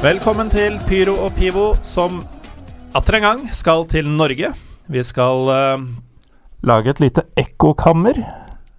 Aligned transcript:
Velkommen 0.00 0.48
til 0.48 0.78
Pyro 0.88 1.12
og 1.26 1.34
Pivo, 1.36 1.74
som 1.84 2.22
atter 2.96 3.18
en 3.18 3.24
gang 3.26 3.42
skal 3.52 3.82
til 3.84 4.06
Norge. 4.08 4.48
Vi 4.88 5.02
skal 5.04 5.50
uh, 5.52 5.82
lage 6.64 6.88
et 6.94 7.02
lite 7.04 7.26
ekkokammer. 7.36 8.22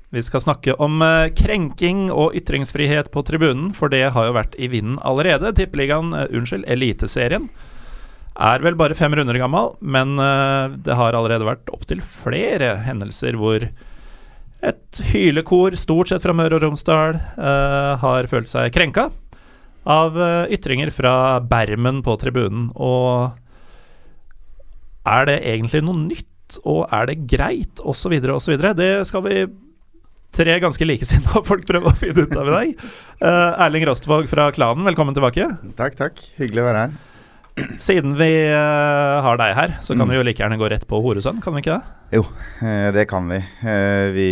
Vi 0.10 0.24
skal 0.26 0.42
snakke 0.42 0.74
om 0.82 0.98
uh, 1.06 1.30
krenking 1.38 2.08
og 2.10 2.34
ytringsfrihet 2.42 3.14
på 3.14 3.22
tribunen, 3.30 3.70
for 3.70 3.94
det 3.94 4.02
har 4.18 4.32
jo 4.32 4.34
vært 4.40 4.58
i 4.58 4.72
vinden 4.74 4.98
allerede. 5.06 5.54
Tippeligaen, 5.62 6.10
uh, 6.10 6.26
unnskyld, 6.26 6.66
Eliteserien, 6.66 7.52
er 8.42 8.66
vel 8.66 8.82
bare 8.82 8.98
fem 8.98 9.14
runder 9.14 9.38
gammel, 9.38 9.76
men 9.78 10.18
det 10.82 10.96
har 10.98 11.14
allerede 11.14 11.46
vært 11.46 11.70
opptil 11.70 12.02
flere 12.02 12.80
hendelser 12.82 13.38
hvor 13.38 13.68
et 14.66 15.02
hylekor, 15.12 15.78
stort 15.78 16.10
sett 16.10 16.26
fra 16.26 16.34
Møre 16.34 16.58
og 16.58 16.64
Romsdal, 16.66 17.20
har 18.02 18.30
følt 18.32 18.50
seg 18.50 18.72
krenka 18.74 19.12
av 19.90 20.18
eh, 20.22 20.54
ytringer 20.58 20.92
fra 20.94 21.40
bermen 21.42 22.02
på 22.06 22.16
tribunen. 22.22 22.70
Og 22.76 23.32
er 25.10 25.28
det 25.30 25.40
egentlig 25.42 25.84
noe 25.86 25.98
nytt, 26.06 26.60
og 26.68 26.86
er 26.94 27.10
det 27.10 27.22
greit, 27.32 27.82
osv., 27.82 28.14
osv.? 28.36 28.58
Det 28.78 28.94
skal 29.10 29.26
vi 29.26 29.46
tre 30.32 30.58
ganske 30.64 30.88
likesinnede 30.88 31.44
folk 31.50 31.66
prøve 31.68 31.92
å 31.92 31.98
finne 31.98 32.26
ut 32.26 32.36
av 32.38 32.50
i 32.50 32.58
dag. 32.58 32.90
Uh, 33.22 33.64
Erling 33.68 33.88
Rostvåg 33.90 34.30
fra 34.32 34.50
Klanen, 34.56 34.86
velkommen 34.88 35.18
tilbake. 35.18 35.50
Takk, 35.80 35.98
takk. 36.00 36.22
Hyggelig 36.40 36.64
å 36.64 36.68
være 36.70 36.86
her. 36.86 37.00
Siden 37.84 38.16
vi 38.16 38.30
uh, 38.48 39.20
har 39.26 39.38
deg 39.42 39.58
her, 39.58 39.74
så 39.84 39.98
kan 39.98 40.08
vi 40.08 40.16
jo 40.16 40.24
like 40.24 40.40
gjerne 40.40 40.58
gå 40.62 40.70
rett 40.72 40.86
på 40.88 41.02
Horesønn, 41.04 41.42
kan 41.44 41.58
vi 41.58 41.66
ikke 41.66 41.76
det? 41.76 41.98
Jo, 42.16 42.24
det 42.96 43.06
kan 43.08 43.28
vi. 43.32 43.38
Vi, 44.16 44.30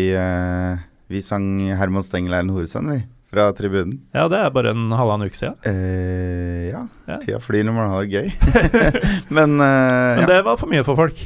vi 1.11 1.21
sang 1.23 1.45
Herman 1.79 2.03
Stengel 2.03 2.35
er 2.35 2.43
en 2.43 2.51
horesønn, 2.51 2.91
vi. 2.91 3.03
Fra 3.29 3.51
tribunen. 3.53 3.99
Ja, 4.15 4.23
det 4.31 4.39
er 4.41 4.49
bare 4.55 4.71
en 4.73 4.87
halvannen 4.97 5.29
uke 5.29 5.37
siden. 5.37 5.59
Eh, 5.69 6.71
ja, 6.71 6.81
Ja. 7.07 7.17
tida 7.21 7.37
flyr 7.41 7.63
når 7.67 7.75
man 7.77 7.91
har 7.93 8.07
det 8.07 8.15
gøy. 8.15 8.31
Men, 9.37 9.53
eh, 9.61 10.15
Men 10.17 10.23
ja, 10.23 10.29
det 10.31 10.39
var 10.47 10.57
for 10.57 10.71
mye 10.71 10.83
for 10.87 10.97
folk. 10.97 11.21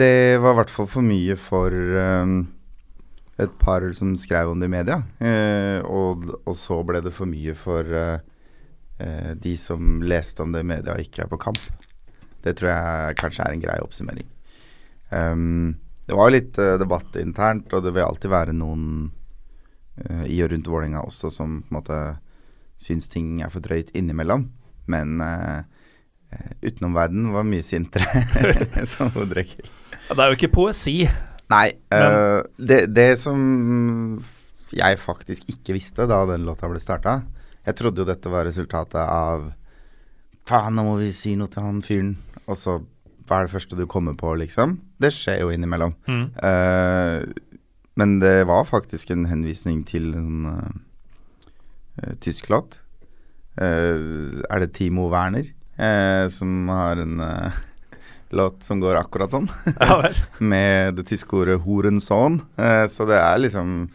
det 0.00 0.40
var 0.40 0.54
i 0.54 0.56
hvert 0.62 0.72
fall 0.72 0.88
for 0.88 1.04
mye 1.04 1.36
for 1.36 1.70
um, 2.24 2.46
et 3.38 3.52
par 3.60 3.84
som 3.92 4.14
skrev 4.16 4.48
om 4.54 4.60
det 4.60 4.70
i 4.70 4.72
media. 4.72 5.02
Eh, 5.20 5.84
og, 5.84 6.24
og 6.48 6.56
så 6.56 6.80
ble 6.88 7.02
det 7.04 7.12
for 7.12 7.28
mye 7.28 7.52
for 7.60 7.84
uh, 7.84 8.16
uh, 9.02 9.32
de 9.36 9.52
som 9.60 10.00
leste 10.00 10.40
om 10.42 10.52
det 10.56 10.64
i 10.64 10.70
media 10.72 10.94
og 10.96 11.04
ikke 11.04 11.26
er 11.26 11.32
på 11.32 11.40
kamp. 11.44 11.60
Det 12.42 12.56
tror 12.56 12.72
jeg 12.72 13.20
kanskje 13.20 13.44
er 13.44 13.52
en 13.52 13.60
grei 13.68 13.76
oppsummering. 13.84 14.28
Um, 15.12 15.74
det 16.08 16.16
var 16.16 16.30
jo 16.30 16.38
litt 16.40 16.56
uh, 16.58 16.78
debatt 16.80 17.20
internt, 17.20 17.68
og 17.76 17.84
det 17.84 17.92
vil 17.92 18.08
alltid 18.08 18.32
være 18.32 18.56
noen 18.56 19.10
eh, 20.00 20.26
i 20.32 20.40
og 20.44 20.52
rundt 20.52 20.70
Vålerenga 20.70 21.04
også 21.06 21.30
som 21.32 21.60
på 21.62 21.72
en 21.72 21.78
måte 21.78 22.00
syns 22.80 23.08
ting 23.10 23.42
er 23.44 23.52
for 23.52 23.62
drøyt 23.64 23.92
innimellom. 23.94 24.48
Men 24.90 25.20
uh, 25.22 25.62
utenom 26.64 26.96
verden 26.96 27.28
var 27.30 27.46
mye 27.46 27.62
sintere, 27.62 28.24
som 28.92 29.12
hovedregel. 29.14 29.68
Ja, 30.08 30.16
Det 30.16 30.24
er 30.24 30.32
jo 30.32 30.38
ikke 30.40 30.54
poesi. 30.56 30.96
Nei, 31.52 31.68
Uh, 31.92 32.40
det, 32.56 32.86
det 32.96 33.20
som 33.20 33.38
jeg 34.72 34.98
faktisk 34.98 35.44
ikke 35.52 35.76
visste 35.76 36.08
da 36.08 36.22
den 36.26 36.46
låta 36.48 36.64
ble 36.70 36.80
starta 36.80 37.18
Jeg 37.66 37.76
trodde 37.76 38.00
jo 38.00 38.08
dette 38.08 38.30
var 38.32 38.46
resultatet 38.48 39.02
av 39.02 39.50
Faen, 40.48 40.74
nå 40.74 40.86
må 40.86 40.96
vi 40.98 41.12
si 41.14 41.36
noe 41.38 41.52
til 41.52 41.62
han 41.62 41.76
fyren. 41.84 42.16
Og 42.50 42.56
så 42.58 42.80
hva 43.28 43.38
er 43.38 43.46
det 43.46 43.54
første 43.54 43.78
du 43.78 43.84
kommer 43.86 44.16
på, 44.18 44.32
liksom? 44.40 44.74
Det 45.00 45.12
skjer 45.14 45.44
jo 45.44 45.52
innimellom. 45.54 45.94
Mm. 46.10 46.24
Eh, 46.42 47.22
men 47.94 48.18
det 48.22 48.44
var 48.48 48.64
faktisk 48.68 49.10
en 49.12 49.26
henvisning 49.28 49.82
til 49.88 50.12
en 50.16 50.46
uh, 50.48 52.14
tysk 52.24 52.48
låt. 52.52 52.78
Eh, 53.60 54.40
er 54.48 54.62
det 54.62 54.72
Timo 54.72 55.10
Werner 55.12 55.44
uh, 55.76 56.24
som 56.32 56.70
har 56.72 57.02
en 57.02 57.20
låt 58.38 58.64
som 58.64 58.80
går 58.80 58.96
akkurat 58.96 59.34
sånn? 59.34 59.50
Ja 59.76 60.08
med 60.52 60.96
det 60.96 61.04
tyske 61.10 61.36
ordet 61.36 61.60
'horensohn'. 61.60 62.40
Eh, 62.56 62.86
så 62.88 63.04
det 63.08 63.18
er 63.20 63.42
liksom 63.44 63.90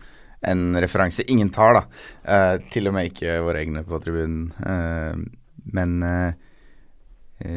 en 0.48 0.78
referanse 0.78 1.26
ingen 1.26 1.50
tar, 1.50 1.74
da. 1.74 2.60
Til 2.70 2.88
og 2.88 2.94
med 2.94 3.10
ikke 3.10 3.40
våre 3.42 3.64
egne 3.66 3.82
på 3.84 3.98
tribunen. 4.00 4.52
Men 5.74 5.96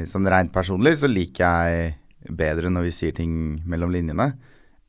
sånn 0.09 0.27
rent 0.27 0.51
personlig 0.51 0.97
så 0.99 1.11
liker 1.13 1.45
jeg 1.45 2.33
bedre 2.41 2.73
når 2.73 2.89
vi 2.89 2.95
sier 2.97 3.13
ting 3.15 3.61
mellom 3.69 3.93
linjene, 3.93 4.31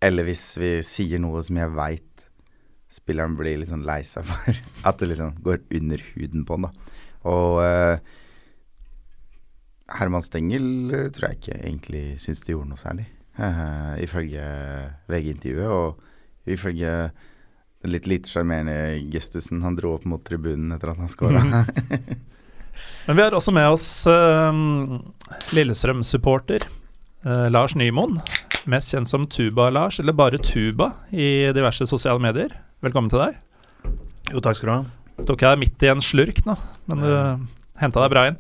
eller 0.02 0.26
hvis 0.26 0.46
vi 0.58 0.72
sier 0.86 1.22
noe 1.22 1.44
som 1.46 1.60
jeg 1.62 1.74
veit 1.78 2.08
spilleren 2.92 3.38
blir 3.40 3.60
litt 3.62 3.72
sånn 3.72 3.86
lei 3.88 4.02
seg 4.08 4.28
for. 4.28 4.60
At 4.88 5.00
det 5.00 5.12
liksom 5.14 5.38
går 5.46 5.64
under 5.80 6.04
huden 6.16 6.46
på 6.48 6.58
han, 6.58 6.68
da. 6.68 7.00
Og 7.32 7.62
uh, 7.62 7.96
Herman 9.92 10.24
Stengel 10.26 10.68
eh, 10.96 11.10
tror 11.14 11.30
jeg 11.30 11.38
ikke 11.38 11.58
egentlig 11.60 12.04
syns 12.24 12.42
det 12.46 12.54
gjorde 12.54 12.72
noe 12.72 12.80
særlig. 12.80 13.06
Uh, 13.38 13.94
ifølge 14.02 14.44
VG-intervjuet, 15.12 15.72
og 15.72 16.50
ifølge 16.52 16.92
den 17.82 17.94
litt 17.94 18.08
lite 18.10 18.30
sjarmerende 18.30 18.76
gestusen 19.14 19.64
han 19.66 19.78
dro 19.78 19.96
opp 19.98 20.06
mot 20.10 20.24
tribunen 20.26 20.74
etter 20.76 20.94
at 20.94 21.02
han 21.02 21.12
scora. 21.12 21.44
Men 23.08 23.18
vi 23.18 23.24
har 23.24 23.34
også 23.36 23.54
med 23.54 23.68
oss 23.74 23.88
Lillestrøm-supporter 25.58 26.68
Lars 27.54 27.74
Nymoen. 27.78 28.22
Mest 28.70 28.92
kjent 28.94 29.10
som 29.10 29.24
Tuba-Lars, 29.26 30.00
eller 30.00 30.14
bare 30.14 30.38
Tuba, 30.38 30.92
i 31.10 31.50
diverse 31.56 31.88
sosiale 31.90 32.22
medier. 32.22 32.54
Velkommen 32.86 33.10
til 33.10 33.22
deg. 33.24 33.40
Jo, 34.32 34.42
takk 34.44 34.60
skal 34.60 34.70
du 34.70 34.74
ha. 34.76 34.82
Tok 35.26 35.42
jeg 35.42 35.50
deg 35.56 35.62
midt 35.64 35.86
i 35.86 35.90
en 35.92 36.04
slurk 36.06 36.44
nå, 36.46 36.56
men 36.90 37.02
du 37.02 37.10
henta 37.82 38.04
deg 38.04 38.14
bra 38.14 38.28
inn. 38.30 38.38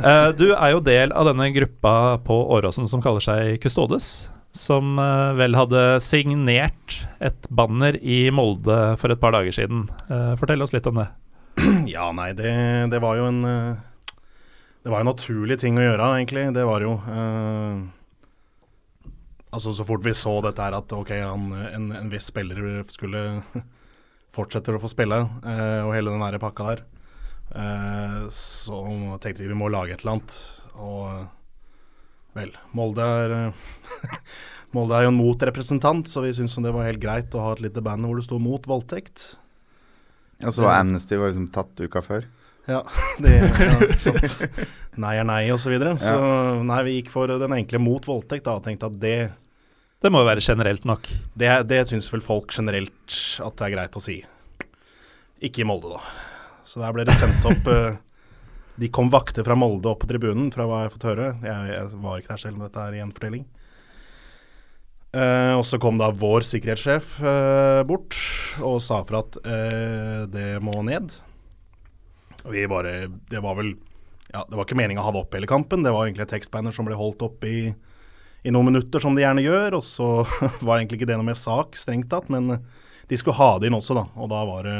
Eh, 0.00 0.30
du 0.38 0.48
er 0.54 0.72
jo 0.72 0.82
del 0.82 1.12
av 1.14 1.28
denne 1.28 1.46
gruppa 1.54 2.16
på 2.26 2.36
Åråsen 2.56 2.88
som 2.90 3.02
kaller 3.04 3.22
seg 3.22 3.60
Kustodes. 3.62 4.28
Som 4.56 4.96
eh, 5.02 5.34
vel 5.38 5.54
hadde 5.58 5.84
signert 6.02 7.00
et 7.22 7.46
banner 7.52 7.98
i 8.02 8.24
Molde 8.34 8.96
for 8.98 9.12
et 9.14 9.20
par 9.22 9.36
dager 9.36 9.54
siden. 9.54 9.84
Eh, 10.10 10.32
fortell 10.40 10.64
oss 10.64 10.74
litt 10.74 10.88
om 10.90 11.02
det. 11.02 11.10
Ja, 11.90 12.10
nei, 12.12 12.32
det, 12.36 12.50
det 12.92 12.98
var 13.00 13.16
jo 13.16 13.28
en 13.30 13.44
eh, 13.46 13.76
Det 14.82 14.90
var 14.92 15.00
en 15.04 15.08
naturlig 15.12 15.60
ting 15.62 15.78
å 15.78 15.84
gjøre, 15.86 16.10
egentlig. 16.18 16.48
Det 16.56 16.66
var 16.66 16.82
jo 16.82 16.96
eh, 16.98 17.84
Altså, 19.56 19.72
så 19.72 19.86
fort 19.88 20.04
vi 20.04 20.12
så 20.12 20.34
dette 20.44 20.60
her 20.60 20.76
at 20.76 20.92
ok, 20.92 21.14
han, 21.16 21.48
en, 21.70 21.88
en 21.96 22.10
viss 22.12 22.28
spiller 22.28 22.82
skulle 22.92 23.22
fortsette 24.36 24.74
å 24.76 24.82
få 24.82 24.90
spille, 24.92 25.22
eh, 25.48 25.80
og 25.80 25.94
hele 25.96 26.12
den 26.12 26.20
der 26.20 26.36
pakka 26.42 26.66
der, 26.74 26.82
eh, 27.56 28.18
så 28.36 28.82
tenkte 29.22 29.40
vi 29.40 29.48
vi 29.48 29.56
må 29.56 29.70
lage 29.72 29.96
et 29.96 30.04
eller 30.04 30.18
annet. 30.18 30.36
Og 30.76 32.36
vel, 32.36 32.52
Molde 32.76 33.06
er 33.06 33.36
Molde 34.76 34.98
er 34.98 35.06
jo 35.06 35.14
en 35.14 35.16
motrepresentant, 35.16 36.10
så 36.10 36.20
vi 36.20 36.34
syntes 36.36 36.58
det 36.60 36.74
var 36.74 36.84
helt 36.90 37.00
greit 37.00 37.32
å 37.32 37.46
ha 37.46 37.54
et 37.56 37.64
lite 37.64 37.80
band 37.80 38.04
hvor 38.04 38.20
det 38.20 38.26
sto 38.26 38.36
'mot 38.36 38.60
voldtekt'. 38.68 39.38
og 40.44 40.52
så 40.52 40.66
var 40.66 40.82
Amnesty 40.82 41.16
var 41.16 41.30
liksom 41.30 41.48
tatt 41.48 41.80
uka 41.80 42.02
før. 42.04 42.26
Ja, 42.68 42.82
det 43.22 43.38
ja. 43.40 44.60
Nei 45.00 45.14
er 45.16 45.24
nei, 45.24 45.42
og 45.54 45.60
så 45.62 45.70
videre. 45.72 45.94
Så 46.02 46.12
nei, 46.66 46.82
vi 46.84 46.96
gikk 46.98 47.10
for 47.14 47.30
den 47.30 47.56
enkle 47.56 47.80
mot 47.80 48.04
voldtekt, 48.04 48.44
da, 48.44 48.58
og 48.58 48.66
tenkte 48.66 48.90
at 48.90 49.00
det 49.00 49.18
Det 50.06 50.12
må 50.14 50.20
jo 50.22 50.28
være 50.28 50.42
generelt 50.44 50.84
nok. 50.86 51.08
Det, 51.34 51.48
det 51.66 51.80
syns 51.90 52.06
vel 52.12 52.20
folk 52.22 52.52
generelt 52.54 53.14
at 53.42 53.56
det 53.58 53.64
er 53.66 53.72
greit 53.72 53.96
å 53.98 54.02
si. 54.04 54.20
Ikke 55.42 55.64
i 55.64 55.66
Molde, 55.66 55.96
da. 55.96 56.12
Så 56.62 56.78
der 56.78 56.92
ble 56.94 57.02
det 57.08 57.16
sendt 57.18 57.42
opp 57.48 57.66
eh, 57.74 57.96
De 58.78 58.90
kom 58.94 59.10
vakter 59.10 59.42
fra 59.42 59.56
Molde 59.58 59.90
opp 59.90 60.04
på 60.04 60.10
tribunen, 60.12 60.52
fra 60.54 60.62
hva 60.68 60.84
jeg 60.84 60.86
har 60.86 60.94
fått 60.94 61.06
høre. 61.10 61.26
Jeg, 61.42 61.72
jeg 61.72 61.98
var 62.04 62.20
ikke 62.22 62.30
der 62.36 62.42
selv, 62.44 62.54
men 62.54 62.68
dette 62.68 62.84
er 62.84 62.98
gjenfortelling. 63.00 63.42
Uh, 65.16 65.56
og 65.56 65.64
så 65.66 65.80
kom 65.82 65.98
da 65.98 66.12
vår 66.14 66.46
sikkerhetssjef 66.46 67.16
uh, 67.24 67.80
bort 67.88 68.14
og 68.60 68.78
sa 68.84 69.00
for 69.06 69.24
at 69.24 69.38
uh, 69.42 70.22
det 70.30 70.48
må 70.62 70.76
ned. 70.86 71.16
Og 72.44 72.52
vi 72.54 72.66
bare 72.70 73.08
Det 73.26 73.40
var 73.42 73.58
vel 73.58 73.72
Ja, 74.28 74.44
det 74.44 74.54
var 74.54 74.66
ikke 74.66 74.78
meninga 74.78 75.02
å 75.02 75.08
ha 75.08 75.16
det 75.16 75.24
opp 75.24 75.34
hele 75.34 75.50
kampen. 75.50 75.82
Det 75.82 75.94
var 75.94 76.06
egentlig 76.06 76.28
tekstbanner 76.30 76.74
som 76.76 76.86
ble 76.86 76.98
holdt 76.98 77.26
opp 77.26 77.46
i, 77.48 77.72
i 78.46 78.52
noen 78.54 78.70
minutter, 78.70 79.02
som 79.02 79.16
de 79.16 79.24
gjerne 79.24 79.42
gjør. 79.42 79.78
Og 79.80 79.84
så 79.84 80.10
var 80.66 80.78
egentlig 80.78 81.00
ikke 81.00 81.10
det 81.10 81.18
noe 81.18 81.26
med 81.26 81.38
sak, 81.40 81.74
strengt 81.78 82.10
tatt, 82.12 82.30
men 82.32 82.54
de 83.10 83.18
skulle 83.18 83.38
ha 83.38 83.56
det 83.58 83.70
inn 83.70 83.78
også, 83.78 83.96
da. 83.98 84.06
Og 84.18 84.30
da 84.30 84.44
var 84.46 84.66
det 84.66 84.78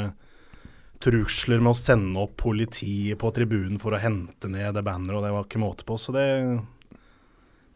trusler 1.03 1.61
med 1.61 1.75
å 1.75 1.77
sende 1.77 2.23
opp 2.23 2.37
politiet 2.41 3.19
på 3.21 3.29
tribunen 3.35 3.77
for 3.81 3.93
å 3.93 4.01
hente 4.01 4.49
ned 4.49 4.73
det 4.73 4.83
banneret, 4.85 5.19
og 5.19 5.25
det 5.25 5.33
var 5.35 5.45
ikke 5.45 5.61
måte 5.61 5.85
på. 5.87 5.99
Så 6.01 6.15
det, 6.15 6.25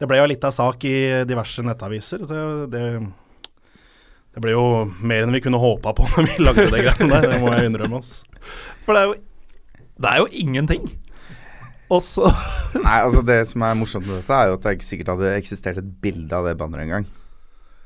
det 0.00 0.08
ble 0.10 0.18
jo 0.18 0.30
litt 0.30 0.46
av 0.48 0.54
sak 0.56 0.86
i 0.88 0.96
diverse 1.28 1.64
nettaviser. 1.66 2.24
Det, 2.26 2.42
det, 2.72 2.82
det 4.34 4.42
ble 4.42 4.56
jo 4.56 4.66
mer 5.04 5.26
enn 5.26 5.36
vi 5.36 5.42
kunne 5.44 5.60
håpa 5.62 5.94
på 5.96 6.08
når 6.16 6.30
vi 6.30 6.48
lagde 6.48 6.68
det 6.72 6.84
greiene 6.88 7.12
der, 7.14 7.28
det 7.30 7.40
må 7.44 7.54
jeg 7.54 7.70
innrømme 7.70 8.02
oss. 8.02 8.18
For 8.86 8.96
det 8.96 9.04
er 9.04 9.12
jo, 9.12 9.16
det 10.02 10.12
er 10.12 10.22
jo 10.24 10.30
ingenting. 10.42 10.90
Og 11.92 12.00
så 12.04 12.24
Nei, 12.86 12.98
altså 13.02 13.20
Det 13.26 13.42
som 13.50 13.64
er 13.66 13.76
morsomt 13.78 14.08
med 14.08 14.20
dette, 14.20 14.38
er 14.38 14.50
jo 14.50 14.56
at 14.56 14.64
det 14.64 14.78
ikke 14.78 14.88
sikkert 14.88 15.12
hadde 15.14 15.36
eksistert 15.36 15.82
et 15.82 15.92
bilde 16.02 16.36
av 16.36 16.48
det 16.48 16.56
banneret 16.60 16.88
engang. 16.88 17.06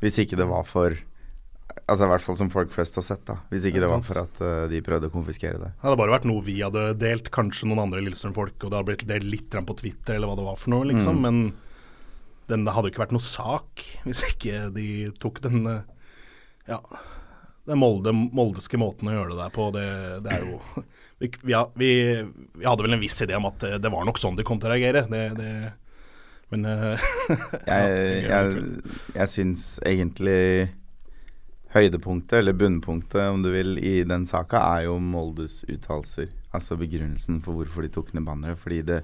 Hvis 0.05 0.21
ikke 0.23 0.39
det 0.39 0.49
var 0.51 0.67
for 0.69 0.97
Altså 1.87 2.07
i 2.07 2.11
hvert 2.11 2.25
fall 2.25 2.39
som 2.39 2.49
folk 2.51 2.73
flest 2.75 2.97
har 2.99 3.05
sett, 3.05 3.21
da. 3.29 3.37
Hvis 3.53 3.67
ikke 3.69 3.79
det 3.83 3.91
var 3.91 4.01
for 4.03 4.19
at 4.19 4.39
uh, 4.43 4.65
de 4.71 4.81
prøvde 4.83 5.07
å 5.07 5.13
konfiskere 5.13 5.61
det. 5.61 5.69
Det 5.77 5.85
hadde 5.85 5.99
bare 6.01 6.15
vært 6.17 6.25
noe 6.27 6.43
vi 6.43 6.57
hadde 6.59 6.87
delt, 6.99 7.29
kanskje 7.35 7.69
noen 7.69 7.85
andre 7.85 8.01
Lillestrøm-folk, 8.03 8.57
og 8.57 8.73
det 8.73 8.79
hadde 8.79 8.89
blitt 8.89 9.05
delt 9.07 9.29
litt 9.29 9.55
på 9.69 9.77
Twitter 9.79 10.17
eller 10.17 10.33
hva 10.33 10.39
det 10.41 10.47
var 10.49 10.59
for 10.59 10.73
noe, 10.73 10.89
liksom. 10.89 11.21
Mm. 11.21 11.27
Men 11.27 12.49
den, 12.51 12.65
det 12.67 12.75
hadde 12.75 12.91
jo 12.91 12.95
ikke 12.95 13.05
vært 13.05 13.15
noe 13.15 13.27
sak 13.27 13.85
hvis 14.07 14.25
ikke 14.33 14.65
de 14.75 14.89
tok 15.23 15.39
den 15.47 15.69
uh, 15.69 15.85
Ja 16.67 16.81
den 17.67 17.81
molde, 17.81 18.13
moldeske 18.15 18.79
måten 18.79 19.11
å 19.11 19.17
gjøre 19.17 19.35
det 19.35 19.41
der 19.41 19.55
på, 19.55 19.67
det, 19.75 19.89
det 20.25 20.37
er 20.37 20.47
jo 20.47 20.61
vi, 21.21 21.31
vi, 21.43 21.57
vi, 21.75 21.91
vi, 22.55 22.65
hadde 22.65 22.87
vel 22.87 22.97
en 22.97 23.03
viss 23.03 23.19
idé 23.25 23.37
om 23.39 23.49
at 23.51 23.59
det, 23.65 23.77
det 23.83 23.93
var 23.93 24.07
nok 24.07 24.21
sånn 24.23 24.39
de 24.39 24.47
kom 24.47 24.61
til 24.63 24.71
å 24.71 24.75
reagere. 24.77 25.07
Det, 25.11 25.45
men 26.55 26.67
uh, 26.71 27.07
Jeg, 27.67 28.27
jeg, 28.27 28.67
jeg 29.17 29.33
syns 29.33 29.69
egentlig 29.87 30.41
høydepunktet, 31.77 32.39
eller 32.41 32.57
bunnpunktet 32.57 33.33
om 33.33 33.43
du 33.45 33.51
vil, 33.53 33.77
i 33.83 34.01
den 34.09 34.27
saka, 34.29 34.63
er 34.77 34.87
jo 34.87 34.99
Moldes 35.03 35.63
uttalelser. 35.69 36.31
Altså 36.57 36.79
begrunnelsen 36.81 37.43
for 37.45 37.59
hvorfor 37.59 37.85
de 37.85 37.93
tok 37.93 38.15
ned 38.15 38.25
banneret. 38.29 38.61
Fordi 38.63 38.83
det, 38.87 39.03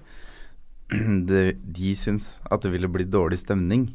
det, 1.30 1.44
de 1.60 1.96
syns 1.98 2.36
at 2.48 2.64
det 2.64 2.72
ville 2.76 2.90
bli 2.92 3.08
dårlig 3.08 3.42
stemning 3.42 3.90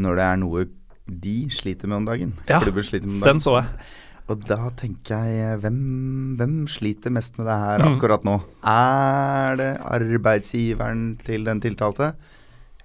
når 0.00 0.16
det 0.16 0.24
er 0.24 0.38
noe 0.40 0.66
de 1.06 1.36
sliter 1.50 1.90
med 1.90 2.02
om 2.02 2.08
dagen. 2.08 2.32
Ja, 2.48 2.60
den 2.62 3.42
så 3.42 3.58
jeg. 3.58 3.88
Og 4.30 4.44
da 4.46 4.70
tenker 4.78 5.26
jeg 5.26 5.58
hvem, 5.60 5.80
hvem, 6.38 6.54
sliter 6.70 7.12
mest 7.12 7.36
med 7.40 7.48
det 7.50 7.56
her 7.58 7.82
mm. 7.82 7.96
akkurat 7.96 8.26
nå? 8.26 8.36
Er 8.64 9.58
det 9.58 9.72
arbeidsgiveren 9.82 11.02
til 11.26 11.48
den 11.48 11.60
tiltalte? 11.64 12.12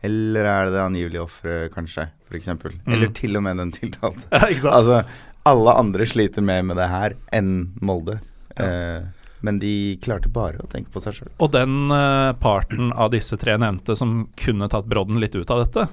Eller 0.05 0.49
er 0.49 0.67
det 0.67 0.75
det 0.75 0.83
angivelige 0.83 1.25
offeret, 1.25 1.73
kanskje, 1.73 2.09
For 2.27 2.37
Mm. 2.37 2.93
Eller 2.93 3.07
til 3.15 3.37
og 3.37 3.43
med 3.43 3.57
den 3.57 3.71
tiltalte. 3.71 4.27
Ja, 4.31 4.49
altså, 4.71 5.03
alle 5.45 5.73
andre 5.73 6.05
sliter 6.05 6.41
mer 6.41 6.61
med 6.61 6.75
det 6.77 6.89
her 6.89 7.15
enn 7.31 7.71
Molde. 7.79 8.19
Ja. 8.57 8.65
Eh, 8.65 9.03
men 9.41 9.59
de 9.59 9.97
klarte 10.01 10.29
bare 10.33 10.59
å 10.59 10.67
tenke 10.67 10.91
på 10.91 10.99
seg 10.99 11.13
sjøl. 11.13 11.29
Og 11.39 11.51
den 11.53 11.91
uh, 11.93 12.33
parten 12.41 12.89
av 12.91 13.11
disse 13.13 13.37
tre 13.37 13.53
nevnte 13.61 13.95
som 13.95 14.25
kunne 14.35 14.67
tatt 14.67 14.89
brodden 14.89 15.21
litt 15.21 15.35
ut 15.37 15.49
av 15.53 15.61
dette, 15.61 15.85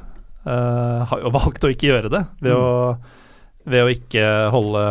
uh, 0.47 1.05
har 1.11 1.25
jo 1.25 1.33
valgt 1.35 1.67
å 1.67 1.73
ikke 1.73 1.91
gjøre 1.91 2.13
det 2.13 2.23
ved, 2.45 2.55
mm. 2.55 2.63
å, 2.63 3.67
ved, 3.69 3.83
å, 3.83 3.93
ikke 3.93 4.31
holde 4.55 4.85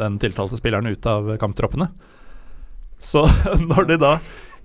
den 0.00 0.20
tiltalte 0.22 0.60
spilleren 0.60 0.90
ute 0.90 1.16
av 1.16 1.32
kamptroppene. 1.42 1.90
Så 3.00 3.24
når 3.70 3.92
de 3.92 4.00
da 4.02 4.14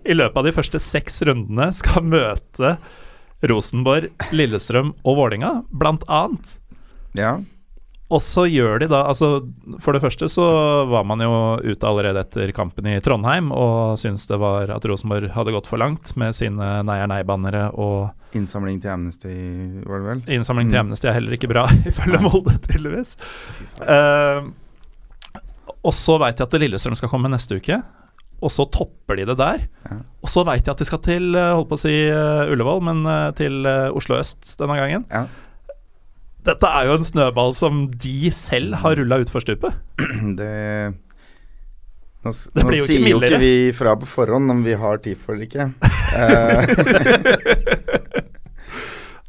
i 0.05 0.13
løpet 0.13 0.37
av 0.37 0.45
de 0.45 0.53
første 0.53 0.81
seks 0.81 1.23
rundene 1.25 1.71
skal 1.73 2.05
møte 2.05 2.75
Rosenborg, 3.45 4.11
Lillestrøm 4.35 4.93
og 5.05 5.17
Vålinga, 5.19 5.51
blant 5.73 6.05
annet 6.11 6.57
ja. 7.17 7.37
Og 8.13 8.21
så 8.21 8.43
gjør 8.45 8.83
de 8.83 8.89
da 8.91 8.99
altså 9.09 9.39
For 9.81 9.95
det 9.95 10.03
første 10.03 10.27
så 10.29 10.43
var 10.91 11.07
man 11.09 11.23
jo 11.25 11.31
ute 11.63 11.87
allerede 11.89 12.21
etter 12.21 12.51
kampen 12.53 12.85
i 12.91 12.99
Trondheim 13.01 13.49
og 13.55 13.97
syntes 13.97 14.27
det 14.29 14.37
var 14.41 14.69
at 14.75 14.85
Rosenborg 14.85 15.31
hadde 15.33 15.55
gått 15.55 15.69
for 15.69 15.81
langt 15.81 16.13
med 16.19 16.37
sine 16.37 16.67
nei 16.85 16.99
er 17.01 17.09
nei-bannere 17.09 17.71
og 17.73 18.13
Innsamling 18.35 18.81
til 18.83 18.91
Amnesty, 18.91 19.33
var 19.87 20.01
det 20.01 20.07
vel? 20.09 20.21
Innsamling 20.35 20.67
til 20.67 20.75
mm. 20.75 20.81
Amnesty 20.81 21.07
er 21.07 21.15
heller 21.15 21.37
ikke 21.37 21.47
bra, 21.47 21.61
ifølge 21.87 22.19
Molde, 22.19 22.57
tydeligvis. 22.65 23.13
Uh, 23.79 24.49
og 25.79 25.93
så 25.95 26.17
veit 26.19 26.41
jeg 26.41 26.49
at 26.49 26.57
Lillestrøm 26.59 26.97
skal 26.99 27.13
komme 27.13 27.31
neste 27.31 27.61
uke. 27.61 27.77
Og 28.43 28.51
så 28.51 28.65
topper 28.67 29.21
de 29.21 29.29
det 29.29 29.37
der. 29.39 29.63
Ja. 29.87 30.01
Og 30.19 30.33
så 30.33 30.43
veit 30.43 30.67
jeg 30.67 30.73
at 30.73 30.83
de 30.83 30.87
skal 30.89 30.99
til 31.05 31.29
eh, 31.31 31.53
holdt 31.55 31.69
på 31.71 31.77
å 31.77 31.83
si 31.85 31.93
uh, 32.11 32.51
Ullevål, 32.51 32.83
men 32.89 33.05
uh, 33.07 33.31
til 33.39 33.63
Oslo 33.95 34.19
øst 34.19 34.57
denne 34.59 34.75
gangen. 34.81 35.07
Ja. 35.07 35.23
Dette 36.45 36.69
er 36.69 36.89
jo 36.89 36.99
en 36.99 37.07
snøball 37.07 37.55
som 37.57 37.85
de 37.89 38.29
selv 38.35 38.77
har 38.83 38.99
rulla 38.99 39.21
utfor 39.23 39.43
stupet. 39.45 39.73
Det 40.39 40.51
Nå, 42.25 42.31
det 42.57 42.79
jo 42.79 42.85
sier 42.89 43.03
jo 43.11 43.19
ikke 43.21 43.37
vi 43.37 43.69
fra 43.77 43.91
på 44.01 44.07
forhånd 44.09 44.49
om 44.49 44.63
vi 44.65 44.73
har 44.81 44.97
tid 44.97 45.19
for 45.21 45.37
det 45.37 45.45
ikke. 45.45 45.67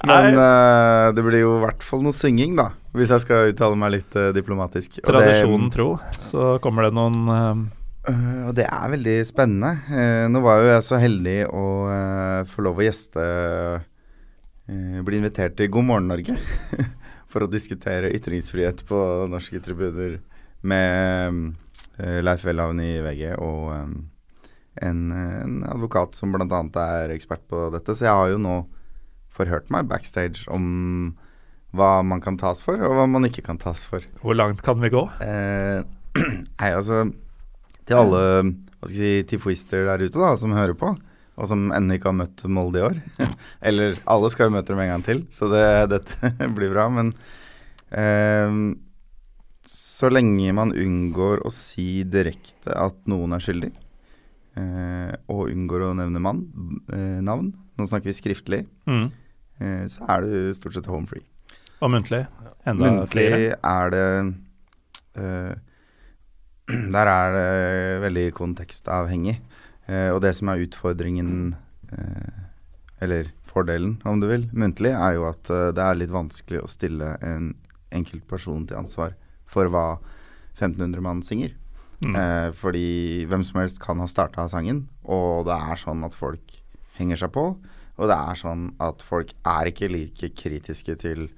Men 0.06 0.38
uh, 0.38 1.12
det 1.12 1.24
blir 1.26 1.42
jo 1.42 1.58
i 1.58 1.62
hvert 1.66 1.84
fall 1.84 2.00
noe 2.06 2.16
synging, 2.16 2.54
da. 2.56 2.70
Hvis 2.96 3.12
jeg 3.12 3.24
skal 3.26 3.50
uttale 3.50 3.76
meg 3.76 3.98
litt 3.98 4.16
uh, 4.16 4.30
diplomatisk. 4.32 5.02
Tradisjonen 5.04 5.68
tro, 5.74 5.90
så 6.16 6.56
kommer 6.64 6.86
det 6.86 6.96
noen 6.96 7.18
uh, 7.28 7.60
Og 8.48 8.56
det 8.56 8.64
er 8.64 8.92
veldig 8.94 9.18
spennende. 9.28 9.74
nå 10.32 10.40
var 10.44 10.62
jo 10.62 10.72
jeg 10.72 10.88
så 10.88 10.96
heldig 11.02 11.38
å 11.50 11.66
få 12.48 12.64
lov 12.64 12.80
å 12.80 12.86
gjeste 12.86 13.24
Bli 14.66 15.20
invitert 15.20 15.54
til 15.58 15.70
God 15.70 15.86
morgen 15.86 16.08
Norge. 16.10 16.36
for 17.36 17.44
å 17.44 17.50
diskutere 17.50 18.12
ytringsfrihet 18.16 18.80
på 18.88 18.98
norske 19.28 19.60
tribuner 19.60 20.20
med 20.66 21.42
uh, 22.00 22.20
Leif 22.24 22.46
Welhaven 22.46 22.80
i 22.80 22.94
VG 23.04 23.34
og 23.34 23.72
um, 23.74 23.96
en, 24.80 25.02
en, 25.12 25.58
advokat 25.68 26.16
som 26.16 26.32
bl.a. 26.32 26.46
er 26.80 27.12
ekspert 27.14 27.44
på 27.50 27.68
dette. 27.74 27.96
Så 27.96 28.08
jeg 28.08 28.16
har 28.16 28.32
jo 28.32 28.40
nå 28.40 28.56
forhørt 29.36 29.68
meg 29.72 29.88
backstage 29.90 30.46
om 30.52 31.14
hva 31.76 32.00
man 32.06 32.22
kan 32.24 32.38
tas 32.40 32.62
for, 32.64 32.80
og 32.80 32.96
hva 32.96 33.04
man 33.10 33.28
ikke 33.28 33.44
kan 33.44 33.60
tas 33.60 33.82
for. 33.84 34.04
Hvor 34.22 34.36
langt 34.36 34.62
kan 34.64 34.80
vi 34.80 34.92
gå? 34.92 35.02
Eh, 35.24 35.82
nei, 36.60 36.70
altså 36.70 37.02
Til 37.86 37.98
alle 38.00 38.22
hva 38.40 38.88
skal 38.88 38.96
jeg 38.96 39.24
si, 39.24 39.26
tifoister 39.32 39.84
der 39.88 40.04
ute 40.06 40.20
da, 40.20 40.32
som 40.40 40.56
hører 40.56 40.76
på, 40.78 40.94
og 41.36 41.50
som 41.50 41.68
ennå 41.76 41.98
ikke 41.98 42.10
har 42.10 42.18
møtt 42.22 42.44
Molde 42.48 42.80
i 42.80 42.86
år. 42.86 42.98
Eller 43.68 43.98
alle 44.08 44.30
skal 44.32 44.48
jo 44.48 44.56
møte 44.56 44.72
dem 44.72 44.82
en 44.84 44.92
gang 44.94 45.06
til, 45.06 45.22
så 45.32 45.50
det, 45.52 45.66
dette 45.94 46.32
blir 46.56 46.72
bra. 46.72 46.88
Men 46.92 47.12
eh, 47.90 48.60
så 49.66 50.10
lenge 50.12 50.54
man 50.56 50.74
unngår 50.76 51.44
å 51.46 51.52
si 51.54 52.04
direkte 52.08 52.74
at 52.76 52.98
noen 53.10 53.36
er 53.36 53.44
skyldig, 53.44 53.72
eh, 54.60 55.12
og 55.32 55.50
unngår 55.50 55.88
å 55.88 55.94
nevne 55.98 56.22
mann, 56.22 56.42
eh, 56.94 57.20
navn, 57.24 57.52
nå 57.76 57.88
snakker 57.88 58.12
vi 58.12 58.18
skriftlig, 58.22 58.66
mm. 58.88 59.06
Eh, 59.56 59.86
så 59.88 60.04
er 60.12 60.20
du 60.20 60.32
stort 60.52 60.74
sett 60.76 60.84
home 60.84 61.08
free. 61.08 61.22
Og 61.80 61.88
muntlig? 61.88 62.26
Enda 62.68 62.90
muntlig 62.92 63.22
flere? 63.32 63.54
er 63.56 63.94
det 63.94 64.08
eh, 65.16 65.54
Der 66.96 67.08
er 67.08 67.32
det 67.32 68.02
veldig 68.02 68.26
kontekstavhengig. 68.36 69.38
Eh, 69.86 70.10
og 70.10 70.20
det 70.24 70.34
som 70.38 70.50
er 70.50 70.64
utfordringen, 70.64 71.54
eh, 71.92 72.42
eller 73.04 73.30
fordelen 73.46 73.96
om 74.08 74.20
du 74.20 74.28
vil, 74.30 74.48
muntlig, 74.52 74.92
er 74.92 75.16
jo 75.16 75.28
at 75.30 75.50
eh, 75.52 75.70
det 75.76 75.84
er 75.84 76.00
litt 76.00 76.14
vanskelig 76.14 76.62
å 76.62 76.70
stille 76.70 77.14
en 77.24 77.54
enkelt 77.94 78.26
person 78.28 78.66
til 78.66 78.80
ansvar 78.80 79.14
for 79.50 79.70
hva 79.70 79.86
1500 80.56 81.04
mann 81.04 81.22
synger. 81.24 81.54
Mm. 82.04 82.12
Eh, 82.18 82.50
fordi 82.56 83.24
hvem 83.30 83.44
som 83.46 83.62
helst 83.62 83.80
kan 83.80 84.00
ha 84.02 84.08
starta 84.10 84.48
sangen, 84.52 84.86
og 85.04 85.46
det 85.48 85.56
er 85.56 85.80
sånn 85.80 86.04
at 86.06 86.16
folk 86.16 86.58
henger 86.98 87.22
seg 87.22 87.32
på. 87.36 87.48
Og 87.96 88.10
det 88.10 88.16
er 88.16 88.36
sånn 88.36 88.68
at 88.82 89.04
folk 89.04 89.32
er 89.48 89.70
ikke 89.70 89.88
like 89.88 90.32
kritiske 90.36 90.98
til 91.00 91.28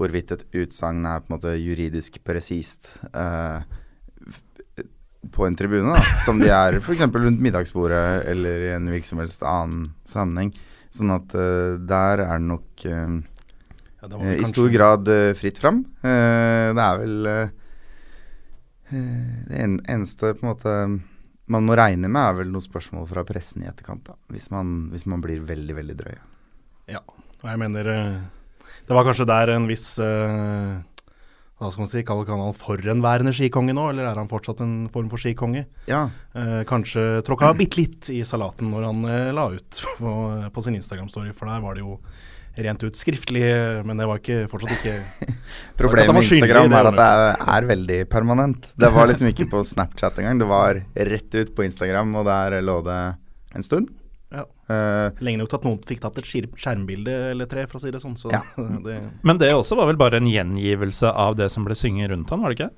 hvorvidt 0.00 0.34
et 0.34 0.44
utsagn 0.58 1.06
er 1.06 1.22
på 1.22 1.30
en 1.30 1.36
måte 1.36 1.54
juridisk 1.56 2.18
presist. 2.26 2.90
Eh, 3.12 3.62
på 5.30 5.46
en 5.46 5.56
tribune, 5.56 5.94
da, 5.94 6.18
som 6.24 6.40
de 6.40 6.48
er 6.50 6.78
f.eks. 6.80 7.04
rundt 7.06 7.42
middagsbordet 7.42 8.24
eller 8.32 8.66
i 8.66 8.72
en 8.74 8.90
virksomhets 8.90 9.38
annen 9.46 9.92
sammenheng. 10.08 10.50
Sånn 10.92 11.12
at 11.14 11.36
uh, 11.38 11.78
der 11.78 12.24
er 12.24 12.40
det 12.40 12.48
nok 12.48 12.84
uh, 12.84 13.14
ja, 14.02 14.10
det 14.10 14.18
uh, 14.18 14.32
i 14.34 14.48
stor 14.50 14.68
grad 14.72 15.08
fritt 15.38 15.62
fram. 15.62 15.84
det 16.02 16.84
er 16.84 17.00
vel 17.00 17.30
Det 18.92 19.56
en, 19.62 19.78
eneste 19.88 20.34
på 20.34 20.44
en 20.44 20.50
måte 20.50 20.76
man 21.52 21.64
må 21.66 21.76
regne 21.76 22.08
med, 22.10 22.22
er 22.22 22.36
vel 22.42 22.52
noen 22.52 22.64
spørsmål 22.64 23.06
fra 23.08 23.24
pressen 23.28 23.64
i 23.64 23.68
etterkant. 23.70 24.04
da, 24.08 24.18
Hvis 24.32 24.50
man, 24.52 24.90
hvis 24.92 25.06
man 25.08 25.22
blir 25.24 25.42
veldig, 25.46 25.74
veldig 25.78 25.96
drøy. 25.98 26.14
Ja, 26.92 27.00
og 27.06 27.46
jeg 27.46 27.60
mener 27.62 27.88
Det 28.86 28.94
var 28.94 29.06
kanskje 29.06 29.28
der 29.28 29.54
en 29.54 29.68
viss 29.70 29.86
hva 31.62 31.70
skal 31.70 31.84
man 31.84 31.90
si, 31.92 32.02
kaller 32.06 32.30
han 32.32 32.42
han 32.42 32.56
forhenværende 32.58 33.32
skikonge 33.36 33.74
nå, 33.76 33.86
eller 33.92 34.08
er 34.10 34.18
han 34.18 34.30
fortsatt 34.30 34.64
en 34.64 34.74
form 34.92 35.08
for 35.12 35.22
skikonge? 35.22 35.64
Ja. 35.86 36.08
Eh, 36.34 36.62
kanskje 36.68 37.22
tråkka 37.26 37.52
bitte 37.58 37.78
litt 37.78 38.10
i 38.10 38.22
salaten 38.26 38.72
når 38.72 38.88
han 38.88 39.06
eh, 39.06 39.30
la 39.36 39.46
ut 39.54 39.82
på, 40.00 40.12
på 40.50 40.64
sin 40.66 40.78
Instagram-story, 40.80 41.30
for 41.36 41.50
der 41.52 41.62
var 41.62 41.78
det 41.78 41.84
jo 41.84 42.00
rent 42.66 42.82
ut 42.84 42.98
skriftlig, 42.98 43.44
men 43.86 43.96
det 43.96 44.08
var 44.10 44.18
ikke, 44.20 44.42
fortsatt 44.50 44.74
ikke 44.74 44.98
Problemet 45.80 46.12
med 46.18 46.26
Instagram 46.26 46.74
er 46.76 46.90
at 46.90 46.98
det 46.98 47.06
er, 47.08 47.46
er 47.54 47.70
veldig 47.70 48.00
permanent. 48.12 48.68
Det 48.76 48.90
var 48.92 49.08
liksom 49.08 49.30
ikke 49.30 49.48
på 49.54 49.62
Snapchat 49.64 50.20
engang. 50.20 50.42
Det 50.42 50.50
var 50.50 50.82
rett 51.14 51.38
ut 51.38 51.54
på 51.56 51.64
Instagram, 51.64 52.12
og 52.20 52.28
der 52.28 52.58
lå 52.66 52.80
det 52.84 53.00
en 53.56 53.64
stund. 53.64 53.88
Ja. 54.32 54.46
Eh, 54.72 55.22
Lenge 55.24 55.42
nok 55.42 55.50
til 55.52 55.58
at 55.60 55.66
noen 55.68 55.82
fikk 55.86 56.00
tatt 56.02 56.18
et 56.22 56.28
skjermbilde 56.28 57.16
eller 57.32 57.50
tre, 57.50 57.66
for 57.68 57.78
å 57.78 57.82
si 57.84 57.92
det 57.92 58.00
sånn. 58.02 58.16
Så 58.20 58.32
Ja. 58.32 58.40
det, 58.86 58.98
Men 59.22 59.40
det 59.42 59.52
også 59.52 59.76
var 59.78 59.90
vel 59.90 60.00
bare 60.00 60.22
en 60.22 60.30
gjengivelse 60.30 61.12
av 61.12 61.36
det 61.36 61.50
som 61.52 61.66
ble 61.68 61.76
synget 61.78 62.10
rundt 62.14 62.32
han, 62.32 62.42
var 62.42 62.52
det 62.54 62.60
ikke? 62.60 62.72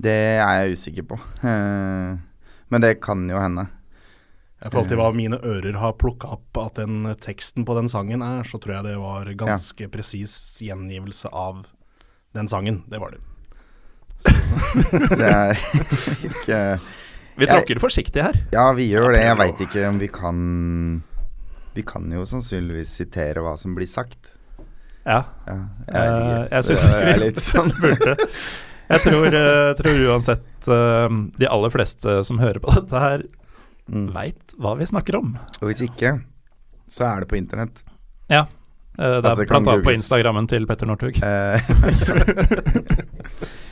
det 0.00 0.16
er 0.40 0.62
jeg 0.62 0.78
usikker 0.78 1.04
på. 1.10 1.18
Eh, 1.44 2.16
men 2.72 2.84
det 2.84 2.94
kan 3.04 3.26
jo 3.28 3.40
hende. 3.40 3.66
I 4.60 4.68
forhold 4.68 4.90
til 4.92 5.00
hva 5.00 5.08
mine 5.16 5.38
ører 5.40 5.78
har 5.80 5.94
plukka 6.00 6.34
opp 6.36 6.58
at 6.60 6.80
den 6.82 7.08
teksten 7.24 7.64
på 7.68 7.76
den 7.78 7.88
sangen 7.88 8.20
er, 8.24 8.44
så 8.44 8.60
tror 8.60 8.76
jeg 8.78 8.88
det 8.90 8.96
var 9.00 9.28
ganske 9.40 9.88
presis 9.92 10.34
gjengivelse 10.60 11.30
av 11.32 11.62
den 12.36 12.48
sangen. 12.48 12.82
Det 12.92 13.00
var 13.00 13.16
det. 13.16 13.22
Det 15.20 15.28
er 15.28 15.60
ikke 16.28 16.58
Vi 17.36 17.46
Jeg- 17.46 17.54
tråkker 17.54 17.78
forsiktig 17.80 18.22
her. 18.22 18.34
Ja, 18.52 18.72
vi 18.72 18.88
gjør 18.90 19.12
det. 19.14 19.20
Jeg 19.22 19.36
veit 19.38 19.60
ikke 19.66 19.88
om 19.88 19.98
vi 19.98 20.08
kan 20.08 21.02
Vi 21.74 21.82
kan 21.86 22.10
jo 22.10 22.24
sannsynligvis 22.26 22.88
sitere 22.98 23.40
hva 23.44 23.56
som 23.58 23.74
blir 23.76 23.86
sagt. 23.88 24.18
Ja. 25.06 25.22
Ja, 25.46 25.58
Eh, 25.88 26.48
jeg 26.50 26.62
syns 26.64 26.82
Det 26.90 26.94
er 27.14 27.18
vi 27.18 27.30
sånn 27.40 27.70
burde. 27.80 28.16
Jeg 28.90 29.00
tror, 29.06 29.26
eh, 29.26 29.74
tror 29.78 29.98
uansett 30.10 30.68
eh, 30.68 31.08
de 31.38 31.46
aller 31.46 31.70
fleste 31.70 32.24
som 32.26 32.38
hører 32.42 32.58
på 32.60 32.74
dette 32.74 32.98
her, 32.98 33.22
mm. 33.88 34.10
veit 34.12 34.54
hva 34.58 34.74
vi 34.76 34.84
snakker 34.90 35.14
om. 35.20 35.36
Og 35.62 35.68
hvis 35.70 35.80
ikke, 35.86 36.16
så 36.90 37.04
er 37.06 37.20
det 37.20 37.28
på 37.30 37.36
internett. 37.38 37.82
Ja. 38.28 38.46
Eh, 38.98 38.98
Det 38.98 39.06
Altså, 39.22 39.22
er 39.22 39.30
altså, 39.30 39.46
blant 39.46 39.68
annet 39.70 39.84
på. 39.86 39.92
Instagrammen 39.94 40.48
til 40.50 40.66
Petter 40.66 40.86
Northug. 40.90 41.14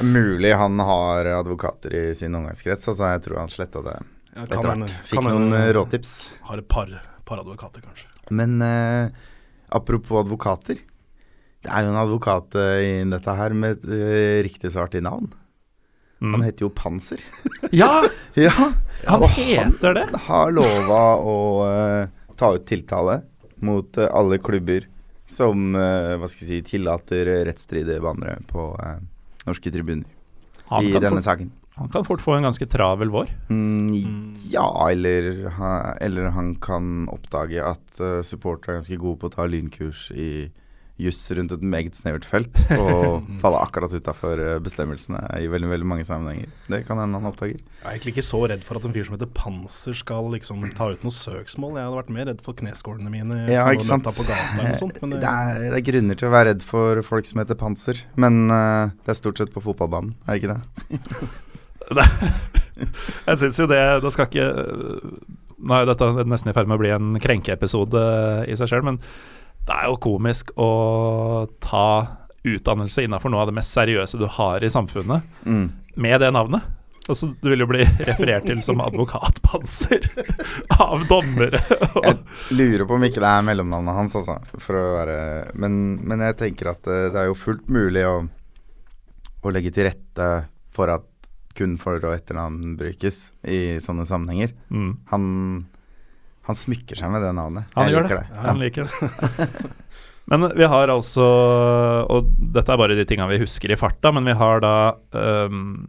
Det 0.00 0.06
er 0.06 0.12
mulig 0.16 0.50
han 0.56 0.78
har 0.80 1.28
advokater 1.36 1.92
i 1.92 2.04
sin 2.16 2.34
omgangskrets. 2.34 2.86
Altså, 2.88 3.10
jeg 3.12 3.22
tror 3.26 3.40
han 3.42 3.50
sletta 3.52 3.82
det 3.84 3.96
Ja, 4.32 4.44
etter 4.46 4.62
hvert. 4.64 4.94
Fikk 5.04 5.22
noen 5.26 5.50
hende- 5.50 5.58
eh, 5.66 5.72
råtips. 5.76 6.14
Har 6.48 6.58
et 6.62 6.68
par, 6.68 6.88
par 7.28 7.42
advokater, 7.42 7.82
kanskje. 7.84 8.08
Men 8.30 8.60
eh, 8.62 9.10
apropos 9.70 10.22
advokater. 10.24 10.78
Det 11.60 11.68
er 11.68 11.84
jo 11.84 11.90
en 11.92 12.00
advokat 12.00 12.54
eh, 12.56 12.78
i 13.02 13.04
dette 13.10 13.34
her 13.36 13.52
med 13.52 13.76
et 13.76 13.84
eh, 13.92 14.42
riktig 14.46 14.72
svart 14.72 14.94
i 14.96 15.00
navn. 15.04 15.28
Han 16.20 16.34
Mm. 16.36 16.42
heter 16.44 16.66
jo 16.66 16.70
Panser. 16.70 17.20
Ja, 17.72 18.02
ja, 18.34 18.52
han 19.06 19.22
Og 19.22 19.28
heter 19.36 19.94
det! 19.94 20.06
Han 20.12 20.20
har 20.26 20.50
lova 20.52 21.02
å 21.20 21.36
uh, 21.64 22.08
ta 22.36 22.54
ut 22.56 22.66
tiltale 22.68 23.22
mot 23.64 23.96
uh, 23.96 24.08
alle 24.12 24.36
klubber 24.38 24.84
som 25.24 25.74
uh, 25.74 26.16
hva 26.20 26.28
skal 26.28 26.44
jeg 26.46 26.50
si, 26.64 26.76
tillater 26.76 27.24
rettsstridige 27.48 28.00
bannere 28.04 28.40
på 28.50 28.66
norske 29.48 29.72
tribuner 29.72 30.06
Han 30.70 30.84
i 30.84 30.92
kan, 30.92 31.02
denne 31.02 31.16
fort, 31.20 31.24
saken. 31.24 31.52
han 31.78 31.88
kan 31.94 32.04
fort 32.04 32.20
få 32.22 32.36
en 32.36 32.46
ganske 32.48 32.66
travel 32.70 33.10
vår. 33.10 33.30
Mm, 33.48 34.34
ja, 34.52 34.66
eller, 34.90 35.48
eller 36.00 36.30
han 36.36 36.54
kan 36.62 37.08
oppdage 37.10 37.62
at 37.64 38.00
uh, 38.02 38.20
supportere 38.26 38.74
er 38.76 38.82
ganske 38.82 39.00
gode 39.00 39.18
på 39.22 39.30
å 39.30 39.34
ta 39.34 39.46
lynkurs 39.50 40.10
i 40.12 40.50
juss 41.00 41.20
rundt 41.36 41.52
et 41.56 41.62
meget 41.64 41.96
snevert 41.98 42.26
felt, 42.28 42.56
og 42.80 43.26
falle 43.42 43.60
akkurat 43.64 43.92
utafor 43.96 44.42
bestemmelsene 44.64 45.20
i 45.40 45.48
veldig 45.50 45.70
veldig 45.72 45.88
mange 45.88 46.06
sammenhenger. 46.08 46.50
Det 46.70 46.82
kan 46.88 47.00
hende 47.02 47.18
han 47.20 47.30
oppdager. 47.30 47.58
Jeg 47.60 47.86
er 47.86 47.96
egentlig 47.96 48.14
ikke 48.16 48.26
så 48.28 48.42
redd 48.52 48.64
for 48.66 48.80
at 48.80 48.86
en 48.88 48.94
fyr 48.96 49.08
som 49.08 49.16
heter 49.16 49.30
Panser 49.36 49.96
skal 50.00 50.30
liksom 50.34 50.62
ta 50.76 50.90
ut 50.92 51.06
noe 51.06 51.16
søksmål. 51.16 51.76
Jeg 51.80 51.88
hadde 51.88 52.00
vært 52.02 52.14
mer 52.18 52.30
redd 52.32 52.44
for 52.44 52.58
kneskålene 52.60 53.12
mine 53.12 53.40
Ja, 53.50 53.64
som 53.66 53.74
ikke 53.78 53.88
sant. 53.88 54.10
på 54.20 54.26
gata 54.28 54.38
eller 54.54 54.72
noe 54.74 54.82
sånt. 54.84 55.00
Men 55.02 55.16
Det 55.16 55.22
det, 55.24 55.34
er, 55.34 55.62
det 55.66 55.78
er 55.80 55.86
grunner 55.90 56.20
til 56.20 56.30
å 56.30 56.34
være 56.36 56.52
redd 56.52 56.64
for 56.66 57.02
folk 57.06 57.28
som 57.28 57.42
heter 57.42 57.58
Panser, 57.60 58.04
men 58.20 58.42
uh, 58.52 58.92
det 59.06 59.14
er 59.14 59.20
stort 59.20 59.40
sett 59.40 59.52
på 59.54 59.62
fotballbanen, 59.64 60.12
er 60.26 60.36
det 60.36 60.42
ikke 60.42 60.56
det? 60.56 61.30
Jeg 63.26 63.36
syns 63.40 63.58
jo 63.60 63.66
det 63.68 63.80
Da 64.00 64.10
skal 64.12 64.28
ikke 64.30 64.44
Nå 65.60 65.74
er 65.76 65.82
jo 65.84 65.88
dette 65.90 66.06
nesten 66.30 66.48
i 66.52 66.54
ferd 66.56 66.70
med 66.70 66.78
å 66.78 66.80
bli 66.80 66.92
en 66.94 67.08
krenkeepisode 67.20 68.00
i 68.48 68.54
seg 68.56 68.70
sjøl, 68.70 68.84
men 68.86 68.96
det 69.70 69.76
er 69.78 69.86
jo 69.92 69.96
komisk 70.02 70.50
å 70.58 70.70
ta 71.62 71.86
utdannelse 72.42 73.04
innafor 73.06 73.30
noe 73.30 73.44
av 73.44 73.50
det 73.50 73.56
mest 73.60 73.74
seriøse 73.76 74.18
du 74.18 74.26
har 74.38 74.64
i 74.66 74.70
samfunnet, 74.72 75.22
Mm. 75.46 75.66
med 75.96 76.20
det 76.22 76.30
navnet. 76.34 76.62
Altså, 77.10 77.26
du 77.42 77.48
vil 77.50 77.58
jo 77.64 77.66
bli 77.66 77.82
referert 78.06 78.44
til 78.46 78.60
som 78.62 78.78
advokatpanser 78.84 80.04
av 80.84 81.02
dommere. 81.10 81.58
Jeg 82.04 82.18
lurer 82.54 82.84
på 82.86 82.94
om 82.94 83.02
ikke 83.08 83.22
det 83.24 83.30
er 83.30 83.46
mellomnavnet 83.48 83.96
hans, 83.96 84.14
altså. 84.20 84.36
Være 84.68 85.16
Men, 85.58 85.98
men 86.06 86.22
jeg 86.28 86.36
tenker 86.38 86.70
at 86.74 86.86
eh, 86.86 87.08
det 87.10 87.18
er 87.24 87.30
jo 87.32 87.34
fullt 87.40 87.66
mulig 87.72 88.04
å, 88.06 88.14
å 89.42 89.52
legge 89.54 89.72
til 89.74 89.88
rette 89.88 90.28
for 90.76 90.92
at 90.94 91.06
kun 91.58 91.74
for- 91.82 91.98
og 91.98 92.14
etternavn 92.14 92.76
brukes 92.78 93.32
i 93.42 93.80
sånne 93.82 94.06
sammenhenger. 94.06 94.54
Mm. 94.70 94.92
Han, 95.10 95.24
han 96.48 96.56
smykker 96.56 96.98
seg 96.98 97.12
med 97.12 97.22
det 97.24 97.30
navnet. 97.36 97.70
Han 97.76 97.88
jeg 97.88 97.96
gjør 97.96 98.06
liker 98.06 98.20
det. 98.20 98.26
det. 98.30 98.44
Han 98.46 98.62
liker 98.62 98.88
det. 98.88 99.48
Men 100.30 100.46
vi 100.54 100.66
har 100.70 100.92
altså 100.92 101.24
Og 102.06 102.30
dette 102.54 102.70
er 102.70 102.78
bare 102.78 102.96
de 102.98 103.06
tinga 103.08 103.26
vi 103.30 103.40
husker 103.42 103.72
i 103.72 103.78
farta, 103.78 104.12
men 104.14 104.28
vi 104.28 104.36
har 104.38 104.62
da 104.62 104.74
um, 105.50 105.88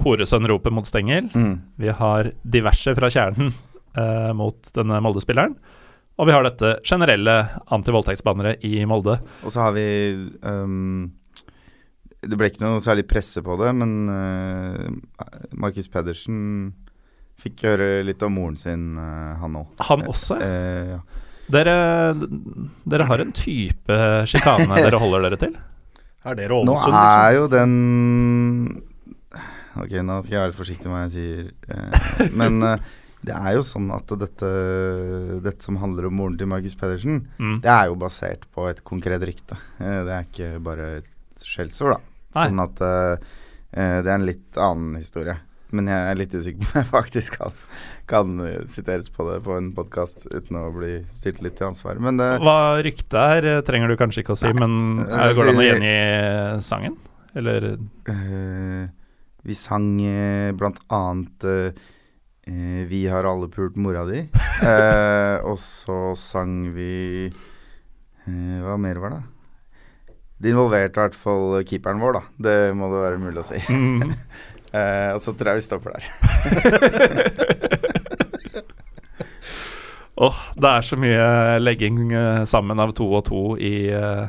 Horesønn-ropet 0.00 0.72
mot 0.72 0.88
Stengel. 0.88 1.28
Mm. 1.32 1.54
Vi 1.80 1.92
har 1.96 2.30
diverse 2.40 2.92
fra 2.96 3.08
kjernen 3.12 3.50
uh, 3.96 4.32
mot 4.36 4.70
denne 4.76 5.00
Molde-spilleren. 5.04 5.56
Og 6.20 6.28
vi 6.28 6.34
har 6.36 6.44
dette 6.44 6.74
generelle 6.88 7.34
antivoldtektsbanneret 7.72 8.64
i 8.68 8.84
Molde. 8.88 9.16
Og 9.44 9.52
så 9.52 9.64
har 9.64 9.74
vi 9.76 9.86
um, 10.44 11.08
Det 12.20 12.36
ble 12.36 12.50
ikke 12.52 12.64
noe 12.64 12.84
særlig 12.84 13.06
presse 13.08 13.40
på 13.44 13.56
det, 13.60 13.72
men 13.80 13.96
uh, 14.12 14.88
Markus 15.56 15.88
Pedersen 15.88 16.72
fikk 17.40 17.64
høre 17.68 17.88
litt 18.06 18.22
om 18.26 18.34
moren 18.36 18.56
sin, 18.60 18.84
eh, 19.00 19.32
han 19.40 19.56
òg. 19.62 19.66
Han 19.88 20.06
også. 20.10 20.38
Eh, 20.44 20.94
ja. 20.94 21.00
Dere, 21.50 21.74
dere 22.86 23.06
har 23.08 23.18
en 23.24 23.32
type 23.34 23.96
sjikane 24.30 24.76
dere 24.78 25.00
holder 25.02 25.24
dere 25.26 25.38
til? 25.40 25.56
er 26.28 26.36
det 26.38 26.46
Nå 26.52 26.60
er 26.76 26.92
liksom? 26.92 27.34
jo 27.38 27.46
den 27.50 27.72
Ok, 29.80 29.92
nå 30.04 30.16
skal 30.22 30.34
jeg 30.34 30.40
være 30.42 30.50
litt 30.50 30.58
forsiktig 30.58 30.90
med 30.90 30.96
hva 30.96 31.02
jeg 31.06 31.12
sier. 31.14 31.50
Eh, 31.70 32.32
men 32.40 32.58
eh, 32.66 32.88
det 33.24 33.34
er 33.36 33.54
jo 33.56 33.62
sånn 33.66 33.90
at 33.94 34.10
dette, 34.18 34.48
dette 35.44 35.64
som 35.64 35.76
handler 35.80 36.08
om 36.08 36.16
moren 36.18 36.38
til 36.40 36.48
Markus 36.50 36.74
Pedersen, 36.80 37.22
Mm. 37.40 37.58
det 37.64 37.70
er 37.72 37.86
jo 37.90 37.96
basert 38.00 38.46
på 38.54 38.66
et 38.70 38.82
konkret 38.84 39.22
rykte. 39.28 39.56
Eh, 39.78 40.00
det 40.08 40.14
er 40.16 40.26
ikke 40.26 40.48
bare 40.64 40.88
et 41.00 41.44
skjellsord, 41.46 41.96
da. 41.96 42.00
Nei. 42.36 42.46
Sånn 42.50 42.62
at 42.64 42.82
eh, 42.86 43.30
eh, 43.74 43.96
det 44.04 44.10
er 44.10 44.16
en 44.18 44.26
litt 44.28 44.58
annen 44.60 44.98
historie. 45.00 45.38
Men 45.76 45.90
jeg 45.90 46.10
er 46.10 46.18
litt 46.18 46.34
usikker 46.34 46.64
på 46.64 46.70
om 46.70 46.80
jeg 46.80 46.88
faktisk 46.90 47.36
kan, 47.40 47.60
kan 48.10 48.40
eh, 48.46 48.62
siteres 48.70 49.10
på 49.14 49.26
det 49.28 49.38
på 49.46 49.54
en 49.58 49.70
podkast 49.76 50.26
uten 50.30 50.58
å 50.60 50.66
bli 50.74 50.96
stilt 51.14 51.42
litt 51.44 51.58
til 51.60 51.70
ansvar. 51.70 52.00
Men 52.02 52.18
det, 52.20 52.32
Hva 52.42 52.58
ryktet 52.82 53.20
er, 53.20 53.50
eh, 53.52 53.62
trenger 53.66 53.92
du 53.92 53.98
kanskje 54.00 54.24
ikke 54.24 54.34
å 54.34 54.40
si, 54.40 54.50
men 54.56 55.04
er, 55.06 55.36
går 55.36 55.50
det 55.50 55.54
an 55.54 55.62
å 55.62 55.68
gjengi 55.68 55.94
sangen? 56.66 56.98
Eller 57.38 57.70
uh, 58.10 58.84
vi 59.46 59.54
sang 59.54 59.92
uh, 60.02 60.50
blant 60.58 60.80
annet 60.90 61.46
eh, 61.46 61.80
eh, 62.50 62.86
'Vi 62.86 63.06
har 63.08 63.24
alle 63.24 63.48
pult 63.48 63.76
mora 63.76 64.04
di'. 64.04 64.28
Eh, 64.60 65.36
og 65.48 65.56
så 65.56 66.12
sang 66.20 66.68
vi 66.74 67.24
eh, 67.32 68.58
Hva 68.60 68.74
mer 68.76 68.98
var 69.00 69.14
det? 69.14 69.20
Det 70.40 70.50
involverte 70.52 71.00
i 71.00 71.04
hvert 71.06 71.16
fall 71.16 71.62
keeperen 71.64 72.00
vår, 72.00 72.18
da. 72.18 72.22
Det 72.36 72.74
må 72.76 72.90
det 72.92 73.00
være 73.00 73.20
mulig 73.22 73.40
å 73.40 73.46
si. 73.48 73.60
Eh, 74.72 75.10
og 75.16 75.20
så 75.24 75.32
tror 75.34 75.50
jeg 75.52 75.60
vi 75.60 75.66
stopper 75.66 75.96
der. 75.96 76.04
Åh, 80.20 80.36
det 80.60 80.68
er 80.68 80.84
så 80.84 80.98
mye 81.00 81.26
legging 81.62 82.10
eh, 82.12 82.42
sammen 82.48 82.80
av 82.82 82.90
to 82.96 83.06
og 83.16 83.22
to 83.30 83.40
i, 83.56 83.88
eh, 83.94 84.26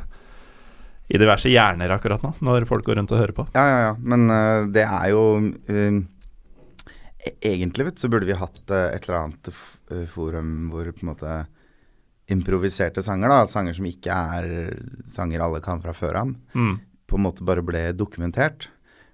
i 1.11 1.19
diverse 1.19 1.51
hjerner 1.51 1.91
akkurat 1.91 2.23
nå, 2.23 2.31
når 2.47 2.63
folk 2.69 2.85
går 2.87 2.95
rundt 3.01 3.11
og 3.11 3.19
hører 3.19 3.35
på. 3.35 3.45
Ja, 3.57 3.65
ja, 3.67 3.79
ja. 3.89 3.93
Men 3.99 4.29
uh, 4.31 4.69
det 4.71 4.85
er 4.87 5.09
jo 5.11 5.23
e- 5.67 7.35
Egentlig, 7.51 7.85
vet 7.89 7.97
du, 7.99 8.01
så 8.01 8.09
burde 8.09 8.25
vi 8.29 8.33
hatt 8.39 8.61
et 8.71 9.03
eller 9.03 9.17
annet 9.27 9.51
forum 10.09 10.69
hvor 10.71 10.87
på 10.95 11.03
en 11.03 11.09
måte 11.11 11.33
improviserte 12.31 13.03
sanger, 13.03 13.29
da, 13.29 13.43
sanger 13.51 13.75
som 13.77 13.85
ikke 13.85 14.15
er 14.39 14.47
sanger 15.11 15.43
alle 15.43 15.59
kan 15.61 15.81
fra 15.83 15.93
før 15.93 16.17
av, 16.23 16.31
Mm. 16.55 16.79
på 17.11 17.19
en 17.19 17.25
måte 17.27 17.43
bare 17.45 17.61
ble 17.67 17.83
dokumentert. 17.93 18.69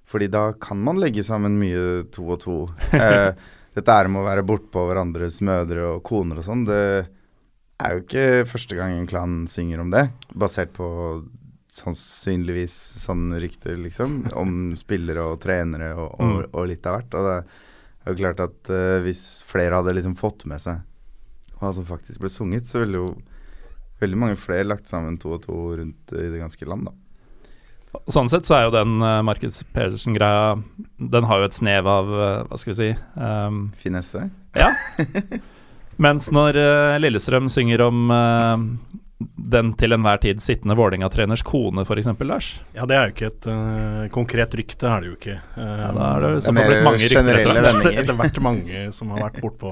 Fordi 0.08 0.30
da 0.32 0.50
kan 0.62 0.80
man 0.80 1.00
legge 1.02 1.24
sammen 1.28 1.58
mye 1.60 2.06
to 2.16 2.24
og 2.32 2.40
to. 2.46 2.58
Eh, 2.96 3.32
dette 3.78 3.92
er 4.00 4.08
med 4.10 4.24
å 4.24 4.28
være 4.28 4.46
bortpå 4.48 4.86
hverandres 4.88 5.42
mødre 5.46 5.84
og 5.98 6.04
koner 6.08 6.40
og 6.40 6.46
sånn. 6.48 6.64
Det 6.70 6.80
er 7.84 7.94
jo 7.94 8.04
ikke 8.06 8.28
første 8.50 8.78
gang 8.80 8.96
en 8.96 9.10
klan 9.10 9.34
synger 9.52 9.84
om 9.84 9.92
det, 9.94 10.08
basert 10.34 10.72
på 10.74 10.88
sannsynligvis 11.78 12.74
sanne 13.04 13.38
rykter, 13.44 13.76
liksom, 13.78 14.24
om 14.40 14.54
spillere 14.80 15.28
og 15.34 15.40
trenere 15.44 15.92
og, 15.94 16.16
og, 16.18 16.28
Mm. 16.28 16.46
og 16.58 16.68
litt 16.72 16.88
av 16.90 16.96
hvert. 16.98 17.14
Og 17.20 17.28
det 17.28 17.36
er 17.38 18.14
jo 18.14 18.20
klart 18.24 18.40
at 18.48 18.72
eh, 18.74 19.00
hvis 19.06 19.26
flere 19.46 19.78
hadde 19.78 19.94
liksom 19.94 20.16
fått 20.18 20.46
med 20.50 20.64
seg 20.64 20.82
hva 21.60 21.74
som 21.74 21.86
faktisk 21.86 22.22
ble 22.24 22.30
sunget, 22.34 22.66
så 22.70 22.82
ville 22.82 22.98
jo 23.04 23.12
veldig 24.02 24.18
mange 24.18 24.38
flere 24.38 24.66
lagt 24.68 24.90
sammen 24.90 25.18
to 25.22 25.36
og 25.38 25.44
to 25.46 25.60
rundt 25.78 26.14
i 26.14 26.28
det 26.34 26.42
ganske 26.42 26.66
land, 26.70 26.86
da. 26.90 26.94
Sånn 28.12 28.30
sett 28.32 28.48
så 28.48 28.58
er 28.58 28.68
jo 28.68 28.76
den 28.76 28.98
uh, 29.04 29.20
Marcus 29.26 29.64
Pedersen-greia 29.76 30.56
Den 30.98 31.28
har 31.30 31.42
jo 31.42 31.50
et 31.50 31.58
snev 31.58 31.90
av 31.92 32.12
uh, 32.14 32.26
Hva 32.48 32.60
skal 32.62 32.74
vi 32.74 32.78
si 32.80 32.90
um, 33.16 33.68
Finesse. 33.82 34.28
Ja. 34.58 34.72
Mens 35.98 36.30
når 36.34 36.58
uh, 36.62 36.96
Lillestrøm 37.02 37.50
synger 37.50 37.82
om 37.88 38.12
uh, 38.14 38.58
den 39.38 39.72
til 39.80 39.96
enhver 39.96 40.20
tid 40.22 40.42
sittende 40.44 40.76
Vålerenga-treners 40.78 41.42
kone, 41.46 41.82
f.eks., 41.88 42.10
Lars. 42.28 42.48
Ja, 42.78 42.86
det 42.90 42.96
er 42.98 43.08
jo 43.08 43.14
ikke 43.16 43.30
et 43.32 43.48
uh, 43.50 44.04
konkret 44.14 44.54
rykte, 44.60 44.86
er 44.92 45.02
det 45.02 45.08
jo 45.10 45.16
ikke. 45.18 45.38
Uh, 45.58 45.64
Ja, 45.66 45.92
da 45.96 46.10
er 46.10 46.20
det 46.22 46.32
Det 46.38 46.52
er 46.52 46.58
mer 46.58 46.74
mange 46.86 47.10
generelle 47.10 47.54
rykter, 47.54 47.66
vendinger. 47.68 48.02
Etter 48.04 48.16
hvert 48.22 48.38
mange 48.50 48.78
som 48.94 49.06
har 49.16 49.20
vært 49.26 49.40
bortpå 49.42 49.70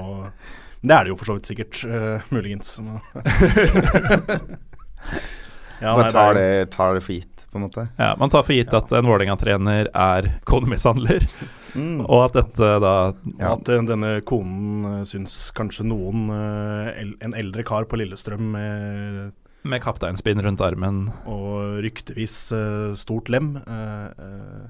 Det 0.82 0.94
er 0.96 1.02
det 1.06 1.10
jo 1.12 1.18
for 1.20 1.26
så 1.30 1.34
vidt 1.38 1.50
sikkert, 1.52 1.74
uh, 1.86 2.18
muligens. 2.34 2.68
ja, 5.84 5.90
Bare 5.94 6.10
tar 6.10 6.32
det 6.34 6.46
det, 6.50 6.70
tar 6.74 6.90
det 6.96 7.02
for 7.06 7.14
gitt, 7.14 7.35
på 7.56 7.62
en 7.62 7.66
måte. 7.66 7.86
Ja, 7.98 8.12
Man 8.20 8.30
tar 8.32 8.44
for 8.46 8.54
gitt 8.56 8.74
at 8.76 8.92
en 8.92 9.08
Vålerenga-trener 9.08 9.88
er 9.92 10.32
konemishandler, 10.48 11.24
Mm. 11.76 12.06
og 12.08 12.22
at 12.30 12.36
dette 12.38 12.68
da 12.80 12.92
ja. 13.36 13.50
At 13.52 13.68
eh, 13.68 13.82
denne 13.84 14.14
konen 14.24 14.84
uh, 14.86 15.02
syns 15.04 15.50
kanskje 15.52 15.84
noen 15.84 16.30
eh, 16.32 17.02
En 17.20 17.34
eldre 17.36 17.66
kar 17.68 17.84
på 17.90 17.98
Lillestrøm 18.00 18.46
med 18.54 19.34
med 19.66 19.82
kapteinspinn 19.82 20.40
rundt 20.46 20.62
armen 20.64 21.02
og 21.26 21.82
ryktevis 21.84 22.36
eh, 22.56 22.94
stort 22.96 23.28
lem 23.28 23.56
eh, 23.58 24.06
eh, 24.08 24.64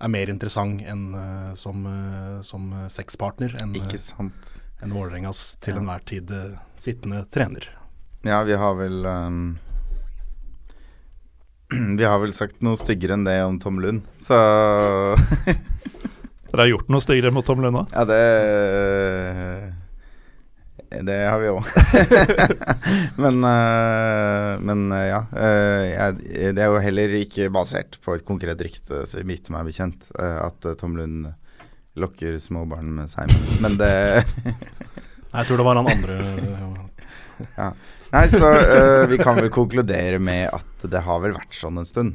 er 0.00 0.10
mer 0.10 0.32
interessant 0.32 0.82
enn 0.90 1.04
eh, 1.14 1.50
som, 1.60 1.84
eh, 1.86 2.40
som 2.42 2.66
eh, 2.80 2.88
sexpartner 2.90 3.54
enn 3.62 3.76
Ikke 3.78 4.00
sant. 4.02 4.56
en 4.82 4.96
Vålerengas 4.96 5.44
til 5.62 5.76
enhver 5.78 6.02
tid 6.08 6.32
eh, 6.34 6.56
sittende 6.80 7.22
trener. 7.30 7.68
Ja, 8.26 8.42
vi 8.48 8.56
har 8.58 8.74
vel 8.80 9.04
ehm, 9.06 9.42
Vi 11.98 12.04
har 12.04 12.18
vel 12.22 12.34
sagt 12.36 12.62
noe 12.64 12.78
styggere 12.78 13.16
enn 13.18 13.26
det 13.26 13.38
om 13.44 13.58
Tom 13.62 13.80
Lund, 13.82 14.04
så 14.20 14.36
Dere 16.54 16.60
har 16.62 16.70
gjort 16.70 16.90
noe 16.92 17.02
styggere 17.02 17.32
mot 17.34 17.46
Tom 17.46 17.62
Lund 17.64 17.80
òg? 17.80 17.94
Ja, 17.94 18.04
det 18.06 18.20
Det 21.04 21.16
har 21.26 21.40
vi 21.42 21.48
òg. 21.50 21.64
men, 23.24 23.40
eh, 23.48 24.50
men 24.62 24.84
eh, 24.94 25.08
ja. 25.08 25.20
eh, 25.34 26.12
det 26.54 26.62
er 26.62 26.70
jo 26.70 26.82
heller 26.84 27.16
ikke 27.18 27.48
basert 27.54 27.98
på 28.04 28.14
et 28.14 28.26
konkret 28.26 28.62
rykte, 28.62 29.02
så 29.10 29.24
vidt 29.26 29.50
meg 29.50 29.66
bekjent, 29.66 30.06
eh, 30.14 30.38
at 30.44 30.70
eh, 30.70 30.76
Tom 30.78 30.94
Lund 31.00 31.32
lokker 31.98 32.38
småbarn 32.42 32.92
med 33.00 33.10
seg. 33.10 33.30
Men 33.62 33.74
det 33.80 33.92
jeg 35.34 35.46
tror 35.48 35.58
det 35.58 35.66
var 35.66 35.78
han 35.80 35.90
andre 35.90 36.16
Nei, 38.14 38.28
så 38.30 38.46
uh, 38.46 39.04
vi 39.10 39.18
kan 39.18 39.34
vel 39.40 39.50
konkludere 39.50 40.20
med 40.22 40.46
at 40.54 40.86
det 40.90 41.02
har 41.02 41.18
vel 41.24 41.34
vært 41.34 41.56
sånn 41.58 41.80
en 41.80 41.88
stund. 41.88 42.14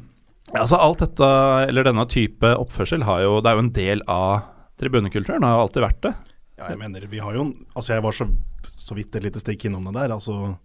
Ja, 0.50 0.64
altså 0.64 0.80
alt 0.82 1.04
dette, 1.04 1.28
eller 1.68 1.86
denne 1.86 2.06
type 2.10 2.54
oppførsel, 2.58 3.04
har 3.06 3.22
jo, 3.26 3.38
det 3.44 3.52
er 3.52 3.58
jo 3.58 3.64
en 3.66 3.74
del 3.76 4.04
av 4.10 4.46
tribunekulturen. 4.80 5.44
Har 5.46 5.58
jo 5.58 5.66
alltid 5.66 5.86
vært 5.86 6.02
det. 6.08 6.14
Ja, 6.60 6.70
jeg 6.72 6.80
mener, 6.80 7.06
vi 7.12 7.20
har 7.20 7.36
jo 7.36 7.44
en- 7.46 7.66
Altså, 7.76 7.94
jeg 7.94 8.04
var 8.04 8.16
så, 8.16 8.30
så 8.72 8.96
vidt 8.96 9.16
et 9.16 9.24
lite 9.24 9.40
stikk 9.44 9.66
innom 9.66 9.86
det 9.86 9.94
der. 10.00 10.16
Altså, 10.16 10.58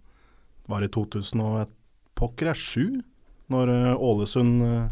var 0.69 0.81
det 0.81 0.93
2000 0.93 1.43
og 1.43 1.61
et 1.63 1.75
pokker 2.17 2.49
er 2.49 2.55
sju? 2.55 3.03
Når 3.51 3.69
eh, 3.69 3.97
Ålesund 4.01 4.63
eh, 4.65 4.89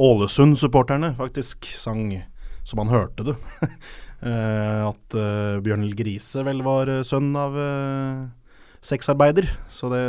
Ålesund-supporterne 0.00 1.16
faktisk 1.18 1.66
sang 1.76 2.22
som 2.64 2.80
man 2.80 2.88
hørte 2.94 3.24
det. 3.32 3.36
Eh, 4.24 4.80
at 4.88 5.14
uh, 5.18 5.60
Bjørnhild 5.60 5.98
Grise 5.98 6.40
vel 6.46 6.62
var 6.64 6.88
sønn 7.04 7.34
av 7.36 7.52
uh, 7.52 8.22
sexarbeider. 8.84 9.46
Så 9.72 9.88
det, 9.92 10.02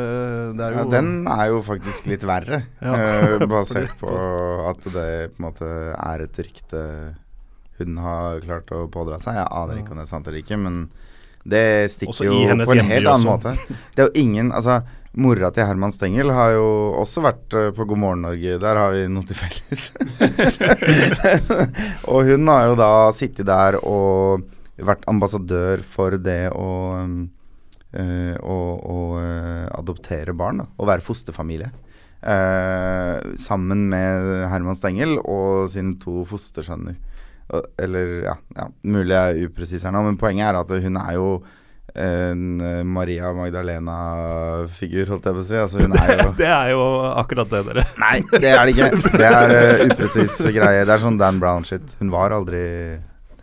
det 0.57 0.65
er 0.65 0.75
jo 0.75 0.81
Ja, 0.83 0.87
den 0.91 1.11
er 1.31 1.45
jo 1.53 1.61
faktisk 1.65 2.09
litt 2.11 2.25
verre, 2.27 2.63
Ja. 2.83 2.95
eh, 2.99 3.45
basert 3.49 3.93
på 4.01 4.11
at 4.69 4.83
det 4.91 5.09
på 5.35 5.39
en 5.39 5.47
måte 5.47 5.69
er 5.95 6.25
et 6.27 6.41
rykte 6.43 6.81
hun 7.79 7.97
har 7.99 8.39
klart 8.39 8.69
å 8.71 8.85
pådra 8.87 9.17
seg. 9.19 9.35
Jeg 9.35 9.49
aner 9.51 9.81
ikke 9.81 9.91
om 9.91 9.99
det 9.99 10.05
er 10.05 10.11
sant 10.13 10.27
eller 10.29 10.39
ikke, 10.39 10.55
men 10.59 10.85
det 11.45 11.91
stikker 11.91 12.29
jo 12.29 12.37
på 12.63 12.71
en 12.71 12.87
helt 12.87 13.09
annen 13.11 13.27
måte. 13.27 13.51
Det 13.93 14.01
er 14.01 14.07
jo 14.07 14.21
ingen 14.21 14.47
Altså, 14.55 14.79
mora 15.15 15.51
til 15.53 15.67
Herman 15.67 15.91
Stengel 15.93 16.31
har 16.33 16.55
jo 16.55 16.63
også 17.01 17.21
vært 17.25 17.53
eh, 17.55 17.67
på 17.75 17.85
God 17.87 17.99
morgen 18.01 18.23
Norge. 18.25 18.55
Der 18.63 18.79
har 18.79 18.95
vi 18.95 19.03
noe 19.11 19.27
til 19.27 19.37
felles. 19.39 19.89
og 22.11 22.31
hun 22.31 22.47
har 22.51 22.69
jo 22.71 22.75
da 22.79 22.89
sittet 23.15 23.47
der 23.47 23.77
og 23.83 24.47
vært 24.75 25.05
ambassadør 25.11 25.83
for 25.87 26.17
det 26.19 26.49
å 26.51 26.69
um, 27.03 27.19
å, 27.95 28.55
å 28.75 28.99
eh, 29.21 29.65
adoptere 29.75 30.35
barn 30.37 30.63
da, 30.63 30.69
og 30.77 30.89
være 30.89 31.05
fosterfamilie. 31.05 31.71
Eh, 32.25 33.35
sammen 33.37 33.85
med 33.91 34.47
Herman 34.49 34.77
Stengel 34.77 35.19
og 35.21 35.67
sine 35.71 35.97
to 36.01 36.23
fostersønner. 36.29 36.97
Eller, 37.77 38.15
ja, 38.25 38.33
ja, 38.57 38.65
mulig 38.89 39.13
jeg 39.13 39.35
er 39.35 39.51
upresis 39.51 39.85
her 39.85 39.93
nå, 39.93 40.01
men 40.07 40.17
poenget 40.17 40.49
er 40.49 40.57
at 40.63 40.73
hun 40.81 40.97
er 40.97 41.13
jo 41.19 41.29
en 41.95 42.61
eh, 42.65 42.81
Maria 42.83 43.29
Magdalena-figur, 43.37 45.05
holdt 45.13 45.29
jeg 45.29 45.37
på 45.37 45.43
å 45.43 45.47
si. 45.47 45.59
Altså, 45.61 45.83
hun 45.85 45.95
er 45.95 46.11
jo 46.17 46.31
Det 46.41 46.49
er 46.49 46.71
jo 46.73 46.85
akkurat 47.13 47.51
det, 47.53 47.61
dere. 47.69 47.85
Nei, 48.01 48.17
det 48.33 48.51
er 48.51 48.63
det 48.65 48.73
ikke. 48.75 49.11
Det 49.15 49.29
er 49.29 49.53
uh, 49.53 49.83
upresis 49.91 50.39
greie. 50.49 50.83
Det 50.83 50.95
er 50.97 51.03
sånn 51.05 51.21
Dan 51.21 51.39
Brown-shit. 51.43 51.95
Hun 52.01 52.11
var 52.13 52.35
aldri 52.35 52.65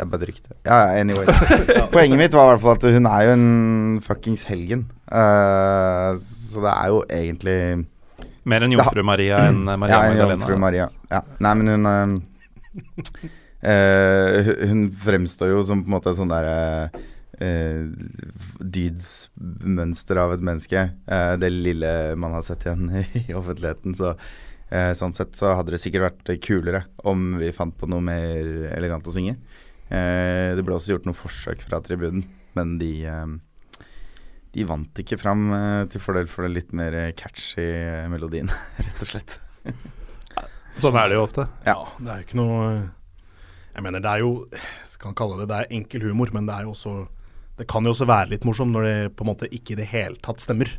Det 0.03 0.09
er 0.09 0.11
bare 0.11 0.25
et 0.25 0.31
rykte. 0.33 0.55
Ja, 0.67 0.77
ja, 0.83 1.01
anyways. 1.01 1.29
Poenget 1.95 2.19
mitt 2.19 2.35
var 2.35 2.49
i 2.49 2.51
hvert 2.57 2.63
fall 2.65 2.79
at 2.81 2.87
hun 2.97 3.07
er 3.07 3.23
jo 3.29 3.35
en 3.37 4.01
fuckings 4.03 4.43
helgen. 4.49 4.81
Uh, 5.07 6.11
så 6.19 6.65
det 6.65 6.73
er 6.73 6.89
jo 6.91 6.99
egentlig 7.07 7.59
Mer 8.51 8.65
enn 8.67 8.75
Jomfru 8.75 9.05
Maria 9.07 9.45
enn 9.47 9.61
eh, 9.71 9.79
Maria 9.79 10.01
ja, 10.01 10.09
Magdalena. 10.11 10.41
jomfru 10.41 10.59
Maria. 10.59 10.89
Ja. 11.13 11.21
Nei, 11.47 11.53
men 11.61 11.71
hun 11.71 11.87
uh, 11.87 12.17
uh, 13.63 14.51
hun- 14.73 14.89
fremstår 15.05 15.53
jo 15.53 15.63
som 15.69 15.85
på 15.85 15.93
en 15.93 15.97
måte 16.01 16.17
sånn 16.19 16.33
derre 16.35 16.91
dydsmønster 18.63 20.19
av 20.21 20.35
et 20.35 20.43
menneske. 20.47 20.83
Det 21.43 21.49
lille 21.51 21.93
man 22.21 22.35
har 22.37 22.45
sett 22.47 22.67
igjen 22.67 22.91
i 23.23 23.35
offentligheten. 23.35 23.97
Så 23.99 24.13
eh, 24.73 24.93
sånn 24.99 25.15
sett 25.17 25.37
så 25.39 25.55
hadde 25.59 25.75
det 25.75 25.81
sikkert 25.83 26.07
vært 26.09 26.33
kulere 26.45 26.85
om 27.09 27.37
vi 27.41 27.51
fant 27.57 27.75
på 27.79 27.89
noe 27.91 28.05
mer 28.05 28.69
elegant 28.77 29.09
å 29.09 29.15
synge. 29.15 29.37
Eh, 29.93 30.55
det 30.57 30.65
ble 30.65 30.77
også 30.77 30.95
gjort 30.95 31.09
noen 31.09 31.19
forsøk 31.19 31.65
fra 31.67 31.83
tribunen, 31.85 32.25
men 32.57 32.77
de 32.81 32.93
eh, 33.09 33.33
de 34.53 34.65
vant 34.69 35.01
ikke 35.01 35.17
fram 35.21 35.47
eh, 35.57 35.83
til 35.93 36.01
fordel 36.01 36.29
for 36.29 36.47
den 36.47 36.57
litt 36.57 36.73
mer 36.77 36.95
catchy 37.17 37.67
melodien, 38.13 38.51
rett 38.85 39.05
og 39.05 39.11
slett. 39.11 39.39
Sånn 40.81 40.97
er 40.97 41.11
det 41.11 41.19
jo 41.19 41.27
ofte. 41.27 41.47
Ja, 41.69 41.77
det 42.01 42.09
er 42.09 42.21
jo 42.21 42.27
ikke 42.27 42.39
noe 42.41 42.61
Jeg 43.75 43.85
mener, 43.85 44.01
det 44.03 44.09
er 44.09 44.23
jo 44.25 44.31
Skal 44.91 45.13
kalle 45.15 45.37
det 45.43 45.51
det 45.51 45.59
er 45.61 45.75
enkel 45.77 46.07
humor, 46.09 46.33
men 46.33 46.49
det 46.49 46.55
er 46.57 46.65
jo 46.65 46.73
også 46.73 46.95
Det 47.61 47.67
kan 47.71 47.85
jo 47.85 47.93
også 47.93 48.09
være 48.09 48.33
litt 48.33 48.47
morsomt 48.49 48.73
når 48.73 48.87
det 48.89 48.97
på 49.15 49.27
en 49.27 49.31
måte 49.31 49.51
ikke 49.53 49.77
i 49.77 49.79
det 49.79 49.91
hele 49.93 50.17
tatt 50.25 50.41
stemmer. 50.41 50.73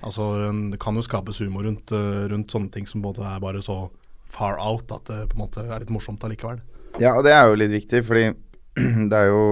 Altså, 0.00 0.48
Det 0.72 0.80
kan 0.80 0.96
jo 0.96 1.04
skapes 1.04 1.42
humor 1.44 1.68
rundt, 1.68 1.92
rundt 1.92 2.50
sånne 2.50 2.72
ting 2.72 2.88
som 2.88 3.04
både 3.04 3.28
er 3.28 3.44
bare 3.44 3.60
så 3.62 3.82
far 4.24 4.56
out 4.56 4.90
at 4.96 5.12
det 5.12 5.28
på 5.28 5.36
en 5.36 5.44
måte 5.44 5.66
er 5.68 5.84
litt 5.84 5.92
morsomt 5.92 6.24
allikevel. 6.24 6.64
Ja, 6.98 7.14
og 7.14 7.24
det 7.24 7.32
er 7.32 7.46
jo 7.46 7.58
litt 7.60 7.72
viktig, 7.72 8.02
fordi 8.08 8.26
det 9.10 9.16
er 9.16 9.28
jo 9.30 9.44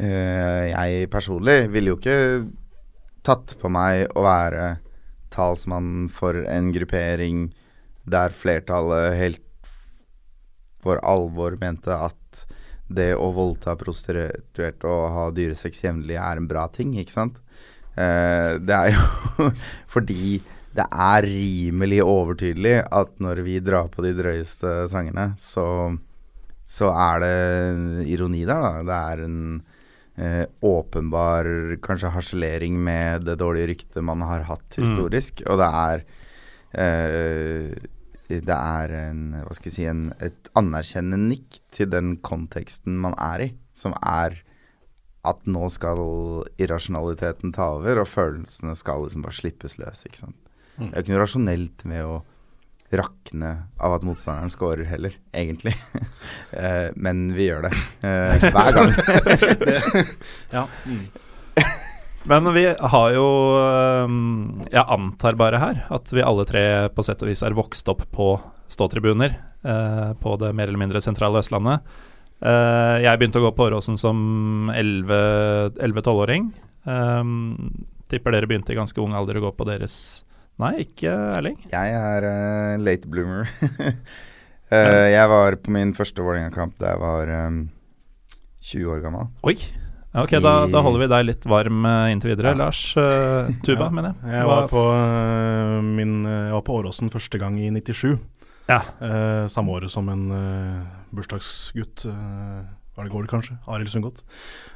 øh, 0.00 0.64
Jeg 0.70 1.10
personlig 1.12 1.70
ville 1.72 1.94
jo 1.94 2.00
ikke 2.00 2.18
tatt 3.26 3.56
på 3.60 3.70
meg 3.72 4.06
å 4.14 4.24
være 4.26 4.66
talsmann 5.34 6.08
for 6.12 6.38
en 6.46 6.70
gruppering 6.74 7.48
der 8.06 8.34
flertallet 8.34 9.16
helt 9.18 9.42
for 10.84 11.00
alvor 11.02 11.56
mente 11.58 11.90
at 11.90 12.46
det 12.86 13.12
å 13.18 13.32
voldta 13.34 13.74
prostituerte 13.78 14.86
og 14.86 15.06
ha 15.10 15.24
dyresex 15.34 15.82
jevnlig 15.82 16.18
er 16.22 16.38
en 16.38 16.46
bra 16.46 16.68
ting, 16.70 16.94
ikke 17.00 17.14
sant? 17.16 17.40
Eh, 17.98 18.58
det 18.62 18.76
er 18.76 18.92
jo 18.94 19.48
fordi 19.94 20.38
det 20.76 20.84
er 20.92 21.26
rimelig 21.26 22.02
overtydelig 22.04 22.76
at 22.84 23.14
når 23.22 23.40
vi 23.46 23.60
drar 23.64 23.88
på 23.92 24.04
de 24.04 24.12
drøyeste 24.16 24.74
sangene, 24.92 25.30
så, 25.40 25.66
så 26.66 26.90
er 26.92 27.24
det 27.24 28.06
ironi 28.12 28.44
der, 28.44 28.60
da. 28.60 28.84
Det 28.86 28.98
er 28.98 29.24
en 29.24 29.40
eh, 30.20 30.44
åpenbar 30.60 31.48
kanskje 31.84 32.12
harselering 32.14 32.78
med 32.78 33.26
det 33.28 33.38
dårlige 33.40 33.72
ryktet 33.72 34.04
man 34.04 34.24
har 34.26 34.46
hatt 34.50 34.80
historisk, 34.80 35.44
og 35.48 35.62
det 35.62 35.70
er 35.82 36.06
eh, 36.76 37.92
det 38.26 38.50
er 38.50 38.92
en, 39.04 39.20
hva 39.46 39.54
skal 39.54 39.70
jeg 39.70 39.76
si, 39.76 39.84
en, 39.86 40.08
et 40.18 40.48
anerkjennende 40.58 41.30
nikk 41.30 41.60
til 41.74 41.92
den 41.92 42.16
konteksten 42.26 42.98
man 42.98 43.14
er 43.22 43.44
i, 43.44 43.52
som 43.76 43.94
er 44.02 44.40
at 45.26 45.46
nå 45.50 45.68
skal 45.74 46.02
irrasjonaliteten 46.62 47.54
ta 47.54 47.72
over, 47.78 48.02
og 48.02 48.10
følelsene 48.10 48.74
skal 48.78 49.06
liksom 49.06 49.24
bare 49.26 49.38
slippes 49.38 49.78
løs, 49.78 50.04
ikke 50.06 50.24
sant. 50.24 50.42
Det 50.76 50.88
er 50.92 50.96
jo 50.96 51.04
ikke 51.04 51.14
noe 51.14 51.22
rasjonelt 51.24 51.84
med 51.88 52.06
å 52.06 52.16
rakne 52.96 53.52
av 53.82 53.96
at 53.96 54.04
motstanderen 54.06 54.52
scorer 54.52 54.86
heller, 54.86 55.14
egentlig. 55.34 55.74
uh, 56.54 56.92
men 57.04 57.26
vi 57.36 57.48
gjør 57.48 57.66
det 57.66 57.72
uh, 58.04 58.50
hver 58.54 58.76
gang. 58.76 58.92
Ja. 60.54 60.66
Mm. 60.86 61.06
Men 62.26 62.48
vi 62.54 62.64
har 62.66 63.10
jo 63.14 63.26
øhm, 63.54 64.62
Jeg 64.66 64.82
antar 64.82 65.36
bare 65.38 65.60
her 65.62 65.84
at 65.94 66.10
vi 66.10 66.24
alle 66.26 66.46
tre 66.48 66.64
på 66.90 67.04
sett 67.06 67.22
og 67.22 67.30
vis 67.30 67.42
er 67.46 67.54
vokst 67.54 67.86
opp 67.92 68.02
på 68.10 68.32
ståtribuner 68.66 69.36
eh, 69.62 70.10
på 70.18 70.34
det 70.40 70.50
mer 70.56 70.66
eller 70.66 70.80
mindre 70.80 71.02
sentrale 71.04 71.38
Østlandet. 71.38 71.86
Eh, 72.42 72.96
jeg 73.04 73.20
begynte 73.20 73.38
å 73.38 73.46
gå 73.46 73.52
på 73.54 73.68
Åråsen 73.68 73.94
som 74.00 74.18
11-12-åring. 74.74 76.50
Um, 76.82 77.86
tipper 78.10 78.34
dere 78.34 78.50
begynte 78.50 78.74
i 78.74 78.78
ganske 78.78 79.00
ung 79.02 79.14
alder 79.14 79.38
å 79.38 79.46
gå 79.46 79.52
på 79.54 79.68
deres 79.70 79.96
Nei, 80.56 80.72
ikke 80.86 81.10
Erling? 81.36 81.56
Jeg 81.68 81.96
er 81.98 82.24
uh, 82.24 82.76
late 82.80 83.08
bloomer. 83.12 83.48
uh, 84.72 85.06
jeg 85.12 85.28
var 85.28 85.56
på 85.60 85.72
min 85.74 85.90
første 85.96 86.24
Vålerenga-kamp 86.24 86.78
da 86.80 86.94
jeg 86.94 87.00
var 87.02 87.32
um, 87.48 87.58
20 88.64 88.94
år 88.94 89.02
gammel. 89.04 89.26
Oi. 89.46 89.56
Ok, 90.16 90.32
da, 90.40 90.54
da 90.72 90.80
holder 90.80 91.02
vi 91.02 91.08
deg 91.12 91.24
litt 91.26 91.42
varm 91.44 91.82
eh, 91.84 92.06
inntil 92.08 92.30
videre. 92.32 92.54
Ja. 92.54 92.56
Lars 92.62 92.78
uh, 92.96 93.50
Tuba, 93.66 93.84
Ja. 93.84 93.92
mener 93.92 94.14
jeg. 94.14 94.30
Jeg 94.32 94.46
var 94.48 94.68
på, 94.70 94.84
min, 95.84 96.14
jeg 96.24 96.54
var 96.54 96.62
på 96.64 96.76
Åråsen 96.78 97.12
første 97.12 97.40
gang 97.42 97.58
i 97.60 97.66
97. 97.68 98.14
Ja. 98.70 98.78
Eh, 98.96 99.42
samme 99.52 99.74
året 99.76 99.92
som 99.92 100.08
en 100.08 100.24
bursdagsgutt. 101.12 102.06
Hva 102.08 102.96
var 102.96 103.04
det 103.10 103.12
går, 103.12 103.28
kanskje? 103.28 103.58
Arild 103.68 103.92
Sundgodt. 103.92 104.24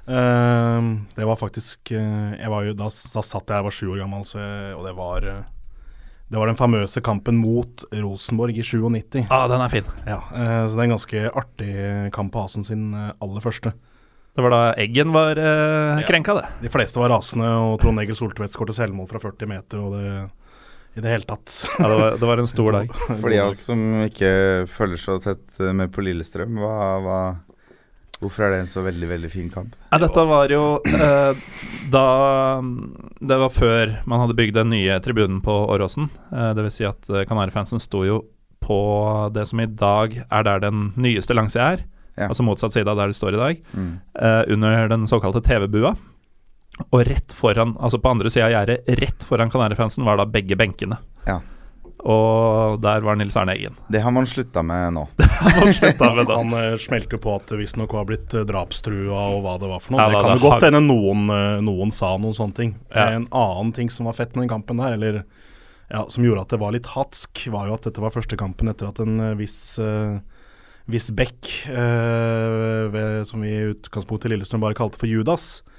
Det 0.05 1.31
var 1.31 1.41
faktisk 1.41 1.95
jeg 1.95 2.53
var 2.53 2.69
jo, 2.69 2.77
da, 2.77 2.91
da 2.93 3.25
satt 3.25 3.49
jeg, 3.49 3.57
jeg 3.57 3.69
var 3.71 3.77
sju 3.79 3.89
år 3.95 4.03
gammel, 4.05 4.29
så 4.29 4.43
jeg, 4.45 4.77
og 4.77 4.85
det 4.91 4.93
var 5.01 5.31
Det 6.31 6.39
var 6.39 6.47
den 6.47 6.59
famøse 6.59 7.01
kampen 7.03 7.41
mot 7.43 7.83
Rosenborg 7.91 8.55
i 8.55 8.63
97. 8.63 9.25
Ah, 9.35 9.49
den 9.51 9.63
er 9.65 9.73
fin. 9.73 9.87
Ja, 10.07 10.21
eh, 10.31 10.61
så 10.71 10.77
det 10.77 10.85
er 10.85 10.89
en 10.89 10.95
ganske 10.95 11.23
artig 11.43 11.71
kamp 12.15 12.33
på 12.37 12.45
Asen 12.45 12.67
sin 12.67 12.93
øh, 12.95 13.09
aller 13.19 13.43
første. 13.43 13.73
Det 14.39 14.45
var 14.47 14.55
da 14.55 14.61
Eggen 14.79 15.11
var 15.13 15.35
eh, 15.43 16.01
Ja. 16.01 16.07
krenka, 16.07 16.37
det. 16.39 16.47
De 16.63 16.71
fleste 16.71 17.03
var 17.03 17.11
rasende, 17.11 17.49
og 17.51 17.81
Trond 17.83 17.99
Egil 17.99 18.15
Soltvedt 18.15 18.55
skåret 18.55 18.79
selvmål 18.79 19.11
fra 19.11 19.19
40 19.19 19.51
meter, 19.51 19.83
og 19.83 19.97
det 19.99 20.13
i 20.99 21.03
det 21.03 21.11
hele 21.13 21.27
tatt. 21.27 21.53
Ja, 21.79 21.87
det, 21.87 21.97
var, 22.01 22.17
det 22.19 22.29
var 22.31 22.41
en 22.43 22.49
stor 22.51 22.73
dag. 22.75 22.95
For 23.23 23.31
de 23.31 23.39
av 23.39 23.53
oss 23.53 23.61
som 23.69 23.83
ikke 24.07 24.31
følger 24.71 24.99
så 25.03 25.19
tett 25.23 25.61
eh, 25.63 25.75
med 25.77 25.93
på 25.95 26.03
Lillestrøm, 26.07 26.57
hva, 26.63 26.75
hva, 27.05 27.19
hvorfor 28.21 28.47
er 28.47 28.55
det 28.55 28.59
en 28.65 28.71
så 28.71 28.83
veldig, 28.85 29.09
veldig 29.11 29.31
fin 29.33 29.49
kamp? 29.53 29.77
Ja, 29.91 30.01
dette 30.03 30.25
var 30.29 30.53
jo 30.53 30.65
eh, 30.87 31.39
da 31.93 32.05
Det 33.21 33.39
var 33.43 33.55
før 33.55 33.95
man 34.09 34.23
hadde 34.25 34.37
bygd 34.39 34.59
den 34.59 34.73
nye 34.75 34.99
tribunen 35.05 35.41
på 35.45 35.55
Åråsen. 35.73 36.11
Eh, 36.33 36.51
det 36.57 36.67
vil 36.67 36.75
si 36.75 36.87
at 36.89 37.09
eh, 37.11 37.25
Kanarifansen 37.29 37.83
sto 37.83 38.05
jo 38.07 38.21
på 38.61 38.81
det 39.35 39.47
som 39.49 39.63
i 39.63 39.67
dag 39.67 40.19
er 40.21 40.47
der 40.47 40.63
den 40.67 40.91
nyeste 41.01 41.35
langsida 41.35 41.73
er. 41.75 41.85
Ja. 42.21 42.29
Altså 42.29 42.45
motsatt 42.45 42.75
side 42.77 42.91
av 42.91 42.99
der 43.01 43.11
det 43.11 43.17
står 43.17 43.37
i 43.39 43.41
dag. 43.41 43.63
Mm. 43.73 43.93
eh, 44.21 44.43
under 44.53 44.89
den 44.93 45.07
såkalte 45.09 45.41
TV-bua. 45.47 45.95
Og 46.91 47.01
rett 47.09 47.33
foran, 47.37 47.75
altså 47.81 47.99
på 48.01 48.13
andre 48.13 48.31
sida 48.33 48.47
av 48.49 48.55
gjerdet, 48.55 48.93
rett 49.01 49.25
foran 49.27 49.51
Kanarifansen, 49.53 50.05
var 50.07 50.21
da 50.21 50.29
begge 50.29 50.57
benkene. 50.57 51.01
Ja. 51.27 51.41
Og 52.01 52.79
der 52.81 53.03
var 53.05 53.19
Nils 53.21 53.37
Arne 53.37 53.53
Eggen. 53.57 53.75
Det 53.93 54.01
har 54.01 54.15
man 54.15 54.29
slutta 54.29 54.63
med 54.71 54.95
nå. 54.97 55.07
Han 55.19 55.73
slutta 55.75 56.13
med 56.15 56.27
det. 56.27 56.37
Han 56.37 56.55
uh, 56.55 56.79
smelte 56.81 57.19
på 57.21 57.35
at 57.37 57.51
det 57.53 57.59
visstnok 57.61 57.93
var 57.97 58.07
blitt 58.09 58.35
uh, 58.37 58.45
drapstrua 58.49 59.27
og 59.35 59.43
hva 59.45 59.59
det 59.61 59.69
var 59.71 59.85
for 59.85 59.97
noe. 59.97 60.07
Ja, 60.07 60.09
det 60.15 60.23
kan 60.23 60.31
det 60.33 60.41
jo 60.41 60.47
godt 60.47 60.57
har- 60.59 60.71
hende 60.71 60.83
noen, 60.87 61.27
eh, 61.35 61.61
noen 61.67 61.93
sa 61.95 62.15
noen 62.17 62.37
sånne 62.37 62.57
ting. 62.57 62.75
Ja. 62.95 63.11
En 63.19 63.29
annen 63.31 63.73
ting 63.77 63.91
som 63.93 64.09
var 64.09 64.17
fett 64.17 64.35
med 64.35 64.47
den 64.47 64.53
kampen 64.55 64.81
der, 64.81 64.97
eller 64.97 65.23
ja, 65.91 66.05
som 66.09 66.25
gjorde 66.25 66.45
at 66.47 66.53
det 66.55 66.61
var 66.63 66.75
litt 66.75 66.87
hatsk, 66.95 67.49
var 67.51 67.67
jo 67.67 67.75
at 67.75 67.89
dette 67.89 68.03
var 68.03 68.15
første 68.15 68.39
kampen 68.39 68.71
etter 68.71 68.89
at 68.91 69.01
en 69.03 69.19
eh, 69.21 69.39
viss 69.41 69.59
uh, 69.83 70.21
Viss 70.91 71.11
Beck, 71.15 71.47
uh, 71.71 72.89
ved, 72.91 73.27
som 73.29 73.43
vi 73.45 73.51
i 73.53 73.67
utgangspunktet 73.75 74.27
i 74.27 74.33
Lillestrøm 74.35 74.63
bare 74.65 74.75
kalte 74.79 74.99
for 74.99 75.07
Judas, 75.11 75.61
eh, 75.63 75.70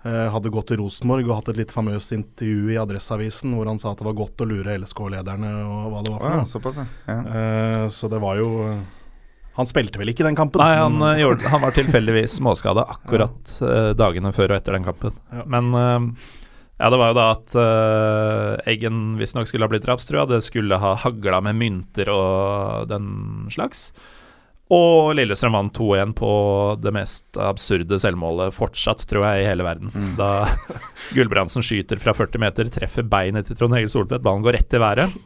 hadde 0.00 0.48
gått 0.48 0.70
til 0.70 0.78
Rosenborg 0.80 1.26
og 1.28 1.34
hatt 1.36 1.50
et 1.52 1.58
litt 1.60 1.74
famøst 1.74 2.14
intervju 2.16 2.70
i 2.72 2.78
Adresseavisen 2.80 3.52
hvor 3.52 3.68
han 3.68 3.76
sa 3.82 3.90
at 3.90 4.00
det 4.00 4.06
var 4.06 4.16
godt 4.16 4.40
å 4.40 4.46
lure 4.48 4.78
LSK-lederne 4.80 5.50
og 5.60 5.90
hva 5.92 6.00
det 6.06 6.14
var 6.14 6.22
for 6.22 6.30
for 6.30 6.38
ja, 6.38 6.46
såpass, 6.48 6.78
ja. 6.80 7.18
Eh, 7.20 7.84
så 7.92 8.08
det 8.08 8.22
var 8.22 8.40
jo 8.40 8.48
Han 9.58 9.68
spilte 9.68 10.00
vel 10.00 10.14
ikke 10.14 10.24
den 10.24 10.38
kampen? 10.38 10.62
Nei, 10.62 10.78
han, 10.80 10.96
uh, 11.04 11.20
gjorde, 11.20 11.52
han 11.52 11.60
var 11.60 11.76
tilfeldigvis 11.76 12.38
småskada 12.38 12.86
akkurat 12.96 13.56
uh, 13.66 13.90
dagene 13.92 14.32
før 14.32 14.54
og 14.54 14.62
etter 14.62 14.78
den 14.78 14.88
kampen. 14.88 15.12
Ja. 15.34 15.44
Men 15.52 15.74
eh, 15.76 16.30
ja, 16.80 16.88
det 16.88 16.96
var 16.96 17.10
jo 17.10 17.16
da 17.18 17.26
at 17.34 17.54
eh, 17.60 18.70
Eggen 18.72 19.18
visstnok 19.20 19.48
skulle 19.50 19.66
ha 19.66 19.72
blitt 19.72 19.84
drapstrua. 19.84 20.24
Det 20.30 20.40
skulle 20.46 20.78
ha 20.80 20.94
hagla 21.02 21.42
med 21.44 21.58
mynter 21.60 22.08
og 22.08 22.88
den 22.88 23.10
slags. 23.52 23.90
Og 24.70 25.16
Lillestrøm 25.18 25.56
vant 25.56 25.74
2-1 25.74 26.12
på 26.18 26.32
det 26.78 26.92
mest 26.94 27.38
absurde 27.42 27.98
selvmålet 27.98 28.54
fortsatt, 28.54 29.02
tror 29.10 29.26
jeg, 29.26 29.42
i 29.42 29.48
hele 29.48 29.66
verden. 29.66 29.90
Da 30.18 30.46
Gulbrandsen 31.16 31.64
skyter 31.66 31.98
fra 32.02 32.14
40 32.14 32.42
meter, 32.42 32.70
treffer 32.70 33.06
beinet 33.06 33.50
til 33.50 33.58
Trond 33.58 33.74
Hege 33.74 33.90
Soltvedt, 33.90 34.22
ballen 34.22 34.46
går 34.46 34.60
rett 34.60 34.78
i 34.78 34.82
været. 34.82 35.18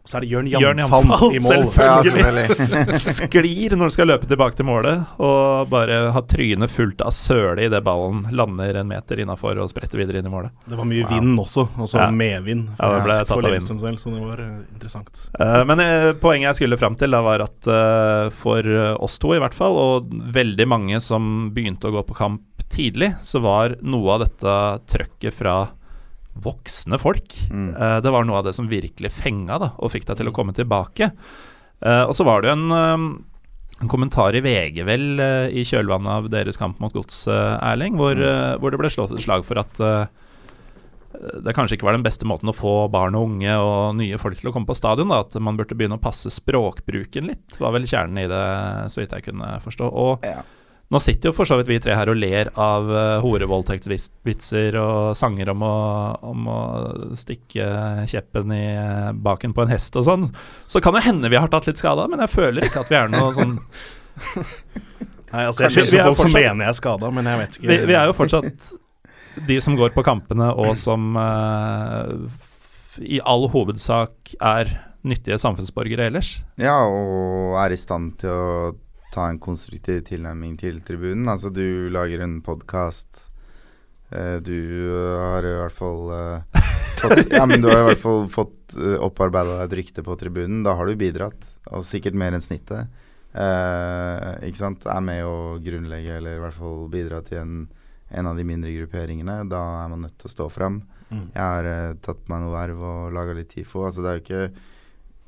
Og 0.00 0.08
så 0.08 0.16
er 0.16 0.24
det 0.24 0.30
Jørn 0.30 0.48
Jamfall 0.48 1.34
i 1.36 1.40
mål. 1.44 1.66
Selvfølgelig. 1.76 3.00
sklir 3.04 3.74
når 3.76 3.90
du 3.90 3.94
skal 3.94 4.08
løpe 4.08 4.28
tilbake 4.30 4.56
til 4.56 4.66
målet, 4.68 5.02
og 5.20 5.68
bare 5.72 5.98
har 6.14 6.24
trynet 6.30 6.72
fullt 6.72 7.04
av 7.04 7.12
søle 7.12 7.66
idet 7.66 7.82
ballen 7.84 8.22
lander 8.32 8.80
en 8.80 8.88
meter 8.88 9.20
innafor 9.20 9.60
og 9.60 9.68
spretter 9.72 10.00
videre 10.00 10.22
inn 10.22 10.30
i 10.30 10.32
målet. 10.32 10.54
Det 10.64 10.78
var 10.78 10.88
mye 10.88 11.08
vind 11.10 11.34
også, 11.44 11.66
også 11.76 12.00
Ja. 12.00 12.08
medvind. 12.10 12.70
Ja, 12.78 12.94
det 12.96 13.02
ble 13.04 13.18
tatt 13.28 13.44
av 13.44 13.52
vind. 13.52 13.68
Selv, 13.68 13.98
så 14.00 14.14
det 14.14 14.22
var 14.24 14.40
eh, 14.40 14.54
interessant. 14.72 15.20
Uh, 15.36 15.62
men 15.68 15.84
uh, 15.84 16.12
poenget 16.20 16.50
jeg 16.50 16.62
skulle 16.62 16.80
fram 16.80 16.96
til, 16.96 17.12
da 17.12 17.20
var 17.24 17.44
at 17.44 17.68
for 18.40 18.66
oss 19.04 19.18
to 19.20 19.34
i 19.36 19.40
hvert 19.42 19.54
fall, 19.54 19.76
og 19.76 20.14
veldig 20.32 20.66
mange 20.68 21.00
som 21.04 21.50
begynte 21.54 21.90
å 21.90 21.94
gå 21.94 22.02
på 22.08 22.16
kamp 22.16 22.64
tidlig, 22.70 23.12
så 23.26 23.42
var 23.44 23.76
noe 23.82 24.16
av 24.16 24.24
dette 24.24 24.56
trøkket 24.90 25.36
fra 25.36 25.56
voksne 26.34 26.98
folk. 27.00 27.34
Mm. 27.50 27.70
Eh, 27.74 27.96
det 28.04 28.12
var 28.14 28.24
noe 28.24 28.38
av 28.40 28.44
det 28.46 28.54
som 28.56 28.68
virkelig 28.70 29.10
fenga 29.12 29.58
da, 29.58 29.72
og 29.78 29.90
fikk 29.92 30.06
deg 30.06 30.20
til 30.20 30.30
å 30.30 30.34
komme 30.36 30.54
tilbake. 30.56 31.10
Eh, 31.82 32.04
og 32.04 32.14
så 32.16 32.24
var 32.28 32.42
det 32.42 32.50
jo 32.50 32.56
en, 32.58 32.70
eh, 32.76 33.80
en 33.80 33.88
kommentar 33.90 34.36
i 34.36 34.42
VG 34.44 34.84
vel 34.84 35.20
eh, 35.20 35.48
i 35.50 35.64
kjølvannet 35.64 36.10
av 36.12 36.30
deres 36.30 36.56
kamp 36.60 36.80
mot 36.80 36.92
Godset, 36.92 37.58
Erling, 37.64 37.96
hvor, 37.96 38.12
eh, 38.14 38.56
hvor 38.60 38.70
det 38.70 38.80
ble 38.80 38.90
slått 38.92 39.16
et 39.16 39.24
slag 39.24 39.44
for 39.48 39.58
at 39.62 40.08
det 41.20 41.52
kanskje 41.56 41.74
ikke 41.76 41.88
var 41.88 41.96
den 41.96 42.04
beste 42.06 42.24
måten 42.24 42.48
å 42.48 42.54
få 42.54 42.88
barn 42.88 43.16
og 43.18 43.26
unge 43.26 43.54
og 43.58 43.96
nye 43.98 44.16
folk 44.16 44.38
til 44.38 44.48
å 44.48 44.52
komme 44.54 44.68
på 44.68 44.76
stadion. 44.78 45.10
Da, 45.10 45.24
at 45.24 45.34
man 45.42 45.58
burde 45.58 45.74
begynne 45.76 45.98
å 45.98 46.00
passe 46.00 46.30
språkbruken 46.32 47.26
litt, 47.26 47.58
var 47.60 47.74
vel 47.74 47.84
kjernen 47.90 48.22
i 48.22 48.28
det, 48.30 48.44
så 48.94 49.02
vidt 49.02 49.16
jeg 49.16 49.26
kunne 49.26 49.50
forstå. 49.64 49.90
Og 49.90 50.24
Ja. 50.24 50.40
Nå 50.90 50.98
sitter 50.98 51.30
jo 51.30 51.34
for 51.36 51.46
så 51.46 51.54
vidt 51.60 51.68
vi 51.70 51.78
tre 51.82 51.94
her 51.94 52.10
og 52.10 52.18
ler 52.18 52.48
av 52.58 52.88
uh, 52.90 53.22
horevoldtektsvitser 53.22 54.74
og 54.80 55.12
sanger 55.18 55.52
om 55.52 55.62
å, 55.62 55.76
om 56.26 56.48
å 56.50 56.60
stikke 57.18 57.68
kjeppen 58.10 58.50
i 58.56 58.64
eh, 58.72 59.12
baken 59.14 59.54
på 59.54 59.62
en 59.62 59.70
hest 59.70 59.94
og 60.00 60.08
sånn. 60.08 60.26
Så 60.66 60.82
kan 60.82 60.96
det 60.96 61.04
hende 61.06 61.30
vi 61.30 61.38
har 61.38 61.50
tatt 61.52 61.70
litt 61.70 61.78
skade, 61.78 62.08
men 62.10 62.24
jeg 62.26 62.34
føler 62.34 62.66
ikke 62.66 62.82
at 62.82 62.90
vi 62.90 62.98
er 62.98 63.12
noe 63.12 63.30
sånn 63.38 63.58
Nei, 65.30 65.44
altså 65.46 65.62
Jeg 65.62 65.76
skjønner 65.76 66.00
er 66.00 66.08
folk 66.08 66.24
som 66.24 66.34
mener 66.34 66.64
jeg 66.66 66.72
er 66.72 66.78
skada, 66.80 67.10
men 67.14 67.30
jeg 67.30 67.38
vet 67.38 67.56
ikke. 67.56 67.68
vi, 67.70 67.78
vi 67.86 67.94
er 67.94 68.10
jo 68.10 68.16
fortsatt 68.18 68.70
de 69.46 69.60
som 69.62 69.76
går 69.78 69.94
på 69.94 70.02
kampene, 70.02 70.50
og 70.58 70.74
som 70.74 71.14
uh, 71.14 72.10
i 72.98 73.22
all 73.22 73.46
hovedsak 73.52 74.34
er 74.42 74.74
nyttige 75.06 75.38
samfunnsborgere 75.40 76.10
ellers. 76.10 76.34
Ja, 76.60 76.82
og 76.82 77.54
er 77.62 77.72
i 77.72 77.78
stand 77.78 78.18
til 78.20 78.34
å 78.34 78.72
ta 79.10 79.26
en 79.28 79.40
konstruktiv 79.42 80.04
tilnærming 80.08 80.56
til 80.60 80.80
tribunen. 80.86 81.28
Altså, 81.28 81.50
du 81.50 81.90
lager 81.92 82.22
en 82.24 82.40
podkast. 82.46 83.26
du 84.10 84.58
har 84.90 85.46
i 85.46 85.54
hvert 85.54 85.76
fall 85.76 86.10
eh, 86.14 86.62
fått, 87.00 87.32
Ja, 87.36 87.44
men 87.46 87.62
du 87.62 87.68
har 87.70 87.84
i 87.84 87.88
hvert 87.92 88.02
fall 88.02 88.26
fått 88.30 88.74
opparbeida 89.02 89.60
deg 89.60 89.68
et 89.68 89.76
rykte 89.80 90.04
på 90.06 90.16
tribunen. 90.18 90.64
Da 90.66 90.74
har 90.78 90.86
du 90.86 90.98
bidratt, 90.98 91.46
og 91.70 91.86
sikkert 91.86 92.18
mer 92.18 92.34
enn 92.34 92.44
snittet. 92.44 92.90
Eh, 93.30 94.30
ikke 94.48 94.58
sant? 94.58 94.86
Er 94.90 95.04
med 95.04 95.22
å 95.26 95.58
grunnlegge, 95.62 96.18
eller 96.18 96.38
i 96.38 96.42
hvert 96.42 96.58
fall 96.58 96.88
bidra 96.90 97.22
til 97.26 97.42
en, 97.42 97.60
en 98.10 98.30
av 98.30 98.38
de 98.38 98.46
mindre 98.46 98.72
grupperingene. 98.74 99.42
Da 99.50 99.62
er 99.84 99.92
man 99.92 100.06
nødt 100.06 100.18
til 100.18 100.30
å 100.30 100.34
stå 100.34 100.48
fram. 100.52 100.82
Mm. 101.10 101.24
Jeg 101.34 101.42
har 101.42 101.70
eh, 101.70 101.94
tatt 102.02 102.26
meg 102.30 102.44
noe 102.44 102.54
verv 102.54 102.84
og 102.86 103.14
laga 103.14 103.36
litt 103.38 103.52
TIFO. 103.54 103.86
Altså, 103.86 104.04
det 104.04 104.10
er 104.10 104.18
jo 104.18 104.24
ikke 104.26 104.68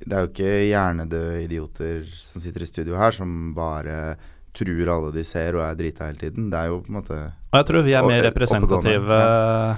det 0.03 0.17
er 0.17 0.25
jo 0.25 0.31
ikke 0.31 0.53
hjernedøde 0.69 1.41
idioter 1.45 2.05
som 2.19 2.43
sitter 2.43 2.65
i 2.65 2.69
studio 2.69 2.99
her, 2.99 3.15
som 3.15 3.53
bare 3.57 4.15
truer 4.57 4.91
alle 4.93 5.13
de 5.15 5.25
ser 5.25 5.57
og 5.57 5.65
er 5.65 5.77
drita 5.79 6.11
hele 6.11 6.21
tiden. 6.21 6.51
Det 6.53 6.59
er 6.59 6.71
jo 6.73 6.81
på 6.85 6.93
en 6.93 6.99
måte 7.01 7.19
Og 7.19 7.59
jeg 7.61 7.69
tror 7.71 7.85
vi 7.87 7.97
er 7.97 8.07
mer 8.07 8.21
eh, 8.21 8.27
representative 8.29 9.19
ja. 9.19 9.75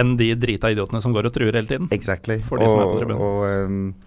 enn 0.00 0.14
de 0.18 0.30
drita 0.40 0.70
idiotene 0.72 1.02
som 1.04 1.14
går 1.14 1.30
og 1.30 1.34
truer 1.34 1.54
hele 1.54 1.68
tiden. 1.68 1.90
Exactly. 1.94 2.40
For 2.46 2.60
de 2.60 2.70
som 2.70 2.80
er 2.80 2.88
på 2.88 2.94
og, 2.96 3.02
tribunen. 3.02 3.20
og 3.26 4.00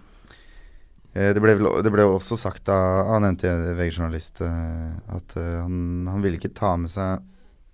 eh, 1.14 1.30
det, 1.34 1.44
ble 1.44 1.54
vel, 1.60 1.70
det 1.86 1.92
ble 1.94 2.08
også 2.10 2.36
sagt 2.40 2.68
av 2.72 3.12
Han 3.12 3.22
nevnte 3.22 3.46
en 3.50 3.68
VG-journalist 3.78 4.42
eh, 4.44 4.90
at 5.16 5.38
eh, 5.40 5.54
han, 5.62 6.08
han 6.10 6.24
ville 6.24 6.40
ikke 6.40 6.54
ta 6.56 6.74
med 6.80 6.92
seg 6.92 7.22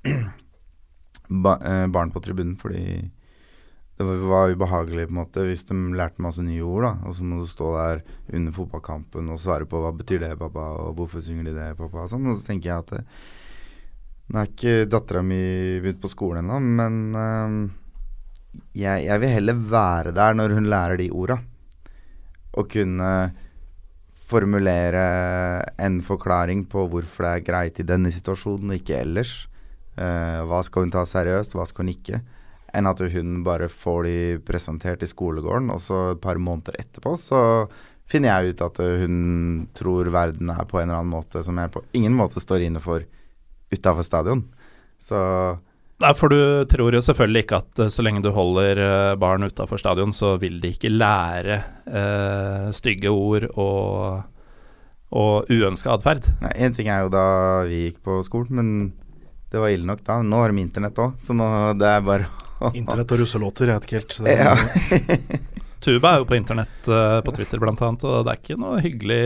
ba, 1.45 1.57
eh, 1.65 1.87
barn 1.93 2.13
på 2.13 2.23
tribunen 2.25 2.59
fordi 2.61 3.01
det 4.01 4.29
var 4.31 4.55
ubehagelig 4.55 5.09
på 5.09 5.13
en 5.13 5.19
måte 5.19 5.43
hvis 5.45 5.67
de 5.69 5.77
lærte 5.97 6.23
masse 6.25 6.43
nye 6.45 6.65
ord, 6.65 6.87
da. 6.87 6.93
Og 7.09 7.17
så 7.17 7.27
må 7.27 7.41
du 7.41 7.49
stå 7.49 7.75
der 7.77 8.01
under 8.33 8.55
fotballkampen 8.57 9.29
og 9.29 9.43
svare 9.43 9.69
på 9.69 9.83
hva 9.83 9.93
betyr 9.97 10.23
det, 10.25 10.31
pappa, 10.41 10.71
og 10.87 10.97
hvorfor 10.97 11.21
synger 11.25 11.51
de 11.51 11.57
det, 11.59 11.69
pappa, 11.79 12.07
og 12.07 12.13
sånn. 12.13 12.31
Og 12.33 12.39
så 12.39 12.49
tenker 12.49 12.71
jeg 12.71 12.85
at 12.87 12.95
det, 12.97 13.03
nå 14.31 14.41
er 14.41 14.49
ikke 14.49 14.89
dattera 14.89 15.25
mi 15.27 15.43
begynt 15.83 16.01
på 16.01 16.13
skolen 16.13 16.47
ennå, 16.47 16.59
men 16.81 16.99
øh, 17.19 17.61
jeg, 18.79 19.05
jeg, 19.07 19.21
vil 19.23 19.35
heller 19.35 19.63
være 19.77 20.17
der 20.17 20.37
når 20.39 20.57
hun 20.57 20.71
lærer 20.71 21.01
de 21.01 21.11
orda. 21.11 21.41
Og 22.59 22.71
kunne 22.71 23.13
formulere 24.31 25.05
en 25.83 26.01
forklaring 26.07 26.65
på 26.71 26.87
hvorfor 26.91 27.27
det 27.27 27.31
er 27.33 27.47
greit 27.47 27.81
i 27.83 27.87
denne 27.87 28.11
situasjonen 28.15 28.71
og 28.71 28.79
ikke 28.79 29.01
ellers. 29.03 29.33
Uh, 29.99 30.47
hva 30.47 30.63
skal 30.65 30.87
hun 30.87 30.93
ta 30.95 31.03
seriøst, 31.07 31.57
hva 31.59 31.67
skal 31.67 31.85
hun 31.85 31.93
ikke? 31.93 32.21
Enn 32.77 32.87
at 32.87 33.01
hun 33.13 33.41
bare 33.47 33.69
får 33.73 34.05
de 34.07 34.19
presentert 34.47 35.03
i 35.03 35.11
skolegården, 35.11 35.73
og 35.75 35.81
så 35.83 36.03
et 36.13 36.21
par 36.23 36.39
måneder 36.39 36.79
etterpå 36.79 37.17
så 37.19 37.41
finner 38.11 38.33
jeg 38.33 38.55
ut 38.55 38.63
at 38.67 38.79
hun 39.03 39.17
tror 39.77 40.11
verden 40.11 40.51
er 40.51 40.67
på 40.67 40.81
en 40.81 40.89
eller 40.89 41.03
annen 41.03 41.15
måte 41.15 41.43
som 41.47 41.59
jeg 41.61 41.73
på 41.75 41.83
ingen 41.99 42.15
måte 42.19 42.43
står 42.43 42.67
inne 42.67 42.83
for 42.83 43.07
utafor 43.71 44.07
stadion. 44.07 44.45
Så 45.01 45.19
Nei, 46.01 46.15
for 46.17 46.33
du 46.33 46.65
tror 46.71 46.95
jo 46.97 47.03
selvfølgelig 47.05 47.43
ikke 47.45 47.59
at 47.61 47.81
så 47.93 48.03
lenge 48.03 48.23
du 48.25 48.31
holder 48.33 48.79
eh, 48.81 49.17
barn 49.21 49.45
utafor 49.45 49.81
stadion, 49.81 50.15
så 50.17 50.39
vil 50.41 50.57
de 50.63 50.71
ikke 50.73 50.89
lære 50.89 51.59
eh, 51.85 52.71
stygge 52.73 53.13
ord 53.13 53.45
og, 53.51 54.23
og 55.13 55.53
uønska 55.53 55.93
atferd. 55.93 56.25
Én 56.57 56.73
ting 56.77 56.89
er 56.89 57.05
jo 57.05 57.13
da 57.13 57.27
vi 57.69 57.83
gikk 57.91 58.01
på 58.07 58.17
skolen, 58.25 58.57
men 58.57 58.71
det 59.51 59.59
var 59.59 59.73
ille 59.75 59.87
nok 59.87 60.05
da. 60.07 60.21
Nå 60.23 60.43
har 60.43 60.53
de 60.53 60.63
internett 60.63 60.99
òg, 61.03 61.17
så 61.23 61.35
nå 61.37 61.49
det 61.81 61.89
er 61.91 62.05
bare 62.07 62.29
Internett 62.77 63.13
og 63.15 63.23
russelåter, 63.23 63.71
jeg 63.71 63.81
vet 63.81 63.89
ikke 63.89 64.01
helt. 64.01 64.17
Ja. 64.29 64.55
Tuba 65.85 66.13
er 66.13 66.21
jo 66.21 66.27
på 66.29 66.37
internett 66.37 66.89
uh, 66.93 67.23
på 67.25 67.33
Twitter 67.33 67.63
annet, 67.65 68.03
og 68.05 68.27
det 68.27 68.35
er 68.35 68.41
ikke 68.43 68.59
noe 68.61 68.83
hyggelig 68.85 69.23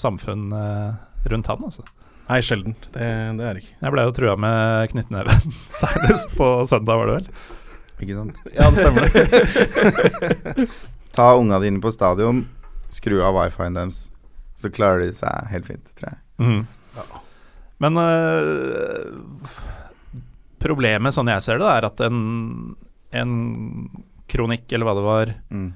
samfunn 0.00 0.46
uh, 0.56 0.96
rundt 1.28 1.50
han, 1.52 1.66
altså. 1.68 1.84
Nei, 2.30 2.38
sjelden. 2.46 2.76
Det, 2.94 3.04
det 3.36 3.44
er 3.44 3.58
det 3.58 3.64
ikke. 3.64 3.76
Jeg 3.82 3.92
ble 3.92 4.06
jo 4.06 4.14
trua 4.16 4.36
med 4.40 4.94
knyttneve 4.94 5.36
senest 5.80 6.32
på 6.38 6.48
søndag, 6.70 7.02
var 7.02 7.10
det 7.10 7.18
vel? 7.18 7.28
Ikke 8.00 8.16
sant. 8.16 8.40
Ja, 8.54 8.70
det 8.72 8.80
stemmer 8.80 9.04
det. 9.12 10.68
Ta 11.12 11.34
unga 11.36 11.60
dine 11.60 11.82
på 11.84 11.92
stadion, 11.92 12.46
skru 12.88 13.20
av 13.20 13.36
wifien 13.36 13.76
deres, 13.76 14.06
så 14.56 14.72
klarer 14.72 15.04
de 15.04 15.12
seg 15.20 15.52
helt 15.52 15.68
fint, 15.68 15.90
tror 15.98 16.14
jeg. 16.14 16.22
Mm. 16.40 16.62
Ja. 16.96 17.20
Men 17.80 17.96
uh, 17.96 19.60
problemet, 20.60 21.16
sånn 21.16 21.30
jeg 21.32 21.44
ser 21.44 21.60
det, 21.62 21.70
er 21.70 21.88
at 21.88 22.02
en, 22.04 22.20
en 23.16 23.32
kronikk, 24.30 24.68
eller 24.72 24.88
hva 24.88 24.96
det 24.98 25.06
var, 25.06 25.32
mm. 25.48 25.70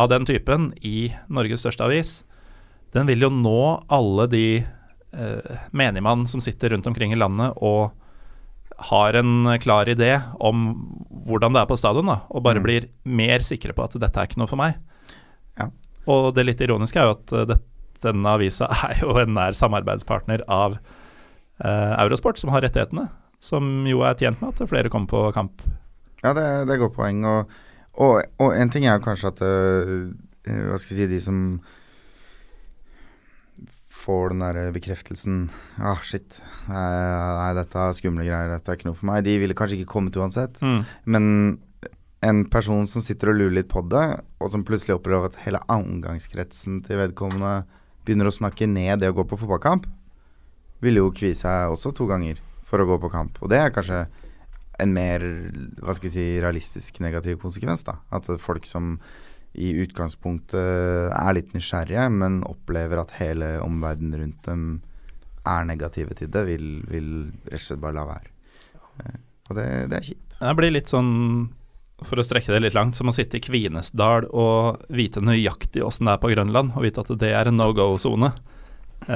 av 0.00 0.12
den 0.12 0.28
typen 0.28 0.70
i 0.86 1.10
Norges 1.26 1.64
største 1.64 1.86
avis, 1.86 2.14
den 2.94 3.10
vil 3.10 3.26
jo 3.26 3.32
nå 3.34 3.60
alle 3.92 4.28
de 4.30 4.46
eh, 4.62 5.60
menigmann 5.74 6.28
som 6.30 6.42
sitter 6.42 6.70
rundt 6.70 6.86
omkring 6.86 7.10
i 7.10 7.18
landet 7.18 7.58
og 7.58 7.90
har 8.90 9.18
en 9.18 9.50
klar 9.62 9.90
idé 9.90 10.12
om 10.42 10.64
hvordan 11.26 11.54
det 11.54 11.62
er 11.64 11.70
på 11.70 11.78
stadion, 11.78 12.10
da, 12.10 12.20
og 12.30 12.46
bare 12.46 12.62
mm. 12.62 12.66
blir 12.66 12.88
mer 13.02 13.42
sikre 13.46 13.74
på 13.74 13.86
at 13.86 13.98
dette 13.98 14.14
er 14.14 14.30
ikke 14.30 14.38
noe 14.42 14.50
for 14.50 14.62
meg. 14.62 14.78
Ja. 15.58 15.68
Og 16.10 16.30
det 16.38 16.46
litt 16.46 16.62
ironiske 16.62 17.02
er 17.02 17.10
jo 17.10 17.16
at 17.18 17.34
det, 17.50 17.58
denne 18.06 18.38
avisa 18.38 18.70
er 18.88 19.02
jo 19.02 19.18
en 19.18 19.34
nær 19.34 19.58
samarbeidspartner 19.58 20.46
av 20.46 20.78
eh, 20.78 21.00
Eurosport, 21.62 22.40
som 22.40 22.50
har 22.54 22.64
rettighetene. 22.64 23.08
Som 23.44 23.84
jo 23.86 24.02
er 24.06 24.16
tjent 24.18 24.40
med 24.40 24.54
at 24.54 24.68
flere 24.70 24.90
kommer 24.92 25.10
på 25.10 25.22
kamp. 25.36 25.62
Ja, 26.24 26.32
det, 26.32 26.44
det 26.68 26.74
er 26.74 26.82
godt 26.82 26.96
poeng. 26.96 27.24
Og, 27.28 27.56
og, 27.94 28.20
og, 28.40 28.54
en 28.56 28.72
ting 28.72 28.86
er 28.88 28.96
jo 28.96 29.04
kanskje 29.04 29.30
at 29.34 29.42
uh, 29.44 30.06
Hva 30.70 30.78
skal 30.80 30.96
jeg 30.96 31.04
si 31.04 31.10
De 31.12 31.20
som 31.22 31.40
får 34.04 34.34
den 34.34 34.42
der 34.42 34.72
bekreftelsen 34.74 35.36
Ah, 35.80 36.00
shit. 36.04 36.40
Nei, 36.68 37.52
dette 37.56 37.80
er 37.80 37.94
skumle 37.96 38.26
greier. 38.26 38.50
Dette 38.52 38.72
er 38.72 38.80
ikke 38.80 38.90
noe 38.90 38.98
for 38.98 39.08
meg. 39.08 39.22
De 39.24 39.38
ville 39.40 39.56
kanskje 39.56 39.78
ikke 39.78 39.94
kommet 39.94 40.18
uansett. 40.20 40.60
Mm. 40.64 40.82
Men 41.08 41.30
en 42.24 42.44
person 42.52 42.86
som 42.88 43.04
sitter 43.04 43.32
og 43.32 43.38
lurer 43.38 43.58
litt 43.60 43.70
på 43.72 43.82
det, 43.88 44.04
og 44.40 44.52
som 44.52 44.64
plutselig 44.66 44.96
opplever 44.96 45.28
at 45.28 45.40
hele 45.44 45.60
omgangskretsen 45.72 46.82
til 46.86 47.00
vedkommende 47.00 47.64
begynner 48.04 48.28
å 48.28 48.34
snakke 48.34 48.68
ned 48.68 49.00
det 49.00 49.10
å 49.12 49.16
gå 49.16 49.26
på 49.28 49.38
fotballkamp, 49.40 49.86
ville 50.84 51.02
jo 51.02 51.12
kvie 51.14 51.36
seg 51.38 51.72
også 51.72 51.94
to 51.96 52.06
ganger 52.10 52.40
for 52.68 52.82
å 52.82 52.88
gå 52.88 53.00
på 53.02 53.12
kamp. 53.12 53.40
Og 53.42 53.50
det 53.52 53.60
er 53.60 53.74
kanskje 53.74 54.04
en 54.82 54.94
mer 54.94 55.22
hva 55.82 55.94
skal 55.94 56.08
jeg 56.08 56.14
si, 56.14 56.26
realistisk 56.42 56.98
negativ 57.04 57.38
konsekvens. 57.42 57.84
da 57.86 57.98
At 58.14 58.28
folk 58.42 58.66
som 58.68 58.98
i 59.54 59.70
utgangspunktet 59.84 61.12
er 61.14 61.36
litt 61.36 61.52
nysgjerrige, 61.54 62.08
men 62.10 62.42
opplever 62.48 63.04
at 63.04 63.14
hele 63.20 63.54
omverdenen 63.62 64.18
rundt 64.18 64.48
dem 64.48 64.64
er 65.46 65.66
negative 65.68 66.16
til 66.18 66.30
det, 66.32 66.42
vil, 66.48 66.68
vil 66.90 67.10
rett 67.46 67.60
og 67.60 67.66
slett 67.68 67.82
bare 67.82 67.98
la 67.98 68.06
være. 68.08 68.32
Eh, 69.04 69.20
og 69.50 69.58
det, 69.58 69.68
det 69.92 69.98
er 69.98 70.08
kjipt. 70.08 70.38
Det 70.40 70.54
blir 70.58 70.74
litt 70.74 70.90
sånn, 70.90 71.12
for 72.02 72.18
å 72.18 72.26
strekke 72.26 72.50
det 72.54 72.64
litt 72.64 72.76
langt, 72.76 72.98
som 72.98 73.12
å 73.12 73.14
sitte 73.14 73.38
i 73.38 73.44
Kvinesdal 73.44 74.26
og 74.32 74.82
vite 74.88 75.22
nøyaktig 75.22 75.84
åssen 75.84 76.08
det 76.08 76.16
er 76.16 76.24
på 76.24 76.32
Grønland, 76.32 76.74
og 76.74 76.86
vite 76.86 77.04
at 77.04 77.12
det 77.20 77.30
er 77.36 77.50
en 77.50 77.60
no 77.60 77.70
go-sone. 77.76 78.32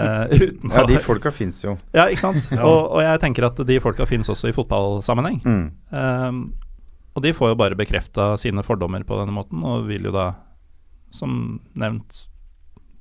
Uh, 0.68 0.74
ja, 0.74 0.82
de 0.84 0.98
folka 1.00 1.30
fins 1.32 1.62
jo. 1.64 1.72
Ja, 1.96 2.10
ikke 2.12 2.20
sant. 2.20 2.50
ja. 2.52 2.60
og, 2.60 2.90
og, 2.92 2.98
jeg 3.00 3.20
tenker 3.22 3.46
at 3.48 3.60
de 3.64 3.78
folka 3.80 4.04
fins 4.08 4.28
også 4.28 4.50
i 4.50 4.52
fotballsammenheng. 4.52 5.38
Mm. 5.40 5.62
Um, 5.88 6.42
og 7.16 7.24
de 7.24 7.32
får 7.34 7.54
jo 7.54 7.58
bare 7.58 7.78
bekrefta 7.78 8.34
sine 8.38 8.62
fordommer 8.62 9.02
på 9.06 9.16
denne 9.18 9.34
måten, 9.34 9.64
og 9.66 9.88
vil 9.88 10.06
jo 10.06 10.12
da, 10.14 10.28
som 11.14 11.58
nevnt, 11.78 12.26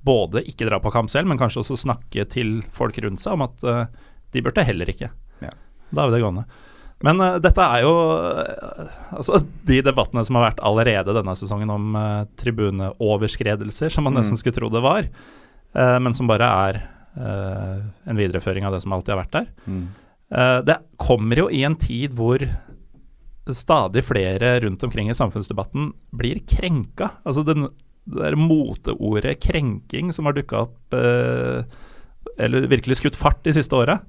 både 0.07 0.41
ikke 0.47 0.65
dra 0.69 0.79
på 0.81 0.93
kamp 0.95 1.11
selv, 1.11 1.29
men 1.29 1.37
kanskje 1.37 1.61
også 1.61 1.77
snakke 1.83 2.25
til 2.31 2.61
folk 2.73 2.97
rundt 3.03 3.21
seg 3.21 3.35
om 3.35 3.45
at 3.45 3.67
uh, 3.67 3.83
de 4.33 4.43
burde 4.45 4.65
heller 4.65 4.89
ikke. 4.89 5.11
Ja. 5.43 5.51
Da 5.91 6.03
er 6.03 6.09
vi 6.09 6.17
det 6.17 6.23
gående. 6.23 6.47
Men 7.05 7.21
uh, 7.21 7.35
dette 7.43 7.67
er 7.75 7.83
jo 7.85 7.93
uh, 7.93 8.95
altså 9.19 9.43
de 9.69 9.81
debattene 9.85 10.23
som 10.25 10.39
har 10.39 10.49
vært 10.49 10.63
allerede 10.65 11.13
denne 11.19 11.35
sesongen 11.37 11.73
om 11.73 11.99
tribuneoverskredelser, 12.39 13.93
som 13.93 14.07
man 14.07 14.15
mm. 14.15 14.21
nesten 14.23 14.39
skulle 14.39 14.57
tro 14.57 14.71
det 14.73 14.85
var, 14.85 15.11
men 15.73 16.13
som 16.13 16.29
bare 16.29 16.47
er 16.67 16.77
en 17.17 18.17
videreføring 18.17 18.65
av 18.65 18.75
det 18.75 18.79
som 18.83 18.93
alltid 18.93 19.13
har 19.13 19.19
vært 19.23 19.35
der. 19.35 19.47
Mm. 19.65 19.85
det 20.69 20.75
kommer 21.01 21.39
jo 21.41 21.47
i 21.49 21.63
en 21.65 21.75
tid 21.81 22.13
hvor 22.17 22.43
stadig 23.53 24.03
flere 24.05 24.59
rundt 24.59 24.83
omkring 24.83 25.09
i 25.09 25.15
samfunnsdebatten 25.15 25.91
blir 26.11 26.39
krenka. 26.47 27.09
Altså 27.23 27.43
den, 27.43 27.69
det 28.05 28.23
der 28.23 28.35
moteordet 28.35 29.39
'krenking' 29.43 30.11
som 30.11 30.25
har 30.25 30.33
dukka 30.33 30.65
opp, 30.67 30.93
eh, 30.93 31.63
eller 32.37 32.67
virkelig 32.67 32.97
skutt 32.97 33.15
fart 33.15 33.43
de 33.43 33.53
siste 33.53 33.75
åra, 33.75 33.99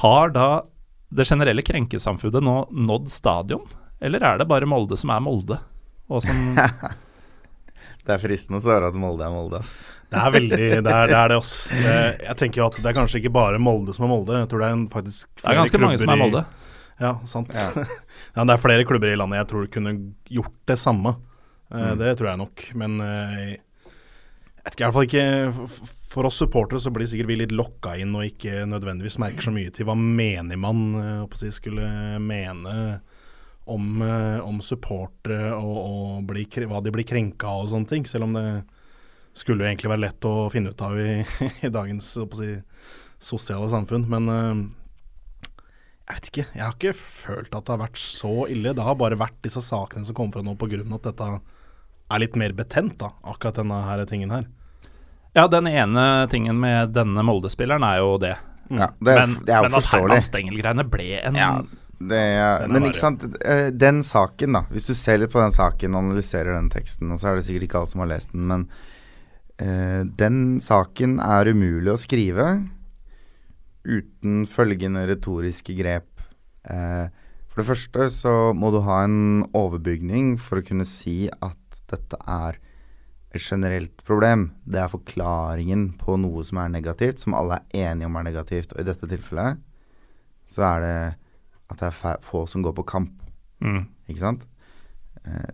har 0.00 0.30
da 0.30 0.62
det 1.10 1.26
generelle 1.28 1.62
krenkesamfunnet 1.62 2.42
nå 2.42 2.68
nådd 2.72 3.10
stadion? 3.10 3.66
Eller 4.00 4.22
er 4.22 4.38
det 4.38 4.48
bare 4.48 4.66
Molde 4.66 4.96
som 4.96 5.10
er 5.10 5.20
Molde? 5.20 5.58
Og 6.10 6.22
som 6.22 6.56
Det 8.04 8.12
er 8.12 8.20
fristende 8.20 8.60
å 8.60 8.64
svare 8.64 8.90
at 8.90 8.96
Molde 9.00 9.24
er 9.24 9.32
Molde. 9.32 9.62
Ass. 9.64 9.76
Det 10.12 10.20
er 10.20 10.34
veldig 10.34 10.58
Det 10.86 10.96
er 10.96 11.08
det, 11.08 11.16
er 11.16 11.32
det 11.32 11.38
også. 11.40 11.78
jeg 11.80 12.36
tenker 12.42 12.60
jo 12.60 12.66
at 12.68 12.76
det 12.80 12.90
er 12.90 12.98
kanskje 12.98 13.22
ikke 13.22 13.32
bare 13.34 13.62
Molde 13.62 13.96
som 13.96 14.06
er 14.08 14.12
Molde. 14.12 14.42
Jeg 14.42 14.50
tror 14.52 14.64
det 14.64 14.68
er 14.68 14.76
en, 14.76 14.84
faktisk 14.92 15.30
Det 15.40 15.48
er 15.50 15.60
ganske 15.62 15.82
mange 15.86 16.02
som 16.02 16.12
er 16.12 16.20
Molde. 16.20 16.44
I, 16.44 16.64
ja, 17.00 17.20
sant. 17.26 17.54
Ja. 17.54 17.70
ja. 18.36 18.44
det 18.44 18.54
er 18.54 18.62
flere 18.62 18.86
klubber 18.86 19.10
i 19.10 19.18
landet 19.18 19.40
jeg 19.42 19.50
tror 19.50 19.70
kunne 19.72 19.94
gjort 20.30 20.58
det 20.70 20.78
samme. 20.80 21.16
Uh, 21.72 21.80
mm. 21.80 22.02
Det 22.02 22.16
tror 22.18 22.30
jeg 22.30 22.42
nok. 22.44 22.66
Men 22.80 23.00
uh, 23.02 23.48
jeg 23.50 24.64
vet 24.64 24.76
ikke, 24.76 24.82
i 24.82 24.84
hvert 24.84 24.96
fall 24.96 25.08
ikke 25.08 25.88
For 26.14 26.28
oss 26.28 26.38
supportere 26.40 26.80
så 26.80 26.92
blir 26.94 27.08
sikkert 27.10 27.32
vi 27.32 27.40
litt 27.42 27.52
lokka 27.52 27.96
inn 28.00 28.14
og 28.16 28.28
ikke 28.28 28.62
nødvendigvis 28.70 29.18
merker 29.22 29.48
så 29.48 29.52
mye 29.54 29.72
til 29.74 29.88
hva 29.88 29.96
menigmann 29.98 30.84
uh, 30.94 31.36
si, 31.38 31.50
skulle 31.54 31.88
mene 32.22 33.00
om, 33.64 34.02
om 34.44 34.60
supportere 34.64 35.54
og, 35.56 35.76
og 35.80 36.24
bli, 36.28 36.44
hva 36.68 36.82
de 36.84 36.92
blir 36.92 37.06
krenka 37.08 37.48
av 37.48 37.64
og 37.64 37.72
sånne 37.72 37.90
ting. 37.90 38.06
Selv 38.08 38.28
om 38.28 38.36
det 38.36 38.46
skulle 39.34 39.64
jo 39.64 39.70
egentlig 39.70 39.90
være 39.90 40.04
lett 40.04 40.28
å 40.28 40.34
finne 40.52 40.74
ut 40.74 40.84
av 40.84 40.98
i, 41.00 41.22
i 41.66 41.72
dagens 41.72 42.12
si, 42.14 42.50
sosiale 43.22 43.70
samfunn. 43.72 44.04
Men 44.12 44.28
jeg 46.04 46.18
vet 46.18 46.30
ikke. 46.30 46.46
Jeg 46.52 46.64
har 46.64 46.74
ikke 46.76 46.96
følt 46.98 47.54
at 47.56 47.64
det 47.64 47.72
har 47.72 47.80
vært 47.86 48.00
så 48.00 48.34
ille. 48.52 48.74
Det 48.76 48.84
har 48.84 48.98
bare 49.00 49.18
vært 49.20 49.40
disse 49.46 49.62
sakene 49.64 50.04
som 50.04 50.16
kommer 50.16 50.36
fra 50.36 50.44
nå 50.44 50.52
pga. 50.60 50.82
at 50.84 51.06
dette 51.08 51.28
er 52.12 52.20
litt 52.20 52.36
mer 52.36 52.52
betent, 52.52 52.98
da, 53.00 53.14
akkurat 53.24 53.62
denne 53.62 53.78
her 53.86 54.04
tingen 54.10 54.34
her. 54.34 54.44
Ja, 55.34 55.48
den 55.48 55.66
ene 55.66 56.28
tingen 56.30 56.60
med 56.60 56.92
denne 56.94 57.24
Molde-spilleren 57.26 57.82
er 57.88 58.02
jo 58.02 58.18
det. 58.22 58.36
Ja, 58.68 58.92
det, 59.00 59.14
men, 59.16 59.38
det 59.44 59.54
er 59.54 59.64
jo 59.64 59.70
men 59.70 59.78
at 59.80 59.88
Herman 59.90 60.22
Stengel-greiene 60.24 60.84
ble 60.88 61.08
en 61.24 61.40
ja, 61.40 61.48
ja. 62.12 62.48
Men 62.68 62.88
ikke 62.88 63.00
sant, 63.00 63.24
eh, 63.40 63.70
den 63.72 64.02
saken, 64.06 64.58
da. 64.58 64.64
Hvis 64.72 64.88
du 64.90 64.94
ser 64.98 65.20
litt 65.20 65.32
på 65.32 65.40
den 65.42 65.54
saken 65.54 65.94
og 65.94 66.04
analyserer 66.04 66.56
den 66.56 66.70
teksten, 66.72 67.12
og 67.12 67.20
så 67.20 67.30
er 67.30 67.38
det 67.38 67.46
sikkert 67.46 67.68
ikke 67.68 67.80
alle 67.80 67.92
som 67.92 68.02
har 68.04 68.10
lest 68.10 68.32
den, 68.34 68.46
men 68.50 68.66
uh, 69.62 70.02
den 70.20 70.40
saken 70.64 71.18
er 71.22 71.52
umulig 71.52 71.92
å 71.92 72.00
skrive 72.00 72.48
uten 73.84 74.44
følgende 74.50 75.06
retoriske 75.10 75.76
grep. 75.78 76.10
Uh, 76.68 77.08
For 77.52 77.62
det 77.62 77.70
første 77.70 78.08
så 78.10 78.36
må 78.56 78.72
du 78.74 78.80
ha 78.82 79.04
en 79.06 79.44
overbygning 79.54 80.34
for 80.42 80.58
å 80.58 80.66
kunne 80.66 80.86
si 80.88 81.28
at 81.30 81.60
dette 81.92 82.18
er 82.26 82.58
et 83.34 83.42
generelt 83.42 84.02
problem. 84.06 84.48
Det 84.66 84.80
er 84.82 84.90
forklaringen 84.90 85.92
på 86.00 86.16
noe 86.22 86.42
som 86.46 86.58
er 86.62 86.72
negativt, 86.74 87.22
som 87.22 87.36
alle 87.38 87.60
er 87.60 87.92
enige 87.92 88.08
om 88.10 88.18
er 88.18 88.26
negativt. 88.26 88.74
Og 88.74 88.82
i 88.82 88.88
dette 88.88 89.10
tilfellet 89.10 89.62
så 90.50 90.66
er 90.68 90.82
det 90.84 90.98
at 91.74 91.82
det 91.82 91.90
er 91.92 92.24
få 92.24 92.44
som 92.50 92.64
går 92.64 92.74
på 92.78 92.86
kamp. 92.88 93.12
Mm. 93.64 93.84
Ikke 94.08 94.22
sant? 94.22 94.46
Eh, 95.24 95.52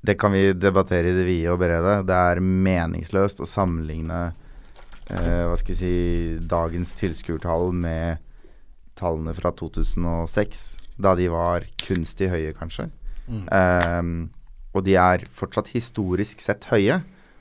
det 0.00 0.16
kan 0.20 0.32
vi 0.32 0.52
debattere 0.56 1.10
i 1.10 1.16
det 1.16 1.26
vide 1.28 1.52
og 1.52 1.60
brede. 1.60 2.00
Det 2.08 2.16
er 2.16 2.40
meningsløst 2.40 3.42
å 3.44 3.48
sammenligne 3.48 4.20
eh, 5.10 5.44
hva 5.44 5.56
skal 5.60 5.74
jeg 5.74 5.80
si, 5.80 6.48
dagens 6.48 6.94
tilskuertall 6.96 7.70
med 7.76 8.22
tallene 9.00 9.34
fra 9.36 9.52
2006, 9.56 10.64
da 11.00 11.14
de 11.16 11.28
var 11.32 11.64
kunstig 11.80 12.30
høye, 12.32 12.52
kanskje. 12.56 12.90
Mm. 13.30 13.46
Um, 13.48 14.12
og 14.76 14.84
de 14.86 14.96
er 15.00 15.24
fortsatt 15.36 15.72
historisk 15.74 16.42
sett 16.44 16.68
høye. 16.70 17.00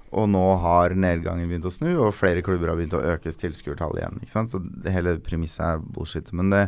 Og 0.10 0.26
nå 0.32 0.46
har 0.64 0.96
nedgangen 0.98 1.46
begynt 1.46 1.68
å 1.70 1.74
snu, 1.74 1.92
og 2.02 2.16
flere 2.18 2.42
klubber 2.46 2.72
har 2.72 2.80
begynt 2.80 2.96
å 2.98 3.04
øke 3.12 3.30
tilskuertallet 3.30 4.02
igjen. 4.02 4.22
ikke 4.24 4.34
sant? 4.34 4.54
Så 4.54 4.62
det 4.64 4.94
hele 4.96 5.20
premisset 5.22 5.62
er 5.68 5.84
bullshit. 5.84 6.32
Men 6.34 6.50
det 6.54 6.64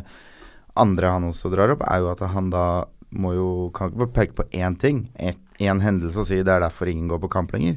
andre 0.78 1.12
han 1.14 1.28
også 1.28 1.50
drar 1.52 1.74
opp, 1.74 1.84
er 1.86 2.02
jo 2.02 2.10
at 2.12 2.22
han 2.32 2.50
da 2.52 2.66
må 3.12 3.34
jo 3.36 3.48
kan 3.76 3.90
ikke 3.90 4.02
bare 4.04 4.16
peke 4.16 4.38
på 4.38 4.48
én 4.56 4.76
ting, 4.80 5.04
én 5.20 5.82
hendelse 5.84 6.22
og 6.22 6.28
si 6.30 6.40
det 6.40 6.54
er 6.54 6.64
derfor 6.64 6.88
ingen 6.88 7.10
går 7.12 7.20
på 7.22 7.32
kamp 7.32 7.52
lenger. 7.52 7.76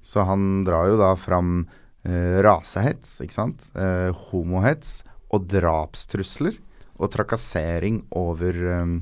Så 0.00 0.24
han 0.24 0.64
drar 0.64 0.88
jo 0.88 0.96
da 0.96 1.12
fram 1.20 1.66
eh, 2.08 2.40
rasehets, 2.44 3.18
ikke 3.20 3.36
sant. 3.36 3.66
Eh, 3.76 4.08
homohets 4.30 5.02
og 5.30 5.44
drapstrusler 5.52 6.56
og 7.00 7.12
trakassering 7.12 8.02
over 8.16 8.56
um, 8.82 8.96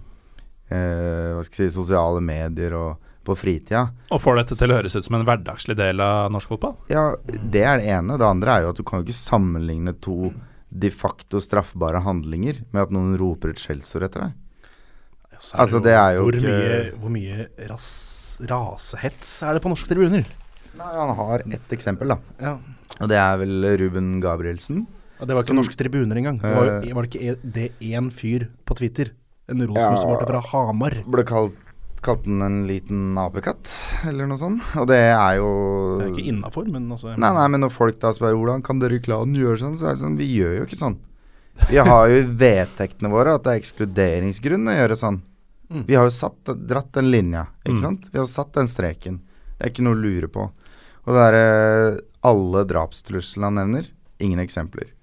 eh, 0.71 1.35
hva 1.35 1.45
skal 1.47 1.65
jeg 1.65 1.73
si, 1.73 1.79
sosiale 1.79 2.23
medier 2.23 2.75
og 2.79 3.07
på 3.29 3.37
fritida. 3.37 3.89
Og 4.15 4.23
får 4.23 4.41
dette 4.41 4.57
til 4.59 4.73
å 4.73 4.79
høres 4.79 4.97
ut 4.97 5.05
som 5.05 5.19
en 5.19 5.27
hverdagslig 5.29 5.77
del 5.79 6.01
av 6.01 6.31
norsk 6.33 6.55
fotball? 6.55 6.77
Ja, 6.93 7.11
det 7.27 7.65
er 7.65 7.81
det 7.81 7.91
ene. 7.93 8.17
Det 8.21 8.29
andre 8.29 8.55
er 8.55 8.65
jo 8.65 8.73
at 8.73 8.81
du 8.81 8.85
kan 8.89 9.03
jo 9.03 9.09
ikke 9.09 9.19
sammenligne 9.19 9.95
to 10.05 10.33
de 10.71 10.91
facto 10.91 11.41
straffbare 11.41 12.03
handlinger 12.05 12.63
med 12.73 12.83
at 12.83 12.91
noen 12.95 13.17
roper 13.19 13.51
et 13.55 13.63
skjellsord 13.63 14.05
etter 14.09 14.21
deg. 14.27 14.33
Er 15.39 15.61
Altså, 15.63 15.81
det 15.83 15.93
er 15.95 16.17
jo 16.17 16.25
hvor 16.27 16.35
ikke- 16.35 16.51
Mye, 16.51 16.93
hvor 16.99 17.11
mye 17.15 17.49
ras, 17.71 18.39
rasehets 18.43 19.43
er 19.43 19.55
det 19.55 19.63
på 19.63 19.71
norske 19.71 19.89
tribuner? 19.89 20.25
Nei, 20.79 20.93
han 20.95 21.15
har 21.17 21.39
ett 21.47 21.69
eksempel, 21.75 22.09
da. 22.09 22.19
Ja. 22.41 22.59
Og 23.01 23.09
det 23.09 23.17
er 23.17 23.37
vel 23.39 23.65
Ruben 23.79 24.21
Gabrielsen. 24.21 24.87
Og 25.21 25.27
det 25.27 25.35
var 25.35 25.43
ikke 25.43 25.47
Som- 25.47 25.57
norske 25.57 25.77
tribuner 25.77 26.17
engang. 26.17 26.41
Det 26.41 26.55
var, 26.55 26.65
jo, 26.67 26.89
Eh. 26.91 26.95
var 26.95 27.03
det 27.03 27.11
ikke 27.11 27.23
e- 27.33 27.41
det 27.45 27.73
én 27.81 28.11
fyr 28.13 28.49
på 28.67 28.77
Twitter? 28.77 29.11
En 29.49 29.59
rosenborg 29.67 30.21
ja, 30.21 30.27
fra 30.27 30.41
Hamar. 30.41 31.03
Ble 31.09 31.25
kalt, 31.25 31.55
kalt 32.05 32.25
den 32.25 32.43
en 32.45 32.61
liten 32.69 33.17
apekatt, 33.19 33.69
eller 34.09 34.27
noe 34.31 34.39
sånt. 34.41 34.63
Og 34.81 34.87
det 34.91 34.99
er 35.13 35.37
jo 35.39 35.49
Det 35.99 36.07
er 36.07 36.13
ikke 36.15 36.29
innafor, 36.33 36.69
men 36.73 36.87
altså 36.95 37.15
Nei, 37.17 37.31
nei, 37.35 37.47
men 37.55 37.61
når 37.65 37.73
folk 37.75 37.99
da 38.03 38.13
spør 38.17 38.37
hvordan 38.39 38.63
kan 38.67 38.79
dere 38.83 38.99
i 38.99 39.03
klanen 39.05 39.35
gjøre 39.39 39.59
sånn, 39.63 39.77
så 39.81 39.89
er 39.91 39.97
det 39.97 40.03
sånn 40.05 40.19
Vi 40.21 40.29
gjør 40.37 40.57
jo 40.61 40.67
ikke 40.69 40.79
sånn. 40.81 40.99
Vi 41.69 41.77
har 41.83 42.09
jo 42.13 42.21
i 42.21 42.27
vedtektene 42.45 43.11
våre 43.11 43.35
at 43.35 43.45
det 43.47 43.55
er 43.57 43.63
ekskluderingsgrunn 43.63 44.69
å 44.71 44.77
gjøre 44.79 44.97
sånn. 45.01 45.23
Mm. 45.69 45.83
Vi 45.89 45.97
har 45.99 46.07
jo 46.09 46.15
satt, 46.15 46.53
dratt 46.71 46.93
den 46.97 47.11
linja, 47.13 47.47
ikke 47.65 47.77
Mm. 47.77 47.83
sant? 47.83 48.07
Vi 48.13 48.19
har 48.19 48.27
satt 48.31 48.53
den 48.55 48.69
streken. 48.71 49.19
Det 49.59 49.67
er 49.67 49.73
ikke 49.73 49.85
noe 49.85 49.97
å 49.99 50.01
lure 50.01 50.29
på. 50.33 50.47
Og 51.09 51.15
det 51.17 51.25
er 51.33 51.35
eh, 51.41 51.99
alle 52.25 52.63
drapstruslene 52.69 53.45
han 53.51 53.59
nevner, 53.59 53.91
ingen 54.21 54.39
eksempler. 54.41 54.95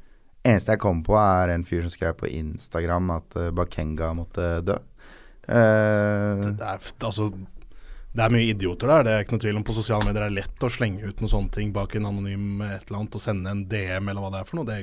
Eneste 0.45 0.73
jeg 0.75 0.79
kommer 0.81 1.03
på, 1.03 1.15
er 1.17 1.49
en 1.55 1.63
fyr 1.65 1.81
som 1.81 1.89
skrev 1.93 2.13
på 2.19 2.27
Instagram 2.29 3.07
at 3.15 3.35
uh, 3.39 3.47
Bakenga 3.55 4.11
måtte 4.13 4.61
dø. 4.61 4.75
Eh, 5.47 6.45
Det 6.55 6.65
er, 6.65 6.87
altså, 7.09 7.29
det 8.15 8.23
er 8.23 8.31
mye 8.33 8.49
idioter 8.53 8.87
der, 8.87 9.03
det 9.03 9.13
er 9.13 9.23
ikke 9.25 9.35
noe 9.35 9.43
tvil 9.45 9.57
om. 9.59 9.63
På 9.67 9.75
sosiale 9.75 10.07
medier 10.07 10.23
er 10.25 10.31
det 10.31 10.39
lett 10.43 10.65
å 10.65 10.71
slenge 10.71 11.03
ut 11.09 11.19
noen 11.21 11.31
sånne 11.33 11.51
ting 11.51 11.71
bak 11.75 11.95
en 11.99 12.07
anonym 12.09 12.61
et 12.63 12.85
eller 12.87 13.01
annet 13.01 13.17
og 13.19 13.23
sende 13.23 13.51
en 13.51 13.65
DM 13.69 14.07
eller 14.09 14.23
hva 14.23 14.31
det 14.33 14.41
er 14.41 14.49
for 14.49 14.59
noe. 14.61 14.67
Det, 14.69 14.77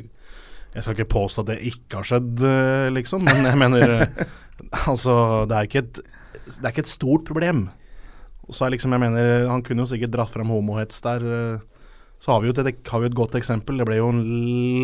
jeg 0.73 0.85
skal 0.87 0.97
ikke 0.97 1.13
påstå 1.17 1.43
at 1.45 1.51
det 1.53 1.59
ikke 1.73 1.99
har 2.01 2.09
skjedd, 2.09 2.43
eh, 2.49 2.89
liksom, 2.95 3.25
men 3.29 3.45
jeg 3.49 3.61
mener 3.61 3.95
eh, 3.99 4.25
Altså, 4.89 5.15
det 5.51 5.57
er 5.59 5.67
ikke 5.67 5.81
et, 5.83 5.99
det 6.47 6.63
er 6.63 6.71
ikke 6.75 6.85
et 6.85 6.93
stort 6.93 7.25
problem. 7.29 7.65
Og 8.47 8.55
så 8.55 8.67
er 8.67 8.75
liksom, 8.77 8.93
jeg 8.95 9.03
mener, 9.03 9.49
Han 9.51 9.63
kunne 9.67 9.83
jo 9.85 9.91
sikkert 9.91 10.13
dratt 10.15 10.31
frem 10.33 10.51
homohets 10.53 11.01
der. 11.05 11.25
eh, 11.25 11.89
Så 12.23 12.31
har 12.33 12.41
vi 12.45 12.53
et, 12.53 12.61
har 12.93 13.01
vi 13.03 13.09
jo 13.09 13.11
et 13.11 13.19
godt 13.19 13.35
eksempel. 13.41 13.81
Det 13.81 13.87
ble 13.89 13.97
jo 13.99 14.13
en 14.13 14.23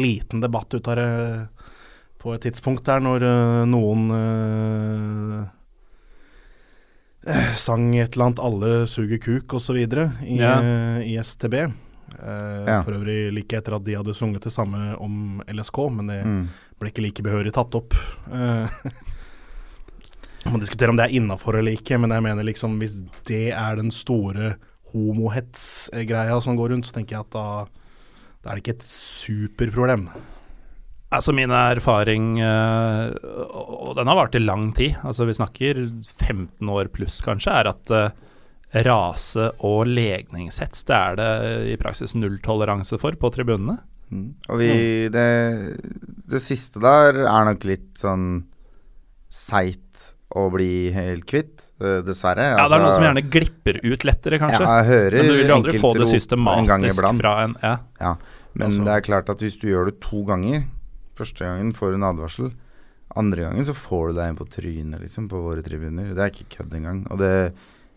liten 0.02 0.40
debatt 0.42 0.72
ut 0.74 0.88
av 0.88 0.96
det 0.98 1.08
på 2.18 2.32
et 2.34 2.42
tidspunkt 2.42 2.82
der 2.88 2.98
når 3.04 3.22
eh, 3.28 3.64
noen 3.70 4.08
eh, 4.16 5.44
sang 7.56 7.90
et 7.96 8.14
eller 8.14 8.30
annet 8.30 8.40
'Alle 8.42 8.86
suger 8.86 9.18
kuk' 9.18 9.54
osv. 9.58 9.76
I, 9.76 10.38
Ja. 10.38 10.60
eh, 10.62 11.02
i 11.12 11.18
STB. 11.22 11.54
Uh, 12.18 12.64
Ja. 12.66 12.82
For 12.82 12.92
øvrig 12.92 13.32
like 13.32 13.56
etter 13.56 13.76
at 13.76 13.84
de 13.84 13.94
hadde 13.94 14.14
sunget 14.14 14.42
det 14.42 14.52
samme 14.52 14.96
om 14.96 15.42
LSK, 15.46 15.78
men 15.92 16.06
det 16.06 16.24
mm. 16.24 16.48
ble 16.80 16.90
ikke 16.90 17.04
like 17.04 17.22
behørig 17.22 17.52
tatt 17.52 17.74
opp. 17.74 17.94
Uh, 18.32 18.68
Man 20.48 20.60
diskuterer 20.60 20.90
om 20.90 20.96
det 20.96 21.04
er 21.04 21.16
innafor 21.18 21.58
eller 21.58 21.74
ikke, 21.76 21.98
men 22.00 22.10
jeg 22.14 22.22
mener 22.24 22.46
liksom 22.46 22.78
hvis 22.80 23.02
det 23.28 23.50
er 23.52 23.76
den 23.76 23.90
store 23.92 24.54
homohets-greia 24.94 26.40
som 26.40 26.56
går 26.56 26.72
rundt, 26.72 26.88
så 26.88 26.94
tenker 26.96 27.18
jeg 27.18 27.26
at 27.26 27.34
da, 27.34 27.66
da 28.40 28.50
er 28.50 28.56
det 28.56 28.62
ikke 28.62 28.76
et 28.78 28.86
superproblem. 28.88 30.08
Altså 31.08 31.32
Min 31.32 31.52
erfaring, 31.54 32.36
eh, 32.44 33.14
og 33.48 33.94
den 33.96 34.10
har 34.10 34.18
vart 34.18 34.34
i 34.36 34.42
lang 34.44 34.74
tid, 34.76 34.98
altså 35.08 35.24
vi 35.24 35.36
snakker 35.38 35.80
15 36.04 36.68
år 36.68 36.90
pluss 36.92 37.22
kanskje, 37.24 37.54
er 37.62 37.70
at 37.70 37.92
eh, 37.96 38.10
rase- 38.84 39.48
og 39.64 39.86
legningshets 39.88 40.84
det 40.84 40.98
er 40.98 41.16
det 41.16 41.30
i 41.72 41.78
praksis 41.80 42.12
nulltoleranse 42.12 43.00
for 43.00 43.16
på 43.16 43.32
tribunene. 43.32 43.78
Mm. 44.12 44.28
Og 44.52 44.60
vi 44.60 44.68
det, 45.12 45.28
det 46.28 46.42
siste 46.44 46.80
der 46.84 47.24
er 47.24 47.48
nok 47.48 47.64
litt 47.68 47.88
sånn 48.00 48.44
seigt 49.32 50.12
å 50.36 50.48
bli 50.52 50.90
helt 50.92 51.24
kvitt, 51.28 51.70
eh, 51.80 52.02
dessverre. 52.04 52.50
Ja, 52.52 52.68
Det 52.68 52.76
er 52.76 52.84
noe 52.84 52.94
som 52.96 53.08
gjerne 53.08 53.24
glipper 53.32 53.80
ut 53.80 54.04
lettere, 54.04 54.44
kanskje. 54.44 54.60
Ja, 54.60 54.80
jeg 54.82 54.90
hører 54.92 55.22
Men 55.22 55.30
du 55.32 55.36
vil 55.40 55.52
aldri 55.56 55.80
få 55.80 55.96
det 55.96 56.08
systematisk 56.12 57.04
en 57.08 57.22
fra 57.24 57.38
en 57.44 57.54
ja. 57.62 57.76
Ja, 57.96 58.16
men 58.52 58.66
Altså- 58.68 58.84
det 58.84 58.92
er 58.92 59.00
klart 59.08 59.30
at 59.32 59.38
hvis 59.40 59.56
du 59.56 59.68
gjør 59.72 59.86
det 59.88 60.00
to 60.04 60.24
ganger 60.28 60.66
Første 61.18 61.44
gangen 61.44 61.74
får 61.76 61.92
du 61.92 61.98
en 61.98 62.08
advarsel. 62.12 62.52
Andre 63.18 63.48
gangen 63.48 63.66
så 63.66 63.74
får 63.74 64.10
du 64.10 64.18
deg 64.20 64.30
en 64.30 64.38
på 64.38 64.46
trynet, 64.52 65.02
liksom, 65.02 65.26
på 65.30 65.40
våre 65.42 65.64
tribuner. 65.64 66.12
Det 66.14 66.24
er 66.24 66.32
ikke 66.32 66.52
kødd 66.58 66.76
engang. 66.78 67.02
Og 67.12 67.20
det, 67.22 67.32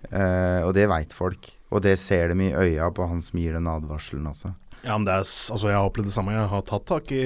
eh, 0.09 0.61
og 0.65 0.73
det 0.77 0.87
veit 0.89 1.13
folk. 1.13 1.51
Og 1.71 1.83
det 1.85 1.97
ser 1.99 2.31
dem 2.31 2.43
i 2.47 2.53
øya 2.55 2.89
på 2.95 3.07
han 3.07 3.21
som 3.23 3.39
gir 3.39 3.57
den 3.57 3.69
advarselen 3.69 4.29
også. 4.31 4.53
Ja, 4.81 4.95
men 4.97 5.05
det 5.05 5.13
er, 5.13 5.25
altså 5.53 5.69
Jeg 5.69 5.77
har 5.77 5.87
opplevd 5.89 6.09
det 6.09 6.15
samme. 6.15 6.33
Jeg 6.33 6.49
har 6.49 6.63
tatt 6.65 6.87
tak 6.89 7.11
i 7.13 7.23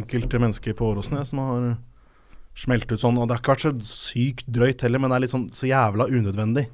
enkelte 0.00 0.40
mennesker 0.42 0.76
på 0.76 0.90
Åråsen 0.92 1.22
som 1.24 1.40
har 1.40 1.68
smelt 2.58 2.90
ut 2.90 3.00
sånn. 3.00 3.16
Og 3.16 3.28
det 3.28 3.38
har 3.38 3.42
ikke 3.42 3.54
vært 3.54 3.66
så 3.66 3.72
sykt 3.88 4.50
drøyt 4.50 4.82
heller, 4.84 5.00
men 5.00 5.12
det 5.12 5.16
er 5.16 5.24
litt 5.24 5.36
sånn 5.36 5.48
så 5.56 5.70
jævla 5.70 6.08
unødvendig. 6.10 6.66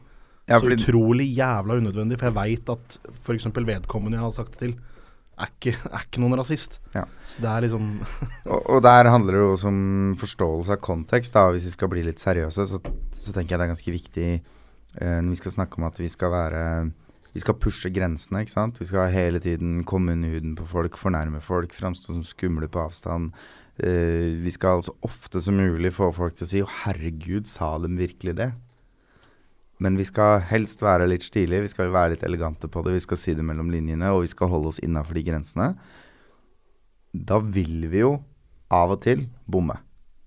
Ja, 0.48 0.58
så 0.60 0.68
utrolig 0.68 1.30
jævla 1.32 1.78
unødvendig, 1.80 2.18
for 2.20 2.28
jeg 2.28 2.37
veit 2.37 2.72
at 2.72 2.98
f.eks. 3.24 3.46
vedkommende 3.54 4.18
jeg 4.18 4.24
har 4.26 4.34
sagt 4.37 4.58
til, 4.60 4.74
er 5.35 5.51
ikke, 5.51 5.75
er 5.90 6.05
ikke 6.07 6.23
noen 6.23 6.38
rasist. 6.38 6.79
Ja. 6.94 7.05
Så 7.31 7.42
det 7.42 7.51
er 7.51 7.64
liksom 7.66 7.87
og, 8.53 8.59
og 8.77 8.83
der 8.87 9.11
handler 9.11 9.37
det 9.37 9.42
jo 9.42 9.53
også 9.55 9.70
om 9.70 9.81
forståelse 10.20 10.77
av 10.77 10.83
kontekst. 10.85 11.35
Da. 11.37 11.49
Hvis 11.55 11.68
vi 11.70 11.75
skal 11.75 11.90
bli 11.92 12.05
litt 12.07 12.23
seriøse, 12.23 12.66
så, 12.70 12.81
så 12.81 13.35
tenker 13.35 13.55
jeg 13.55 13.62
det 13.62 13.66
er 13.66 13.73
ganske 13.75 13.97
viktig 13.97 14.29
eh, 14.35 15.18
når 15.18 15.33
vi 15.35 15.40
skal 15.42 15.57
snakke 15.57 15.81
om 15.81 15.88
at 15.90 15.99
vi 16.01 16.11
skal 16.12 16.33
være 16.35 16.62
Vi 17.35 17.42
skal 17.42 17.59
pushe 17.59 17.90
grensene, 17.90 18.44
ikke 18.44 18.55
sant. 18.55 18.79
Vi 18.79 18.87
skal 18.87 19.11
hele 19.11 19.40
tiden 19.42 19.83
komme 19.83 20.14
under 20.14 20.37
huden 20.37 20.55
på 20.55 20.68
folk, 20.70 20.99
fornærme 21.01 21.40
folk, 21.42 21.75
framstå 21.75 22.14
som 22.14 22.23
skumle 22.23 22.68
på 22.70 22.85
avstand. 22.85 23.33
Eh, 23.83 24.38
vi 24.38 24.53
skal 24.55 24.85
så 24.87 24.94
ofte 25.03 25.42
som 25.42 25.59
mulig 25.59 25.90
få 25.97 26.12
folk 26.14 26.37
til 26.38 26.47
å 26.47 26.51
si 26.51 26.62
'Å, 26.62 26.70
herregud, 26.85 27.51
sa 27.51 27.79
de 27.79 27.90
virkelig 27.90 28.37
det?' 28.38 28.53
Men 29.82 29.96
vi 29.98 30.06
skal 30.06 30.44
helst 30.50 30.82
være 30.84 31.08
litt 31.10 31.26
stilige, 31.26 31.64
vi 31.64 31.72
skal 31.72 31.90
være 31.92 32.14
litt 32.14 32.22
elegante 32.26 32.70
på 32.70 32.84
det, 32.87 32.94
vi 32.94 33.02
skal 33.02 33.18
si 33.20 33.34
det 33.34 33.44
mellom 33.46 33.72
linjene, 33.72 34.12
og 34.14 34.22
vi 34.22 34.30
skal 34.30 34.52
holde 34.52 34.70
oss 34.70 34.82
innafor 34.84 35.18
de 35.18 35.24
grensene. 35.26 35.72
Da 37.14 37.40
vil 37.42 37.88
vi 37.90 38.05
jo 38.05 38.14
av 38.74 38.94
og 38.94 39.03
til 39.05 39.26
bomme. 39.51 39.76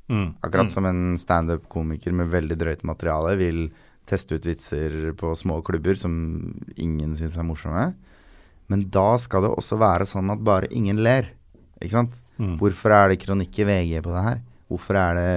Mm. 0.08 0.38
Akkurat 0.44 0.72
som 0.72 0.86
en 0.88 1.18
standup-komiker 1.20 2.16
med 2.16 2.32
veldig 2.32 2.58
drøyt 2.60 2.86
materiale 2.88 3.36
vil 3.40 3.66
teste 4.08 4.38
ut 4.38 4.46
vitser 4.48 5.12
på 5.20 5.34
små 5.36 5.60
klubber 5.68 5.98
som 6.00 6.14
ingen 6.80 7.16
syns 7.18 7.36
er 7.36 7.48
morsomme. 7.48 7.90
Men 8.72 8.86
da 8.92 9.10
skal 9.20 9.44
det 9.44 9.52
også 9.56 9.80
være 9.80 10.08
sånn 10.08 10.32
at 10.32 10.44
bare 10.44 10.72
ingen 10.76 11.00
ler. 11.04 11.32
Ikke 11.80 11.96
sant? 11.96 12.20
Mm. 12.38 12.56
Hvorfor 12.60 12.94
er 12.96 13.12
det 13.12 13.22
kronikk 13.24 13.60
i 13.60 13.68
VG 13.68 14.00
på 14.06 14.14
det 14.14 14.24
her? 14.30 14.40
Hvorfor 14.72 15.00
er 15.00 15.18
det 15.18 15.30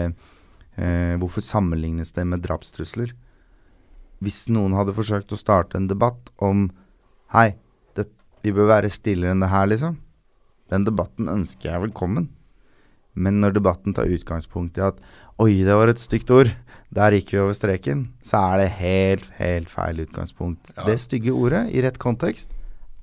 eh, 0.77 1.17
Hvorfor 1.21 1.45
sammenlignes 1.45 2.15
det 2.17 2.27
med 2.27 2.43
drapstrusler? 2.47 3.15
Hvis 4.21 4.45
noen 4.53 4.77
hadde 4.77 4.95
forsøkt 4.97 5.33
å 5.33 5.41
starte 5.41 5.79
en 5.81 5.89
debatt 5.89 6.29
om 6.45 6.69
Hei, 7.33 7.55
det, 7.95 8.09
vi 8.43 8.53
bør 8.53 8.67
være 8.73 8.91
stillere 8.91 9.33
enn 9.33 9.43
det 9.45 9.53
her, 9.53 9.69
liksom. 9.71 10.01
Den 10.71 10.83
debatten 10.87 11.31
ønsker 11.31 11.71
jeg 11.71 11.83
velkommen. 11.85 12.27
Men 13.15 13.39
når 13.43 13.55
debatten 13.57 13.95
tar 13.95 14.11
utgangspunkt 14.11 14.79
i 14.79 14.85
at 14.87 14.99
oi, 15.41 15.63
det 15.67 15.77
var 15.79 15.93
et 15.93 16.03
stygt 16.03 16.31
ord, 16.35 16.51
der 16.91 17.15
gikk 17.15 17.31
vi 17.35 17.41
over 17.43 17.55
streken, 17.55 18.09
så 18.23 18.41
er 18.51 18.65
det 18.65 18.73
helt, 18.81 19.29
helt 19.39 19.71
feil 19.71 20.03
utgangspunkt. 20.03 20.73
Ja. 20.75 20.89
Det 20.89 20.99
stygge 21.03 21.35
ordet, 21.35 21.69
i 21.71 21.85
rett 21.87 22.01
kontekst, 22.03 22.51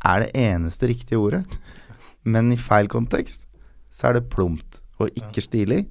er 0.04 0.26
det 0.26 0.34
eneste 0.38 0.92
riktige 0.92 1.22
ordet. 1.24 1.46
Men 2.28 2.52
i 2.52 2.60
feil 2.60 2.92
kontekst 2.92 3.48
så 3.90 4.10
er 4.10 4.20
det 4.20 4.28
plumpt 4.34 4.82
og 5.00 5.16
ikke 5.16 5.44
stilig. 5.44 5.86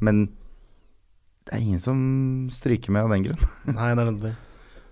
Men 0.00 0.26
det 1.44 1.52
er 1.52 1.62
ingen 1.62 1.82
som 1.82 2.00
stryker 2.52 2.94
med 2.96 3.04
av 3.04 3.12
den 3.12 3.28
grunn. 3.28 3.48
Nei, 3.76 3.92
det 3.92 4.08
er 4.08 4.18
det. 4.24 4.34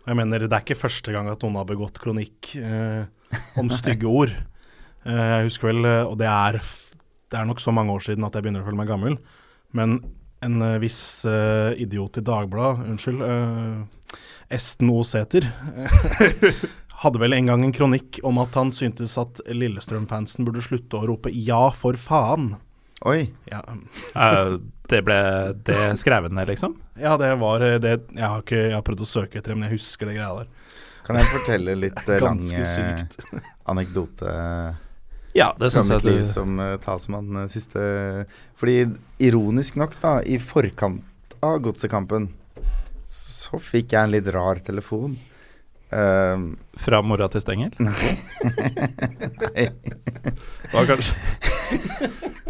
Jeg 0.03 0.19
mener, 0.19 0.47
det 0.49 0.57
er 0.57 0.65
ikke 0.65 0.81
første 0.81 1.13
gang 1.15 1.29
at 1.31 1.45
noen 1.45 1.61
har 1.61 1.69
begått 1.69 2.01
kronikk 2.03 2.55
eh, 2.59 3.05
om 3.61 3.71
stygge 3.73 4.11
ord. 4.11 4.35
Eh, 5.03 5.11
jeg 5.19 5.47
husker 5.49 5.67
vel, 5.67 5.81
eh, 5.83 6.05
og 6.07 6.13
det 6.21 6.29
er, 6.31 6.61
det 7.27 7.35
er 7.35 7.47
nok 7.49 7.59
så 7.59 7.73
mange 7.75 7.91
år 7.91 8.05
siden 8.07 8.23
at 8.23 8.37
jeg 8.39 8.45
begynner 8.45 8.63
å 8.63 8.69
føle 8.69 8.79
meg 8.79 8.87
gammel, 8.87 9.17
men 9.75 9.97
en 10.47 10.63
eh, 10.63 10.77
viss 10.79 11.25
eh, 11.27 11.75
idiot 11.83 12.21
i 12.21 12.23
Dagbladet, 12.23 12.85
unnskyld, 12.93 13.25
eh, 13.27 14.21
Esten 14.55 14.93
O. 14.95 15.01
Sæther, 15.03 15.49
hadde 17.03 17.23
vel 17.23 17.35
en 17.35 17.51
gang 17.51 17.65
en 17.67 17.75
kronikk 17.75 18.21
om 18.23 18.39
at 18.45 18.55
han 18.59 18.71
syntes 18.77 19.17
at 19.19 19.43
Lillestrøm-fansen 19.51 20.47
burde 20.47 20.63
slutte 20.63 21.01
å 21.01 21.09
rope 21.11 21.35
'ja, 21.35 21.65
for 21.75 21.99
faen'. 21.99 22.53
Oi. 23.05 23.33
Ja, 23.51 23.63
Eh, 24.15 24.59
det 24.89 25.01
ble 25.07 25.17
det 25.65 25.99
skrevet 25.99 26.33
ned, 26.35 26.47
liksom? 26.51 26.77
ja 27.01 27.17
det 27.17 27.31
var 27.41 27.63
eh, 27.65 27.79
det 27.81 27.95
Jeg 28.13 28.29
har 28.29 28.43
ikke 28.43 28.59
jeg 28.61 28.75
har 28.77 28.83
prøvd 28.87 29.03
å 29.03 29.09
søke 29.09 29.39
etter 29.41 29.53
det, 29.53 29.59
men 29.59 29.71
jeg 29.71 29.79
husker 29.81 30.07
det 30.11 30.17
greia 30.19 30.35
der. 30.43 30.51
Kan 31.07 31.19
jeg 31.19 31.31
fortelle 31.33 31.75
litt 31.81 32.03
eh, 32.07 32.21
lang 32.27 32.43
anekdote 33.73 34.35
Ja, 35.35 35.49
det 35.59 35.73
syns 35.73 35.91
jeg 35.91 36.03
mitt 36.03 36.11
liv 36.11 36.23
som 36.29 36.61
uh, 36.61 36.77
talsmann 36.83 37.49
siste 37.51 37.81
Fordi 38.61 38.85
ironisk 39.25 39.81
nok, 39.81 39.97
da, 40.03 40.19
i 40.23 40.39
forkant 40.39 41.03
av 41.43 41.59
godsekampen, 41.65 42.29
så 43.09 43.59
fikk 43.59 43.97
jeg 43.97 44.07
en 44.07 44.13
litt 44.13 44.29
rar 44.31 44.61
telefon. 44.63 45.17
Eh, 45.91 46.45
Fra 46.85 47.01
mora 47.03 47.27
til 47.33 47.43
Stengel? 47.43 47.73
Nei. 47.83 49.67
Var 50.71 50.87
kanskje 50.93 51.17
Nei 51.73 52.42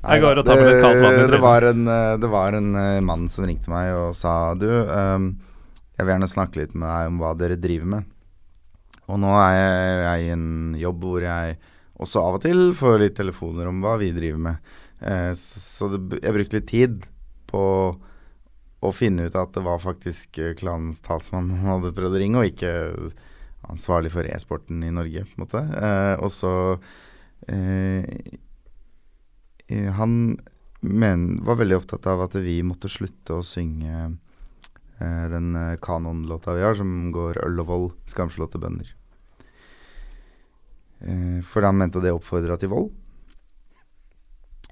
Jeg 0.00 0.22
går 0.24 0.40
og 0.40 0.46
tar 0.48 0.56
med 0.60 0.70
litt 0.70 0.80
kaldt 0.80 1.02
vann 1.04 1.18
det, 1.18 1.26
det 1.34 1.40
var 1.42 1.66
en, 1.68 1.82
eh, 1.92 2.14
det 2.22 2.30
var 2.32 2.56
en 2.56 2.70
eh, 2.80 3.02
mann 3.04 3.26
som 3.32 3.44
ringte 3.48 3.72
meg 3.72 3.92
og 3.92 4.14
sa 4.16 4.54
Du, 4.56 4.66
um, 4.66 5.34
jeg 5.96 6.06
vil 6.06 6.14
gjerne 6.14 6.30
snakke 6.32 6.62
litt 6.62 6.72
med 6.72 6.88
deg 6.88 7.10
om 7.10 7.20
hva 7.20 7.34
dere 7.36 7.58
driver 7.60 7.90
med. 7.96 8.12
Og 9.10 9.20
nå 9.20 9.34
er 9.36 9.56
jeg, 9.58 9.98
jeg 10.06 10.24
i 10.24 10.30
en 10.36 10.50
jobb 10.80 11.04
hvor 11.04 11.26
jeg 11.26 11.58
også 12.00 12.22
av 12.24 12.38
og 12.38 12.44
til 12.46 12.70
får 12.78 13.02
litt 13.02 13.18
telefoner 13.18 13.68
om 13.68 13.82
hva 13.84 13.98
vi 14.00 14.12
driver 14.16 14.44
med. 14.48 14.70
Uh, 15.04 15.32
så 15.36 15.64
så 15.66 15.90
det, 15.92 16.22
jeg 16.22 16.36
brukte 16.38 16.60
litt 16.60 16.70
tid 16.70 17.02
på 17.50 17.64
å 18.80 18.92
finne 18.96 19.28
ut 19.28 19.36
at 19.36 19.52
det 19.54 19.62
var 19.64 19.82
faktisk 19.82 20.38
eh, 20.40 20.54
klanens 20.58 21.02
talsmann 21.04 21.50
han 21.60 21.74
hadde 21.76 21.94
prøvd 21.96 22.16
å 22.16 22.22
ringe, 22.22 22.40
og 22.40 22.52
ikke 22.52 22.72
ansvarlig 23.70 24.12
for 24.14 24.26
e-sporten 24.26 24.82
i 24.86 24.92
Norge, 24.94 25.26
på 25.28 25.36
en 25.36 25.44
måte. 25.44 25.64
Uh, 25.76 26.14
og 26.24 26.32
så 26.34 26.52
eh, 27.46 28.00
eh, 28.00 28.38
Han 29.70 30.38
men, 30.80 31.44
var 31.44 31.58
veldig 31.60 31.76
opptatt 31.76 32.06
av 32.08 32.22
at 32.24 32.34
vi 32.40 32.60
måtte 32.64 32.88
slutte 32.88 33.36
å 33.36 33.44
synge 33.44 33.96
eh, 34.00 35.26
den 35.28 35.52
eh, 35.56 35.76
kanonlåta 35.82 36.54
vi 36.56 36.64
har, 36.64 36.74
som 36.74 37.10
går 37.12 37.42
'Øl 37.44 37.60
og 37.60 37.68
vold, 37.68 37.90
skamslåtte 38.08 38.60
bønder'. 38.60 38.94
Eh, 41.00 41.44
for 41.44 41.62
han 41.62 41.76
mente 41.76 42.00
det 42.00 42.14
oppfordra 42.16 42.56
til 42.56 42.72
vold. 42.72 42.88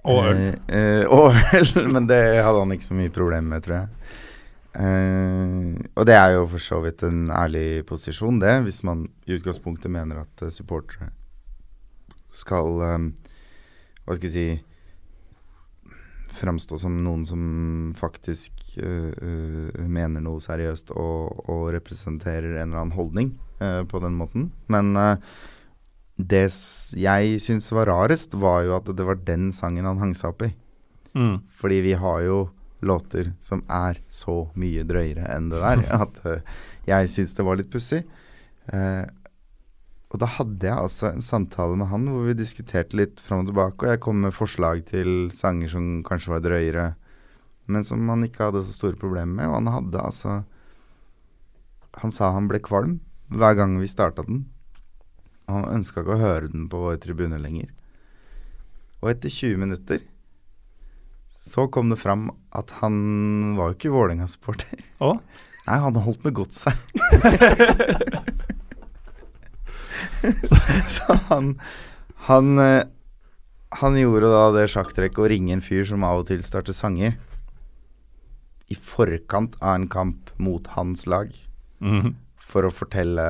Og 0.09 0.25
øl. 0.31 0.41
Eh, 0.69 0.79
eh, 0.79 1.05
og 1.05 1.37
øl, 1.37 1.91
men 1.95 2.09
det 2.09 2.41
hadde 2.41 2.65
han 2.65 2.73
ikke 2.73 2.89
så 2.89 2.97
mye 2.97 3.13
problem 3.13 3.53
med, 3.53 3.63
tror 3.67 3.77
jeg. 3.77 3.89
Eh, 4.79 5.77
og 5.93 6.07
det 6.09 6.17
er 6.17 6.39
jo 6.39 6.47
for 6.55 6.63
så 6.63 6.81
vidt 6.85 7.05
en 7.05 7.29
ærlig 7.35 7.85
posisjon, 7.89 8.41
det, 8.41 8.63
hvis 8.65 8.81
man 8.87 9.09
i 9.27 9.37
utgangspunktet 9.37 9.93
mener 9.93 10.23
at 10.23 10.45
eh, 10.45 10.55
supportere 10.55 11.11
skal 12.33 12.81
eh, 12.87 13.09
Hva 14.07 14.17
skal 14.17 14.29
jeg 14.29 14.33
si 14.33 14.68
Framstå 16.39 16.79
som 16.81 17.01
noen 17.05 17.25
som 17.29 17.43
faktisk 17.99 18.77
uh, 18.79 19.85
mener 19.89 20.23
noe 20.25 20.43
seriøst 20.45 20.93
og, 20.95 21.45
og 21.51 21.65
representerer 21.75 22.57
en 22.57 22.69
eller 22.71 22.83
annen 22.85 22.97
holdning 22.97 23.33
uh, 23.63 23.83
på 23.89 24.03
den 24.05 24.17
måten. 24.19 24.51
Men 24.71 24.95
det 26.19 26.47
jeg 26.99 27.41
syns 27.43 27.71
var 27.75 27.91
rarest, 27.91 28.35
var 28.35 28.65
jo 28.67 28.77
at 28.79 28.89
det 28.95 29.07
var 29.07 29.21
den 29.27 29.51
sangen 29.55 29.87
han 29.87 30.01
hang 30.03 30.15
seg 30.19 30.33
opp 30.33 30.47
i. 30.49 30.53
Mm. 31.19 31.37
Fordi 31.59 31.83
vi 31.85 31.95
har 31.99 32.23
jo 32.27 32.41
låter 32.87 33.33
som 33.43 33.65
er 33.67 33.99
så 34.07 34.45
mye 34.59 34.85
drøyere 34.87 35.27
enn 35.35 35.49
det 35.51 35.63
der, 35.63 35.85
at 36.05 36.21
jeg 36.87 37.11
syns 37.13 37.35
det 37.35 37.47
var 37.47 37.59
litt 37.59 37.71
pussig. 37.73 38.05
Og 40.09 40.21
da 40.23 40.29
hadde 40.39 40.65
jeg 40.65 40.73
altså 40.73 41.11
en 41.11 41.25
samtale 41.25 41.77
med 41.77 41.91
han 41.91 42.07
hvor 42.09 42.25
vi 42.31 42.37
diskuterte 42.39 42.97
litt 42.97 43.21
fram 43.21 43.43
og 43.43 43.51
tilbake, 43.51 43.85
og 43.85 43.93
jeg 43.93 44.03
kom 44.05 44.23
med 44.25 44.37
forslag 44.37 44.87
til 44.89 45.29
sanger 45.35 45.69
som 45.75 45.89
kanskje 46.07 46.33
var 46.33 46.45
drøyere, 46.47 46.87
men 47.69 47.85
som 47.85 48.09
han 48.09 48.25
ikke 48.25 48.47
hadde 48.47 48.65
så 48.65 48.73
store 48.73 48.97
problemer 49.01 49.35
med. 49.35 49.51
Og 49.51 49.59
han 49.59 49.75
hadde 49.75 50.05
altså 50.05 50.39
Han 51.99 52.13
sa 52.15 52.31
han 52.31 52.47
ble 52.49 52.61
kvalm 52.63 53.01
hver 53.29 53.57
gang 53.59 53.75
vi 53.81 53.89
starta 53.91 54.23
den. 54.23 54.45
Og 55.49 55.57
han 55.57 55.81
ønska 55.81 56.05
ikke 56.05 56.15
å 56.15 56.21
høre 56.21 56.51
den 56.53 56.69
på 56.71 56.79
vår 56.79 57.01
tribune 57.03 57.41
lenger. 57.43 57.73
Og 59.03 59.11
etter 59.11 59.33
20 59.33 59.59
minutter 59.59 60.05
så 61.49 61.67
kom 61.73 61.91
det 61.91 61.99
fram 61.99 62.29
at 62.57 62.71
han 62.81 63.57
var 63.59 63.73
jo 63.73 63.79
ikke 63.79 63.93
Vålerenga-supporter. 63.95 64.85
Nei, 65.69 65.79
han 65.85 66.01
holdt 66.05 66.25
med 66.25 66.37
godset. 66.39 66.77
så, 70.51 70.59
så 70.91 71.17
han 71.31 71.53
han, 72.29 72.59
eh, 72.59 72.85
han 73.81 73.97
gjorde 73.97 74.29
da 74.33 74.45
det 74.57 74.67
sjakktrekket 74.73 75.21
å 75.23 75.29
ringe 75.31 75.53
en 75.55 75.63
fyr 75.65 75.85
som 75.89 76.05
av 76.05 76.21
og 76.23 76.27
til 76.29 76.43
starter 76.45 76.75
sanger, 76.77 77.15
i 78.69 78.77
forkant 78.77 79.55
av 79.63 79.77
en 79.79 79.87
kamp 79.89 80.31
mot 80.39 80.67
hans 80.77 81.07
lag, 81.09 81.31
Mhm. 81.81 82.15
for 82.37 82.67
å 82.67 82.73
fortelle 82.75 83.25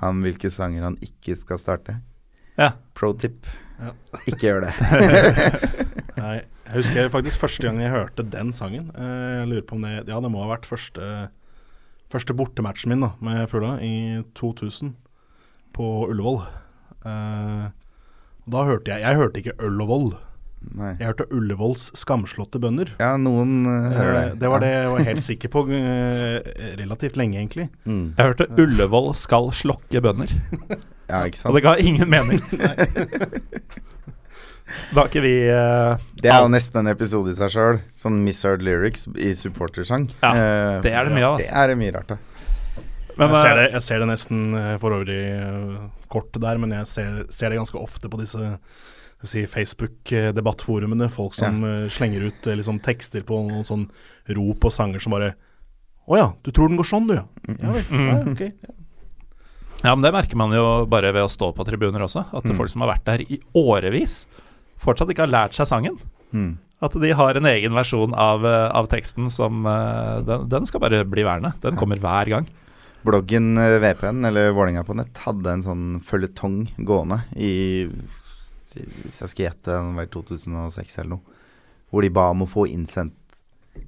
ham 0.00 0.22
hvilke 0.22 0.50
sanger 0.52 0.82
han 0.86 0.96
ikke 1.02 1.34
skal 1.36 1.58
starte. 1.58 1.98
Ja. 2.56 2.70
Pro 2.94 3.12
tip. 3.18 3.46
Ja. 3.80 3.90
Ikke 4.28 4.46
gjør 4.46 4.66
det. 4.68 4.72
Nei, 6.20 6.36
jeg 6.68 6.74
husker 6.76 7.08
faktisk 7.12 7.40
første 7.40 7.64
gang 7.66 7.80
jeg 7.80 7.90
hørte 7.92 8.24
den 8.30 8.52
sangen. 8.56 8.90
Eh, 8.94 9.40
jeg 9.40 9.48
lurer 9.50 9.66
på 9.66 9.76
om 9.78 9.82
det 9.88 9.94
Ja, 10.08 10.20
det 10.20 10.30
må 10.30 10.44
ha 10.44 10.50
vært 10.54 10.68
første, 10.68 11.30
første 12.12 12.36
bortematchen 12.36 12.92
min 12.92 13.00
da 13.04 13.12
med 13.24 13.48
Fugla, 13.50 13.74
i 13.82 14.22
2000, 14.38 14.94
på 15.76 15.86
Ullevål. 16.10 16.40
Eh, 17.04 17.68
da 18.50 18.64
hørte 18.66 18.90
jeg 18.92 19.00
Jeg 19.04 19.16
hørte 19.16 19.40
ikke 19.42 19.54
Øl 19.62 19.80
og 19.84 19.88
vold. 19.88 20.10
Nei. 20.76 20.90
Jeg 21.00 21.06
hørte 21.08 21.24
Ullevåls 21.32 21.86
skamslåtte 21.96 22.60
bønder. 22.60 22.90
Ja, 23.00 23.14
noen 23.16 23.62
uh, 23.64 23.94
hører 23.96 24.12
det. 24.18 24.24
Det 24.42 24.50
var 24.52 24.60
Ja. 24.60 24.66
det 24.66 24.72
jeg 24.74 24.90
var 24.92 25.04
helt 25.08 25.22
sikker 25.30 25.48
på 25.54 25.62
uh, 25.70 26.40
relativt 26.76 27.16
lenge, 27.16 27.38
egentlig. 27.40 27.70
Mm. 27.88 28.12
Jeg 28.18 28.26
hørte 28.26 28.48
Ullevål 28.60 29.14
skal 29.16 29.48
slokke 29.56 30.02
bønder, 30.04 30.34
Ja, 31.08 31.22
ikke 31.24 31.38
sant? 31.40 31.48
og 31.50 31.56
det 31.56 31.64
ga 31.64 31.76
ingen 31.80 32.10
mening. 32.12 32.42
Da 34.94 35.00
har 35.02 35.08
ikke 35.10 35.22
vi 35.24 35.32
uh, 35.50 35.96
Det 36.22 36.30
er 36.30 36.44
jo 36.44 36.50
nesten 36.52 36.84
en 36.84 36.90
episode 36.92 37.32
i 37.32 37.38
seg 37.38 37.50
sjøl. 37.50 37.80
Sånn 37.98 38.20
misheard 38.22 38.62
lyrics 38.62 39.08
i 39.18 39.32
supportersang. 39.34 40.04
Ja, 40.22 40.30
Eh, 40.30 40.76
Det 40.84 40.92
er 40.94 41.08
det 41.08 41.14
mye 41.16 41.26
av, 41.26 41.38
Det 41.40 41.48
altså. 41.48 41.56
er 41.62 41.66
det 41.72 41.78
mye 41.80 41.94
rart 41.96 42.12
av. 42.14 42.18
Men 43.20 43.34
jeg, 43.34 43.42
ser 43.44 43.50
eh, 43.52 43.58
det, 43.60 43.66
jeg 43.76 43.84
ser 43.86 44.00
det 44.02 44.08
nesten 44.08 44.40
eh, 44.56 44.72
for 44.80 44.96
øvrig 44.96 45.18
eh, 45.36 45.76
kort 46.12 46.38
der, 46.40 46.60
men 46.62 46.72
jeg 46.72 46.88
ser, 46.88 47.20
ser 47.32 47.52
det 47.52 47.60
ganske 47.60 47.78
ofte 47.80 48.08
på 48.10 48.20
disse 48.20 48.40
si, 49.28 49.44
Facebook-debattforumene. 49.50 51.10
Folk 51.12 51.36
som 51.36 51.60
ja. 51.66 51.76
slenger 51.92 52.30
ut 52.30 52.50
liksom, 52.56 52.80
tekster 52.84 53.26
på 53.28 53.42
noen 53.50 53.66
sånn 53.68 53.86
rop 54.32 54.64
og 54.64 54.72
sanger 54.74 55.02
som 55.02 55.12
bare 55.16 55.34
Å 56.10 56.16
ja, 56.18 56.28
du 56.42 56.50
tror 56.50 56.70
den 56.72 56.80
går 56.80 56.88
sånn, 56.88 57.06
du, 57.10 57.18
ja. 57.18 57.26
Ja 57.60 57.74
vel. 57.76 57.84
Mm. 57.92 58.06
Ja, 58.08 58.14
okay. 58.32 58.54
Ja. 58.64 58.76
Ja, 59.80 59.92
men 59.94 60.02
det 60.04 60.10
merker 60.12 60.36
man 60.36 60.52
jo 60.52 60.64
bare 60.92 61.12
ved 61.14 61.24
å 61.24 61.30
stå 61.32 61.52
på 61.56 61.64
tribuner 61.64 62.02
også. 62.04 62.26
At 62.36 62.44
Mm. 62.44 62.56
folk 62.58 62.68
som 62.68 62.82
har 62.84 62.90
vært 62.90 63.06
der 63.06 63.22
i 63.24 63.38
årevis, 63.56 64.26
fortsatt 64.76 65.08
ikke 65.12 65.24
har 65.24 65.32
lært 65.32 65.56
seg 65.56 65.68
sangen. 65.70 65.96
Mm. 66.36 66.58
At 66.84 66.96
de 67.00 67.12
har 67.16 67.38
en 67.38 67.48
egen 67.48 67.72
versjon 67.76 68.12
av, 68.12 68.44
av 68.44 68.88
teksten 68.92 69.30
som 69.32 69.64
den, 69.64 70.44
den 70.52 70.68
skal 70.68 70.82
bare 70.84 71.00
bli 71.08 71.24
værende. 71.24 71.54
Den 71.64 71.80
kommer 71.80 72.00
hver 72.00 72.28
gang. 72.28 72.48
Bloggen 73.06 73.54
eh, 73.58 73.78
VPN, 73.80 74.24
eller 74.28 74.50
Vålerenga 74.52 74.84
på 74.84 74.96
nett, 74.98 75.22
hadde 75.24 75.54
en 75.54 75.64
sånn 75.64 75.86
føljetong 76.04 76.66
gående 76.84 77.22
i 77.36 77.86
Hvis 77.88 79.20
jeg 79.22 79.32
skal 79.32 79.46
gjette, 79.48 79.72
det 79.72 79.96
var 79.96 80.10
2006 80.12 80.98
eller 81.00 81.14
noe. 81.16 81.38
Hvor 81.90 82.04
de 82.06 82.12
ba 82.14 82.28
om 82.30 82.44
å 82.44 82.50
få 82.50 82.68
innsendt 82.70 83.16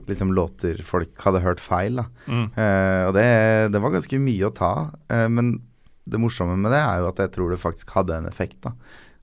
liksom 0.09 0.33
låter 0.35 0.81
folk 0.87 1.19
hadde 1.23 1.43
hørt 1.45 1.61
feil. 1.61 2.01
da 2.01 2.07
Mm. 2.27 2.47
Eh, 2.57 3.03
og 3.09 3.15
det, 3.15 3.27
det 3.75 3.81
var 3.83 3.95
ganske 3.95 4.19
mye 4.19 4.49
å 4.49 4.55
ta. 4.55 4.91
eh, 5.11 5.29
men 5.29 5.61
det 6.05 6.19
morsomme 6.19 6.57
med 6.59 6.73
det 6.75 6.81
er 6.83 6.99
jo 6.99 7.09
at 7.13 7.21
jeg 7.23 7.31
tror 7.37 7.53
det 7.53 7.63
faktisk 7.63 7.91
hadde 7.95 8.17
en 8.17 8.27
effekt. 8.27 8.63
da 8.63 8.73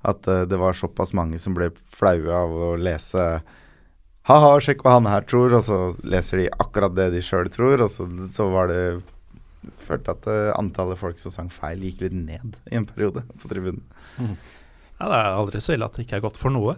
At 0.07 0.27
eh, 0.27 0.45
det 0.47 0.59
var 0.59 0.77
såpass 0.77 1.13
mange 1.13 1.39
som 1.39 1.55
ble 1.57 1.71
flaue 1.91 2.31
av 2.31 2.51
å 2.51 2.75
lese 2.79 3.41
Ha-ha, 4.29 4.59
sjekk 4.61 4.83
hva 4.85 4.99
han 4.99 5.07
her 5.09 5.23
tror, 5.25 5.55
og 5.57 5.63
så 5.65 5.77
leser 6.05 6.37
de 6.43 6.49
akkurat 6.61 6.93
det 6.93 7.07
de 7.15 7.21
sjøl 7.25 7.47
tror, 7.49 7.81
og 7.81 7.89
så, 7.89 8.05
så 8.29 8.45
var 8.53 8.67
det 8.69 9.01
Følte 9.89 10.13
at 10.15 10.29
eh, 10.29 10.53
antallet 10.59 11.01
folk 11.01 11.19
som 11.21 11.33
sang 11.33 11.51
feil, 11.53 11.81
gikk 11.81 12.05
litt 12.05 12.15
ned 12.15 12.55
i 12.69 12.77
en 12.77 12.87
periode 12.89 13.25
på 13.41 13.51
tribunen. 13.51 13.83
Ja, 14.19 15.07
det 15.07 15.17
er 15.17 15.35
aldri 15.39 15.61
så 15.63 15.75
ille 15.75 15.87
at 15.87 15.95
det 15.95 16.05
ikke 16.05 16.19
er 16.19 16.25
godt 16.27 16.39
for 16.39 16.53
noe. 16.53 16.75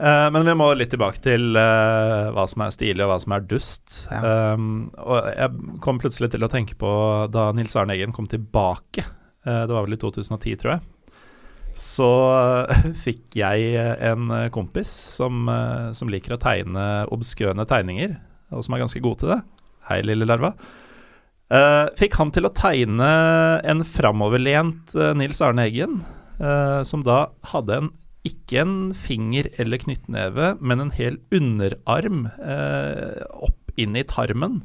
Eh, 0.00 0.28
men 0.32 0.46
vi 0.48 0.54
må 0.56 0.70
litt 0.74 0.92
tilbake 0.94 1.20
til 1.20 1.56
eh, 1.60 2.30
hva 2.32 2.46
som 2.48 2.64
er 2.64 2.72
stilig 2.72 3.04
og 3.04 3.12
hva 3.12 3.18
som 3.20 3.34
er 3.36 3.44
dust. 3.44 3.98
Ja. 4.08 4.54
Um, 4.56 4.88
og 4.96 5.28
jeg 5.28 5.76
kom 5.84 6.00
plutselig 6.00 6.30
til 6.32 6.46
å 6.46 6.50
tenke 6.52 6.78
på 6.80 6.92
da 7.32 7.50
Nils 7.56 7.76
Arne 7.76 7.96
Eggen 7.96 8.16
kom 8.16 8.28
tilbake. 8.30 9.04
eh, 9.44 9.62
det 9.68 9.76
var 9.76 9.84
vel 9.84 9.98
i 9.98 10.00
2010, 10.00 10.56
tror 10.62 10.74
jeg. 10.76 11.14
Så 11.76 12.08
eh, 12.32 12.90
fikk 13.04 13.36
jeg 13.42 13.76
en 14.08 14.32
kompis 14.54 14.90
som, 15.20 15.44
som 15.96 16.12
liker 16.12 16.36
å 16.36 16.40
tegne 16.40 16.86
obskøne 17.12 17.68
tegninger, 17.68 18.16
og 18.56 18.64
som 18.64 18.74
er 18.74 18.86
ganske 18.86 19.04
god 19.04 19.20
til 19.20 19.34
det. 19.36 19.42
Hei, 19.90 20.00
lille 20.06 20.28
larva. 20.28 20.54
Eh, 21.50 21.86
fikk 21.98 22.14
han 22.20 22.30
til 22.34 22.46
å 22.46 22.52
tegne 22.54 23.10
en 23.66 23.82
framoverlent 23.86 24.94
eh, 24.94 25.14
Nils 25.18 25.40
Arne 25.42 25.66
Eggen, 25.66 26.00
eh, 26.38 26.82
som 26.86 27.02
da 27.06 27.24
hadde 27.52 27.80
en 27.80 27.90
ikke 28.28 28.60
en 28.60 28.74
finger 28.92 29.48
eller 29.58 29.80
knyttneve, 29.80 30.52
men 30.60 30.82
en 30.82 30.90
hel 30.92 31.14
underarm 31.32 32.26
opp 32.36 33.72
inn 33.80 33.96
i 33.96 34.02
tarmen. 34.04 34.58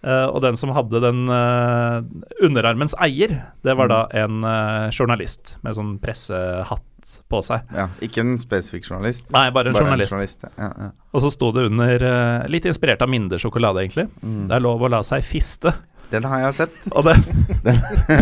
Uh, 0.00 0.32
og 0.32 0.40
den 0.40 0.56
som 0.56 0.70
hadde 0.72 0.96
den 1.04 1.26
uh, 1.28 2.00
underarmens 2.40 2.94
eier, 3.04 3.34
det 3.60 3.74
var 3.76 3.90
da 3.92 3.98
en 4.16 4.40
uh, 4.40 4.88
journalist 4.96 5.58
med 5.60 5.76
sånn 5.76 5.98
pressehatt 6.00 6.86
på 7.28 7.40
seg. 7.44 7.66
Ja, 7.76 7.90
ikke 8.04 8.22
en 8.24 8.38
spesifikk 8.40 8.88
journalist. 8.88 9.28
Nei, 9.34 9.50
bare 9.52 9.74
en 9.74 9.76
journalist. 9.76 10.46
ja. 10.46 10.52
Ja, 10.56 10.70
ja. 10.86 10.88
Og 11.12 11.24
så 11.24 11.32
sto 11.34 11.50
det 11.52 11.66
under, 11.68 12.04
litt 12.48 12.68
inspirert 12.70 13.02
av 13.04 13.10
Minde 13.12 13.36
sjokolade, 13.42 13.82
egentlig. 13.82 14.06
Det 14.22 14.56
er 14.56 14.62
lov 14.62 14.84
å 14.86 14.90
la 14.92 15.02
seg 15.04 15.24
fiste. 15.26 15.72
Den 16.10 16.26
har 16.26 16.40
jeg 16.46 16.56
sett. 16.62 16.80
Og 16.90 17.04
det, 17.06 17.14
den, 17.66 17.78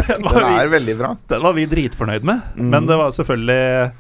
Den 0.09 0.27
var 0.27 0.39
vi, 0.43 0.53
er 0.61 0.71
veldig 0.77 0.97
bra. 1.01 1.15
den 1.33 1.43
var 1.47 1.57
vi 1.57 1.67
dritfornøyd 1.71 2.27
med. 2.29 2.45
Mm. 2.59 2.69
Men 2.75 2.87
det 2.91 2.99
var 3.01 3.15
selvfølgelig 3.17 3.91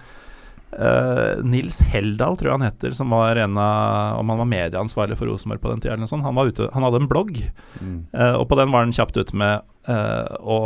uh, 0.79 1.45
Nils 1.49 1.81
Heldal, 1.93 2.37
tror 2.37 2.51
jeg 2.51 2.59
han 2.59 2.67
heter, 2.69 2.93
som 2.97 3.15
var 3.15 3.41
en 3.41 3.57
av 3.61 4.19
Om 4.21 4.33
han 4.35 4.43
var 4.43 4.51
medieansvarlig 4.51 5.17
for 5.19 5.31
Rosenborg 5.31 5.63
på 5.65 5.73
den 5.73 5.81
tida, 5.85 5.97
eller. 5.97 6.23
Han, 6.27 6.37
var 6.37 6.51
ute, 6.53 6.69
han 6.75 6.87
hadde 6.87 7.03
en 7.05 7.11
blogg, 7.11 7.41
Mm. 7.79 7.99
uh, 8.17 8.35
og 8.41 8.49
på 8.51 8.57
den 8.59 8.73
var 8.75 8.83
han 8.83 8.93
kjapt 8.97 9.17
ute 9.21 9.37
med 9.39 9.61
uh, 9.89 10.35
å, 10.43 10.59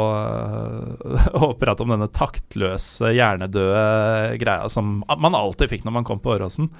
å 1.44 1.52
prate 1.60 1.84
om 1.84 1.92
denne 1.92 2.08
taktløse, 2.14 3.12
hjernedøde 3.12 4.38
greia 4.40 4.68
som 4.72 5.02
man 5.18 5.36
alltid 5.36 5.70
fikk 5.74 5.84
når 5.86 5.98
man 6.00 6.06
kom 6.08 6.22
på 6.24 6.32
Åråsen. 6.38 6.70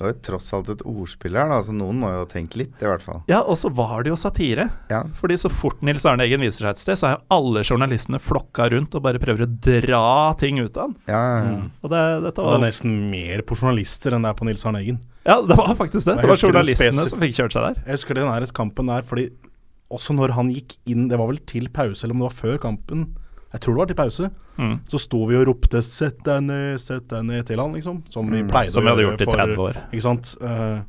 Det 0.00 0.06
var 0.06 0.12
jo 0.14 0.20
tross 0.24 0.46
alt 0.56 0.68
et 0.72 0.82
ordspill 0.88 1.34
her, 1.36 1.50
da, 1.52 1.58
så 1.60 1.74
noen 1.76 1.98
må 2.00 2.08
jo 2.08 2.22
ha 2.22 2.28
tenkt 2.28 2.54
litt, 2.56 2.72
i 2.80 2.86
hvert 2.88 3.02
fall. 3.04 3.18
Ja, 3.28 3.42
og 3.44 3.58
så 3.60 3.68
var 3.68 4.00
det 4.00 4.08
jo 4.08 4.16
satire. 4.16 4.64
Ja. 4.88 5.02
Fordi 5.18 5.36
så 5.36 5.50
fort 5.52 5.82
Nils 5.84 6.06
Arne 6.08 6.24
Eggen 6.24 6.40
viser 6.40 6.64
seg 6.64 6.70
et 6.70 6.80
sted, 6.80 6.96
så 6.96 7.10
er 7.10 7.12
jo 7.18 7.36
alle 7.36 7.60
journalistene 7.68 8.16
flokka 8.24 8.70
rundt 8.72 8.96
og 8.96 9.04
bare 9.04 9.20
prøver 9.20 9.44
å 9.44 9.50
dra 9.66 10.00
ting 10.40 10.62
ut 10.62 10.72
av 10.72 10.86
han. 10.86 10.96
Ja, 11.04 11.20
ja, 11.20 11.42
ja. 11.44 11.58
Og 11.84 11.92
det, 11.92 12.00
dette 12.24 12.32
Og 12.32 12.48
det 12.48 12.54
er 12.54 12.56
var 12.56 12.64
nesten 12.64 12.96
mer 13.12 13.44
på 13.44 13.60
journalister 13.60 14.16
enn 14.16 14.24
det 14.24 14.32
er 14.32 14.40
på 14.40 14.48
Nils 14.48 14.64
Arne 14.64 14.80
Eggen. 14.80 15.02
Ja, 15.28 15.36
det 15.44 15.60
var 15.60 15.76
faktisk 15.76 16.08
det. 16.08 16.16
Jeg 16.16 16.24
Det 16.24 16.32
var 16.32 16.44
journalistene 16.48 17.06
som 17.12 17.20
fikk 17.26 17.36
kjørt 17.36 17.58
seg 17.58 17.68
der. 17.68 17.84
Jeg 17.84 18.00
husker 18.00 18.22
den 18.22 18.50
kampen 18.56 18.88
der, 18.88 19.04
fordi 19.04 19.28
også 19.92 20.16
når 20.16 20.32
han 20.38 20.54
gikk 20.54 20.78
inn, 20.88 21.10
det 21.12 21.20
var 21.20 21.28
vel 21.28 21.44
til 21.44 21.68
pause, 21.68 22.06
eller 22.06 22.16
om 22.16 22.24
det 22.24 22.30
var 22.30 22.38
før 22.40 22.62
kampen, 22.64 23.04
jeg 23.52 23.60
tror 23.60 23.74
det 23.74 23.80
var 23.82 23.86
til 23.90 23.98
pause, 23.98 24.30
Mm. 24.60 24.74
så 24.88 24.98
sto 25.00 25.24
vi 25.26 25.36
og 25.36 25.46
ropte 25.48 25.80
'sett 25.82 26.22
deg 26.24 26.42
ned, 26.42 26.78
sett 26.80 27.08
deg 27.08 27.22
ned' 27.24 27.46
til 27.46 27.58
han, 27.58 27.72
liksom. 27.72 28.02
Som 28.10 28.30
vi 28.30 28.42
Mm. 28.42 28.48
pleide 28.50 28.70
Som 28.70 28.84
vi 28.84 28.90
hadde 28.90 29.02
gjort 29.08 29.20
i 29.20 29.26
30 29.26 29.56
år. 29.58 29.76
Ikke 29.92 30.02
sant. 30.02 30.36
Uh, 30.42 30.82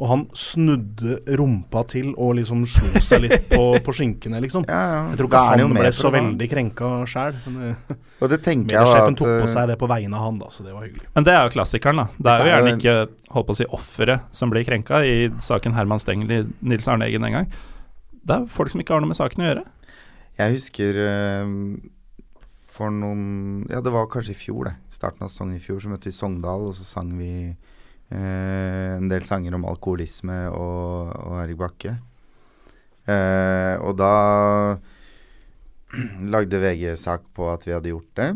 og 0.00 0.08
han 0.08 0.26
snudde 0.34 1.20
rumpa 1.38 1.84
til 1.86 2.14
og 2.18 2.34
liksom 2.34 2.64
slo 2.66 2.98
seg 2.98 3.20
litt 3.22 3.48
på, 3.48 3.78
på 3.84 3.92
skinkene, 3.94 4.40
liksom. 4.42 4.64
ja, 4.68 4.80
ja. 4.94 5.02
Jeg 5.10 5.18
tror 5.18 5.28
ikke 5.28 5.42
han 5.60 5.74
ble 5.76 5.92
så 5.94 6.10
veldig 6.10 6.48
krenka 6.50 6.88
sjæl. 7.06 7.34
Og 8.24 8.30
det 8.30 8.40
tenker 8.42 8.72
jeg 8.74 8.82
at 8.88 9.16
tok 9.18 9.28
på 9.28 9.44
eh, 9.44 9.52
seg 9.52 9.68
det 9.68 9.76
på 9.78 9.86
vegne 9.90 10.16
av 10.16 10.24
han, 10.24 10.38
da, 10.38 10.46
så 10.48 10.64
det 10.64 10.72
var 10.72 10.86
hyggelig. 10.86 11.06
Men 11.14 11.24
det 11.24 11.34
er 11.34 11.42
jo 11.44 11.52
klassikeren, 11.58 11.96
da. 11.96 12.06
Det 12.18 12.32
er 12.32 12.38
jo 12.38 12.44
er 12.44 12.54
gjerne 12.54 12.74
ikke 12.78 12.96
holdt 13.34 13.46
på 13.46 13.54
å 13.54 13.58
si 13.58 13.64
offeret 13.70 14.20
som 14.32 14.50
blir 14.50 14.64
krenka, 14.64 15.02
i 15.04 15.28
saken 15.44 15.74
Herman 15.76 16.00
Stengel 16.00 16.30
i 16.32 16.40
Nils 16.62 16.88
Arne 16.88 17.04
Eggen 17.06 17.26
en 17.28 17.32
gang. 17.32 17.48
Det 18.24 18.38
er 18.38 18.46
folk 18.48 18.70
som 18.72 18.80
ikke 18.80 18.94
har 18.96 19.04
noe 19.04 19.12
med 19.12 19.18
saken 19.18 19.44
å 19.44 19.48
gjøre. 19.50 19.64
Jeg 20.38 20.56
husker 20.56 20.96
eh, 20.98 21.52
for 22.74 22.90
noen 22.90 23.66
Ja, 23.70 23.78
det 23.84 23.92
var 23.94 24.08
kanskje 24.10 24.34
i 24.34 24.38
fjor, 24.38 24.64
det. 24.70 24.74
Starten 24.90 25.22
av 25.26 25.30
sesongen 25.30 25.60
i 25.60 25.62
fjor, 25.62 25.78
så 25.84 25.92
møtte 25.92 26.10
vi 26.10 26.16
Sogndal, 26.16 26.68
og 26.70 26.74
så 26.74 26.86
sang 26.88 27.12
vi 27.18 27.30
eh, 27.52 28.90
en 28.96 29.06
del 29.12 29.22
sanger 29.28 29.54
om 29.54 29.66
alkoholisme 29.70 30.40
og, 30.50 31.12
og 31.22 31.38
Erik 31.44 31.60
Bakke. 31.60 31.94
Eh, 33.06 33.74
og 33.84 33.94
da 34.00 34.12
lagde 36.34 36.58
VG 36.62 36.96
sak 36.98 37.28
på 37.36 37.46
at 37.52 37.66
vi 37.68 37.74
hadde 37.76 37.92
gjort 37.94 38.14
det. 38.18 38.30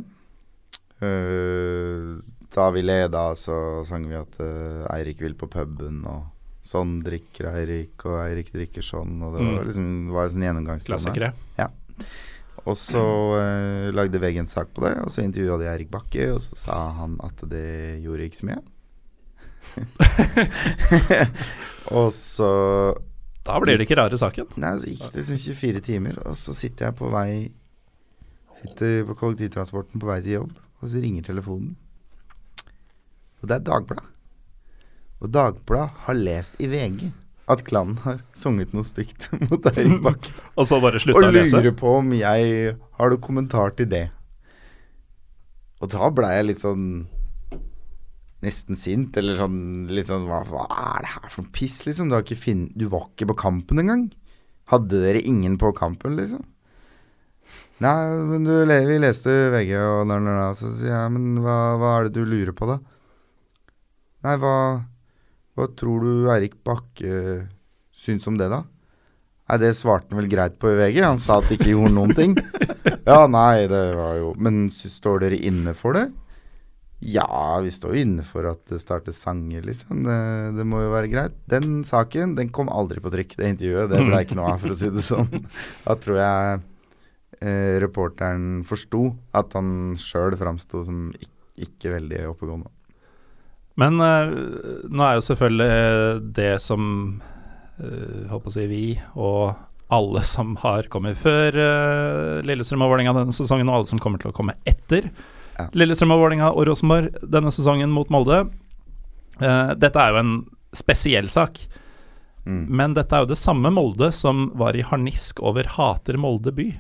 Eh, 1.03 2.19
da 2.55 2.71
vi 2.75 2.83
leda, 2.83 3.27
så 3.39 3.85
sang 3.87 4.07
vi 4.09 4.17
at 4.19 4.39
eh, 4.43 4.87
Eirik 4.95 5.21
vil 5.23 5.35
på 5.39 5.51
puben, 5.53 6.01
og 6.09 6.31
sånn 6.69 6.99
drikker 7.05 7.51
Eirik, 7.53 8.07
og 8.09 8.23
Eirik 8.23 8.51
drikker 8.55 8.85
sånn, 8.85 9.19
og 9.25 9.35
det 9.37 9.45
var 9.45 9.59
Mm. 9.59 9.67
liksom 9.69 9.87
var 10.15 10.25
en 10.29 10.33
sånn 10.37 10.47
gjennomgangstone. 10.47 10.97
Klassikere. 10.97 11.33
Og 12.69 12.77
så 12.77 13.03
eh, 13.39 13.89
lagde 13.95 14.21
VG 14.21 14.43
en 14.43 14.51
sak 14.51 14.75
på 14.77 14.85
det, 14.85 14.95
og 15.05 15.13
så 15.13 15.23
intervjua 15.25 15.57
de 15.61 15.69
Eirik 15.71 15.93
Bakke, 15.93 16.27
og 16.35 16.43
så 16.45 16.59
sa 16.59 16.81
han 16.99 17.17
at 17.25 17.41
det 17.49 18.01
gjorde 18.05 18.29
ikke 18.29 18.41
så 18.41 18.49
mye. 18.51 18.65
og 21.99 22.09
så 22.17 22.51
Da 23.47 23.59
blir 23.63 23.79
det 23.79 23.87
ikke 23.87 24.01
rare 24.01 24.19
saken. 24.21 24.51
Nei, 24.61 24.75
så 24.81 24.91
gikk 24.91 25.13
det 25.15 25.25
som 25.29 25.41
24 25.41 25.85
timer, 25.87 26.19
og 26.27 26.37
så 26.41 26.57
sitter 26.57 26.91
jeg 26.91 26.99
på 26.99 27.13
vei 27.15 27.31
Sitter 28.59 29.05
på 29.07 29.15
kollektivtransporten 29.15 30.03
på 30.03 30.09
vei 30.09 30.17
til 30.25 30.41
jobb, 30.41 30.57
og 30.83 30.91
så 30.91 30.99
ringer 30.99 31.29
telefonen. 31.29 31.77
Og 33.39 33.47
det 33.47 33.55
er 33.55 33.67
Dagbladet. 33.69 34.09
Og 35.23 35.31
Dagbladet 35.31 36.01
har 36.09 36.19
lest 36.19 36.59
i 36.59 36.67
VG 36.67 37.05
at 37.49 37.63
klanen 37.67 37.99
har 38.05 38.21
sunget 38.37 38.75
noe 38.77 38.87
stygt 38.87 39.31
mot 39.49 39.65
Eirik 39.73 40.03
Bakke. 40.05 40.33
Og 40.59 40.69
så 40.69 40.81
bare 40.83 41.01
slutta 41.03 41.21
Og 41.21 41.31
å 41.31 41.35
lese. 41.35 41.61
lurer 41.61 41.77
på 41.79 41.95
om 42.01 42.13
jeg 42.17 42.75
har 42.99 43.15
noen 43.15 43.25
kommentar 43.25 43.75
til 43.79 43.89
det. 43.91 44.09
Og 45.79 45.93
da 45.95 46.11
blei 46.13 46.35
jeg 46.39 46.51
litt 46.53 46.65
sånn 46.65 46.85
Nesten 48.39 48.77
sint, 48.79 49.17
eller 49.19 49.35
sånn 49.35 49.89
litt 49.91 50.07
sånn 50.07 50.29
Hva, 50.29 50.45
hva 50.47 50.67
er 50.71 51.03
det 51.03 51.09
her 51.11 51.25
for 51.33 51.43
noe 51.43 51.55
piss, 51.57 51.81
liksom? 51.89 52.13
Du, 52.13 52.19
du 52.79 52.85
var 52.93 53.09
ikke 53.09 53.27
på 53.33 53.39
kampen 53.41 53.83
engang. 53.83 54.05
Hadde 54.71 55.01
dere 55.03 55.23
ingen 55.27 55.57
på 55.59 55.73
kampen, 55.75 56.15
liksom? 56.15 56.45
Nei, 57.83 57.95
men 58.29 58.47
du, 58.47 58.53
vi 58.67 58.99
leste 59.03 59.33
VG, 59.55 59.73
og 59.79 60.05
der, 60.11 60.23
der, 60.23 60.39
der, 60.39 60.55
så 60.59 60.71
sier 60.75 60.95
jeg 60.95 61.13
Men 61.15 61.43
hva, 61.43 61.59
hva 61.79 61.93
er 61.97 62.07
det 62.07 62.15
du 62.19 62.31
lurer 62.31 62.55
på, 62.55 62.69
da? 62.71 62.79
Nei, 64.27 64.35
hva, 64.43 64.55
hva 65.59 65.69
tror 65.79 66.05
du 66.07 66.31
Eirik 66.33 66.57
Bakke 66.67 67.49
syns 67.95 68.27
om 68.31 68.39
det, 68.39 68.49
da? 68.53 68.63
Nei, 69.49 69.59
det 69.63 69.73
svarte 69.79 70.13
han 70.13 70.21
vel 70.21 70.31
greit 70.31 70.59
på 70.61 70.71
i 70.71 70.77
VG. 70.77 71.01
Han 71.07 71.21
sa 71.21 71.39
at 71.41 71.49
det 71.49 71.57
ikke 71.59 71.73
gjorde 71.75 71.97
noen 71.97 72.17
ting. 72.17 72.39
Ja, 73.09 73.25
nei, 73.29 73.67
det 73.69 73.79
var 73.97 74.17
jo 74.17 74.31
Men 74.41 74.69
står 74.73 75.23
dere 75.23 75.37
inne 75.45 75.73
for 75.77 75.97
det? 75.97 76.07
Ja, 77.05 77.59
vi 77.63 77.71
står 77.73 77.95
jo 77.95 78.03
inne 78.03 78.25
for 78.27 78.47
at 78.51 78.63
det 78.69 78.81
startes 78.83 79.21
sanger, 79.23 79.63
liksom. 79.65 80.03
Det, 80.07 80.17
det 80.57 80.65
må 80.69 80.81
jo 80.83 80.91
være 80.93 81.11
greit. 81.13 81.37
Den 81.49 81.83
saken, 81.87 82.35
den 82.39 82.51
kom 82.55 82.71
aldri 82.73 83.01
på 83.05 83.13
trykk, 83.13 83.37
det 83.39 83.53
intervjuet. 83.55 83.91
Det 83.93 84.01
ble 84.03 84.23
ikke 84.25 84.39
noe 84.39 84.51
av, 84.55 84.63
for 84.65 84.75
å 84.75 84.79
si 84.79 84.91
det 84.93 85.05
sånn. 85.07 85.45
Da 85.85 85.97
tror 86.01 86.21
jeg 86.21 86.59
eh, 87.41 87.77
reporteren 87.85 88.65
forsto 88.69 89.05
at 89.37 89.55
han 89.57 89.95
sjøl 90.01 90.37
framsto 90.41 90.83
som 90.89 91.09
ikke, 91.15 91.35
ikke 91.69 91.95
veldig 91.97 92.25
oppegående. 92.33 92.73
Men 93.79 94.01
uh, 94.03 94.33
nå 94.91 95.05
er 95.07 95.17
jo 95.19 95.25
selvfølgelig 95.29 96.35
det 96.37 96.53
som 96.65 96.83
uh, 97.79 98.29
holdt 98.31 98.45
på 98.47 98.51
å 98.51 98.55
si 98.57 98.67
vi 98.71 98.83
og 99.15 99.55
alle 99.95 100.21
som 100.27 100.57
har 100.61 100.89
kommet 100.93 101.17
før 101.17 101.55
uh, 101.57 102.41
Lillestrøm 102.45 102.83
og 102.85 102.91
Vålerenga 102.93 103.15
denne 103.17 103.33
sesongen, 103.37 103.71
og 103.71 103.79
alle 103.79 103.91
som 103.93 104.03
kommer 104.03 104.21
til 104.23 104.33
å 104.33 104.37
komme 104.37 104.59
etter 104.69 105.11
Ja. 105.59 105.65
Lillestrøm 105.75 106.13
og 106.15 106.21
Vålerenga 106.23 106.53
og 106.53 106.69
Rosenborg 106.69 107.17
denne 107.35 107.51
sesongen 107.55 107.91
mot 107.91 108.11
Molde. 108.15 108.45
Uh, 109.41 109.73
dette 109.79 109.99
er 109.99 110.13
jo 110.15 110.21
en 110.25 110.35
spesiell 110.77 111.31
sak, 111.33 111.63
Mm. 112.49 112.63
men 112.71 112.95
dette 112.97 113.13
er 113.13 113.25
jo 113.25 113.29
det 113.29 113.37
samme 113.37 113.69
Molde 113.75 114.07
som 114.15 114.47
var 114.57 114.73
i 114.79 114.81
harnisk 114.87 115.43
over 115.45 115.67
hater 115.75 116.17
Molde 116.17 116.49
by. 116.57 116.71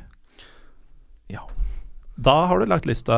Da 2.19 2.35
har 2.51 2.59
du 2.59 2.67
lagt 2.67 2.87
lista 2.89 3.17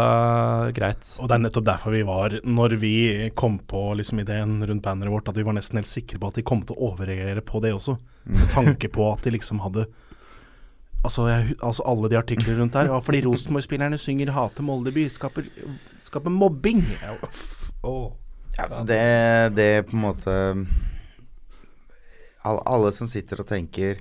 greit. 0.77 1.07
Og 1.17 1.29
det 1.31 1.39
er 1.39 1.41
nettopp 1.47 1.65
derfor 1.65 1.95
vi 1.95 2.03
var, 2.05 2.35
når 2.45 2.75
vi 2.83 2.95
kom 3.33 3.57
på 3.65 3.95
liksom 3.97 4.21
ideen 4.21 4.59
rundt 4.61 4.85
banneret 4.85 5.15
vårt, 5.15 5.31
at 5.33 5.39
vi 5.41 5.45
var 5.47 5.57
nesten 5.57 5.81
helt 5.81 5.89
sikre 5.89 6.21
på 6.21 6.29
at 6.29 6.37
de 6.37 6.45
kom 6.45 6.61
til 6.69 6.77
å 6.77 6.91
overreagere 6.91 7.41
på 7.41 7.63
det 7.65 7.73
også. 7.73 7.97
Med 8.29 8.53
tanke 8.53 8.91
på 8.93 9.07
at 9.09 9.25
de 9.25 9.37
liksom 9.39 9.65
hadde 9.65 9.89
Altså, 11.01 11.31
jeg, 11.31 11.55
altså 11.65 11.85
alle 11.89 12.11
de 12.13 12.17
artiklene 12.19 12.59
rundt 12.59 12.75
der. 12.77 12.91
Og 12.93 13.01
fordi 13.07 13.23
Rosenborg-spillerne 13.25 13.97
synger 13.97 14.35
'Hate 14.37 14.61
Molde 14.61 14.93
by', 14.93 15.09
skaper, 15.09 15.47
skaper 16.05 16.29
mobbing. 16.29 16.83
Ja, 17.01 17.15
uff. 17.25 17.71
Altså 18.59 18.85
det, 18.85 19.57
det 19.57 19.87
på 19.89 19.97
en 19.97 20.03
måte 20.03 20.35
Alle 22.45 22.93
som 22.93 23.09
sitter 23.09 23.41
og 23.41 23.49
tenker 23.49 23.97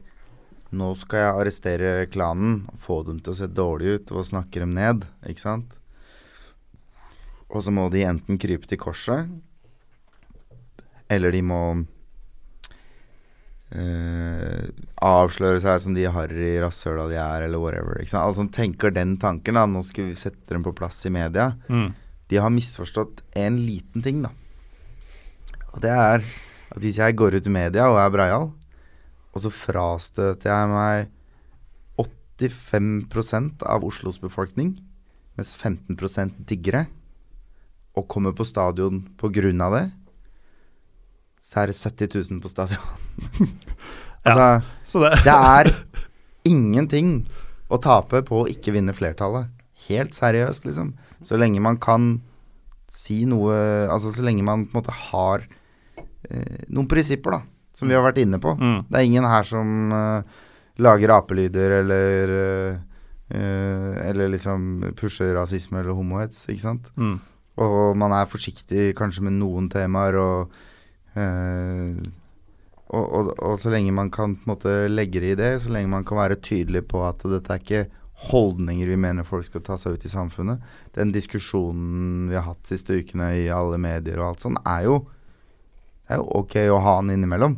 Nå 0.72 0.92
skal 1.00 1.20
jeg 1.24 1.34
arrestere 1.34 1.92
klanen, 2.14 2.60
få 2.78 3.00
dem 3.08 3.20
til 3.26 3.34
å 3.34 3.38
se 3.40 3.48
dårlig 3.50 3.96
ut 4.00 4.12
og 4.14 4.28
snakke 4.28 4.62
dem 4.62 4.76
ned, 4.78 5.08
ikke 5.26 5.42
sant? 5.42 5.72
Og 7.50 7.64
så 7.66 7.72
må 7.74 7.88
de 7.90 8.04
enten 8.06 8.38
krype 8.38 8.70
til 8.70 8.78
korset, 8.78 9.26
eller 11.10 11.34
de 11.34 11.42
må 11.42 11.62
øh, 13.74 14.68
avsløre 15.02 15.62
seg 15.64 15.82
som 15.84 15.96
de 15.98 16.06
harry 16.14 16.52
rasshøla 16.62 17.08
de 17.10 17.18
er, 17.22 17.48
eller 17.48 17.62
whatever. 17.64 17.98
Ikke 18.02 18.14
sant? 18.14 18.38
Som 18.38 18.52
tenker 18.54 18.94
den 18.94 19.16
tanken, 19.22 19.58
da, 19.58 19.66
nå 19.70 19.82
skal 19.86 20.12
vi 20.12 20.18
sette 20.20 20.54
dem 20.54 20.66
på 20.66 20.76
plass 20.78 21.02
i 21.10 21.14
media, 21.14 21.52
Mm. 21.70 21.94
de 22.30 22.38
har 22.38 22.50
misforstått 22.54 23.24
en 23.36 23.58
liten 23.58 24.04
ting, 24.06 24.22
da. 24.22 24.30
Og 25.74 25.82
det 25.82 25.90
er 25.90 26.22
at 26.70 26.78
hvis 26.82 26.98
jeg 27.02 27.16
går 27.18 27.34
ut 27.40 27.48
i 27.48 27.50
media 27.50 27.90
og 27.90 27.98
er 27.98 28.10
breial, 28.14 28.52
og 29.34 29.44
så 29.44 29.52
frastøter 29.54 30.50
jeg 30.50 30.70
meg 30.72 31.10
85% 32.40 33.66
av 33.68 33.84
Oslos 33.86 34.20
befolkning, 34.22 34.78
mens 35.38 35.56
15 35.56 36.34
digger 36.48 36.80
det, 36.80 36.86
og 37.98 38.08
kommer 38.08 38.32
på 38.36 38.48
stadion 38.48 39.04
av 39.62 39.76
det, 39.76 39.86
så 41.40 41.62
er 41.62 41.72
det 41.72 41.78
70 41.80 42.32
000 42.32 42.42
på 42.44 42.52
stadion. 42.52 42.80
altså, 44.26 44.62
Så 44.86 45.00
det 45.00 45.24
det 45.24 45.36
er 45.36 45.72
ingenting 46.48 47.28
å 47.70 47.78
tape 47.78 48.24
på 48.26 48.44
å 48.44 48.50
ikke 48.50 48.74
vinne 48.76 48.96
flertallet. 48.96 49.48
Helt 49.88 50.16
seriøst, 50.16 50.66
liksom. 50.66 50.94
Så 51.24 51.38
lenge 51.40 51.62
man 51.64 51.78
kan 51.80 52.22
si 52.90 53.22
noe 53.30 53.54
Altså 53.86 54.10
så 54.10 54.24
lenge 54.26 54.42
man 54.42 54.64
på 54.66 54.74
en 54.74 54.80
måte 54.80 54.96
har 55.12 55.44
eh, 56.26 56.66
noen 56.68 56.88
prinsipper, 56.90 57.38
da. 57.38 57.59
Som 57.80 57.90
vi 57.90 57.98
har 57.98 58.06
vært 58.06 58.22
inne 58.22 58.40
på. 58.44 58.54
Mm. 58.60 58.78
Det 58.90 59.00
er 59.00 59.08
ingen 59.08 59.28
her 59.30 59.48
som 59.48 59.96
uh, 59.96 60.46
lager 60.84 61.16
apelyder 61.16 61.80
eller 61.80 62.34
uh, 62.36 62.80
uh, 63.34 63.92
Eller 64.06 64.32
liksom 64.36 64.94
pusher 65.00 65.34
rasisme 65.38 65.82
eller 65.82 65.98
homohets, 65.98 66.46
ikke 66.52 66.66
sant. 66.68 66.94
mm. 67.00 67.20
Og 67.60 67.98
man 68.00 68.14
er 68.16 68.30
forsiktig 68.32 68.94
kanskje 68.96 69.26
med 69.26 69.34
noen 69.36 69.66
temaer, 69.68 70.16
og, 70.16 70.54
og, 72.88 73.04
og, 73.04 73.32
og 73.36 73.58
så 73.60 73.74
lenge 73.74 73.92
man 73.92 74.08
kan 74.16 74.38
på 74.40 74.48
en 74.48 74.54
måte 74.54 74.76
legge 74.88 75.20
det 75.20 75.34
i 75.34 75.40
det, 75.42 75.50
så 75.66 75.74
lenge 75.76 75.92
man 75.92 76.06
kan 76.08 76.22
være 76.22 76.38
tydelig 76.40 76.86
på 76.88 77.02
at 77.04 77.26
dette 77.28 77.52
er 77.52 77.60
ikke 77.60 77.82
holdninger 78.30 78.88
vi 78.88 78.98
mener 79.00 79.28
folk 79.28 79.48
skal 79.48 79.64
ta 79.64 79.78
seg 79.80 79.96
ut 79.96 80.06
i 80.06 80.12
samfunnet. 80.12 80.64
Den 80.96 81.14
diskusjonen 81.16 82.28
vi 82.30 82.36
har 82.36 82.48
hatt 82.50 82.68
siste 82.68 82.98
ukene 83.00 83.32
i 83.46 83.48
alle 83.54 83.80
medier 83.80 84.20
og 84.20 84.34
alt 84.34 84.44
sånn, 84.44 84.60
er 84.68 84.88
jo, 84.90 85.00
er 86.10 86.20
jo 86.20 86.28
ok 86.42 86.58
å 86.74 86.82
ha 86.84 86.98
den 87.00 87.16
innimellom. 87.16 87.58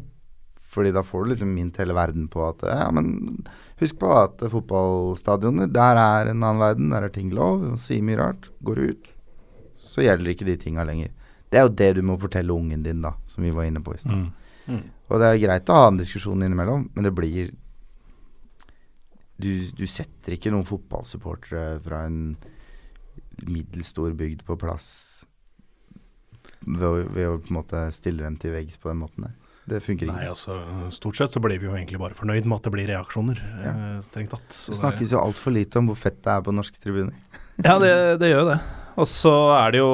Fordi 0.71 0.93
da 0.95 1.03
får 1.03 1.25
du 1.25 1.33
liksom 1.33 1.49
mint 1.51 1.79
hele 1.81 1.95
verden 1.97 2.29
på 2.31 2.45
at 2.47 2.61
ja, 2.63 2.85
men 2.95 3.41
husk 3.81 3.97
på 3.99 4.11
at 4.15 4.43
fotballstadioner, 4.53 5.67
der 5.67 5.99
er 5.99 6.31
en 6.31 6.39
annen 6.39 6.61
verden, 6.63 6.93
der 6.93 7.07
er 7.07 7.11
ting 7.11 7.33
lov, 7.35 7.65
sier 7.81 8.05
mye 8.07 8.21
rart, 8.21 8.47
går 8.63 8.85
ut 8.85 9.11
så 9.81 10.05
gjelder 10.05 10.31
ikke 10.33 10.47
de 10.47 10.57
tinga 10.61 10.85
lenger. 10.87 11.11
Det 11.51 11.59
er 11.59 11.65
jo 11.65 11.73
det 11.81 11.89
du 11.97 12.03
må 12.05 12.17
fortelle 12.21 12.53
ungen 12.53 12.83
din, 12.85 13.01
da, 13.03 13.15
som 13.27 13.43
vi 13.43 13.51
var 13.55 13.67
inne 13.67 13.81
på 13.83 13.95
i 13.95 14.01
stad. 14.01 14.29
Mm. 14.69 14.83
Og 15.09 15.19
det 15.19 15.27
er 15.27 15.41
greit 15.41 15.71
å 15.73 15.79
ha 15.79 15.89
en 15.89 15.99
diskusjon 15.99 16.45
innimellom, 16.45 16.87
men 16.93 17.07
det 17.07 17.15
blir 17.15 17.51
Du, 19.41 19.49
du 19.73 19.87
setter 19.89 20.35
ikke 20.35 20.51
noen 20.53 20.67
fotballsupportere 20.69 21.79
fra 21.81 22.03
en 22.05 22.35
middels 23.49 23.89
stor 23.89 24.13
bygd 24.13 24.43
på 24.45 24.53
plass 24.61 24.85
ved 26.67 26.85
å, 26.85 26.91
ved 27.09 27.25
å 27.25 27.39
på 27.41 27.49
en 27.49 27.57
måte 27.57 27.79
stille 27.89 28.21
dem 28.21 28.35
til 28.37 28.53
veggs 28.53 28.77
på 28.77 28.91
den 28.91 29.01
måten 29.01 29.25
der. 29.25 29.33
Det 29.69 29.77
funker 29.85 30.09
Nei, 30.09 30.23
altså 30.25 30.55
Stort 30.91 31.19
sett 31.19 31.31
så 31.35 31.39
blir 31.43 31.59
vi 31.61 31.67
jo 31.69 31.75
egentlig 31.77 31.99
bare 32.01 32.15
fornøyd 32.17 32.47
med 32.49 32.57
at 32.57 32.63
det 32.65 32.71
blir 32.73 32.87
reaksjoner, 32.89 33.37
Ja. 33.61 33.71
eh, 33.71 33.99
strengt 34.01 34.31
tatt. 34.33 34.49
Så 34.49 34.71
Det 34.73 34.79
snakkes 34.81 35.11
jo 35.13 35.19
altfor 35.21 35.53
lite 35.53 35.77
om 35.79 35.87
hvor 35.91 35.99
fett 36.01 36.17
det 36.23 36.31
er 36.33 36.41
på 36.41 36.53
norske 36.55 36.81
tribuner. 36.81 37.13
Ja, 37.63 37.77
det, 37.77 37.91
det 38.19 38.31
gjør 38.31 38.39
jo 38.41 38.49
det. 38.49 38.59
Og 38.97 39.05
så 39.07 39.33
er 39.53 39.71
det 39.75 39.81
jo, 39.83 39.91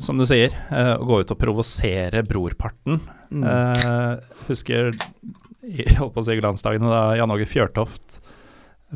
som 0.00 0.16
du 0.18 0.24
sier, 0.28 0.54
eh, 0.72 0.94
å 0.96 1.04
gå 1.06 1.20
ut 1.20 1.30
og 1.34 1.38
provosere 1.40 2.22
brorparten. 2.26 3.00
Mm. 3.32 3.44
Eh, 3.44 4.16
husker 4.48 4.88
jeg 4.90 5.96
holdt 6.00 6.14
på 6.16 6.22
å 6.22 6.26
si 6.26 6.38
glansdagene 6.40 6.88
da 6.90 7.02
Jan 7.20 7.30
Åge 7.34 7.46
Fjørtoft 7.50 8.20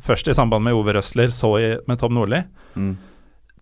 først 0.05 0.29
i 0.29 0.35
samband 0.37 0.65
med 0.67 0.77
Ove 0.77 0.93
Røsler, 0.97 1.31
så 1.33 1.53
i, 1.61 1.69
med 1.89 2.01
Tom 2.01 2.13
Nordli. 2.17 2.43
Mm. 2.77 2.97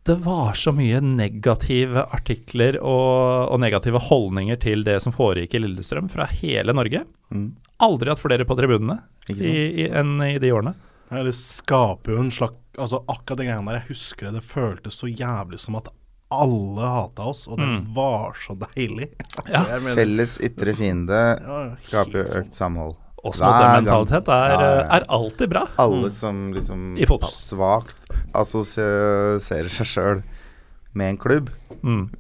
Det 0.05 0.14
var 0.20 0.52
så 0.59 0.72
mye 0.76 0.98
negative 1.00 2.02
artikler 2.12 2.76
og, 2.84 3.48
og 3.55 3.61
negative 3.62 4.00
holdninger 4.05 4.59
til 4.61 4.82
det 4.84 4.98
som 5.00 5.14
foregikk 5.16 5.55
i 5.57 5.62
Lillestrøm 5.64 6.11
fra 6.12 6.26
hele 6.42 6.74
Norge. 6.76 7.05
Mm. 7.32 7.46
Aldri 7.84 8.12
hatt 8.12 8.20
flere 8.20 8.44
på 8.44 8.57
tribunene 8.59 8.98
i, 9.32 9.38
i, 9.84 9.86
enn 9.88 10.18
i 10.26 10.34
de 10.42 10.50
årene. 10.52 10.74
Ja, 11.09 11.22
det 11.24 11.32
skaper 11.38 12.14
jo 12.16 12.20
en 12.24 12.30
slags 12.32 12.61
Altså 12.74 12.98
Akkurat 13.07 13.38
den 13.38 13.46
greia 13.46 13.61
der, 13.62 13.76
jeg 13.78 13.86
husker 13.92 14.26
det, 14.26 14.40
det 14.40 14.48
føltes 14.50 14.96
så 14.98 15.07
jævlig 15.07 15.61
som 15.62 15.76
at 15.78 15.92
alle 16.34 16.88
hata 16.90 17.28
oss, 17.30 17.44
og 17.46 17.61
det 17.61 17.68
Mm. 17.70 17.84
var 17.94 18.32
så 18.42 18.57
deilig. 18.59 19.07
Altså, 19.38 19.61
Ja. 19.70 19.94
Felles 19.94 20.32
ytre 20.42 20.74
fiende 20.74 21.20
Ja, 21.38 21.59
skaper 21.78 22.18
jo 22.18 22.24
økt 22.40 22.57
samhold. 22.59 22.96
Oss 23.25 23.41
mot 23.41 23.55
den 23.57 23.85
mentalitet 23.85 24.29
er, 24.29 24.53
Ja, 24.53 24.61
ja, 24.61 24.70
ja. 24.77 24.85
er 24.99 25.07
alltid 25.16 25.49
bra. 25.55 25.62
Alle 25.81 26.11
som 26.12 26.53
liksom 26.53 26.83
svakt 27.33 28.11
assosierer 28.37 29.70
seg 29.72 29.89
sjøl 29.89 30.22
med 30.95 31.14
en 31.14 31.18
klubb, 31.18 31.51
Mm. 31.85 32.11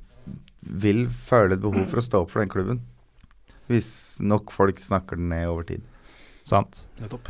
vil 0.64 1.06
føle 1.08 1.54
et 1.54 1.60
behov 1.62 1.86
for 1.88 2.00
å 2.00 2.04
stå 2.04 2.20
opp 2.24 2.30
for 2.32 2.40
den 2.40 2.48
klubben. 2.52 2.80
Hvis 3.68 4.18
nok 4.20 4.50
folk 4.52 4.76
snakker 4.80 5.16
den 5.16 5.28
ned 5.30 5.46
over 5.48 5.62
tid. 5.64 5.82
Sant. 6.44 6.86
Nettopp. 7.00 7.28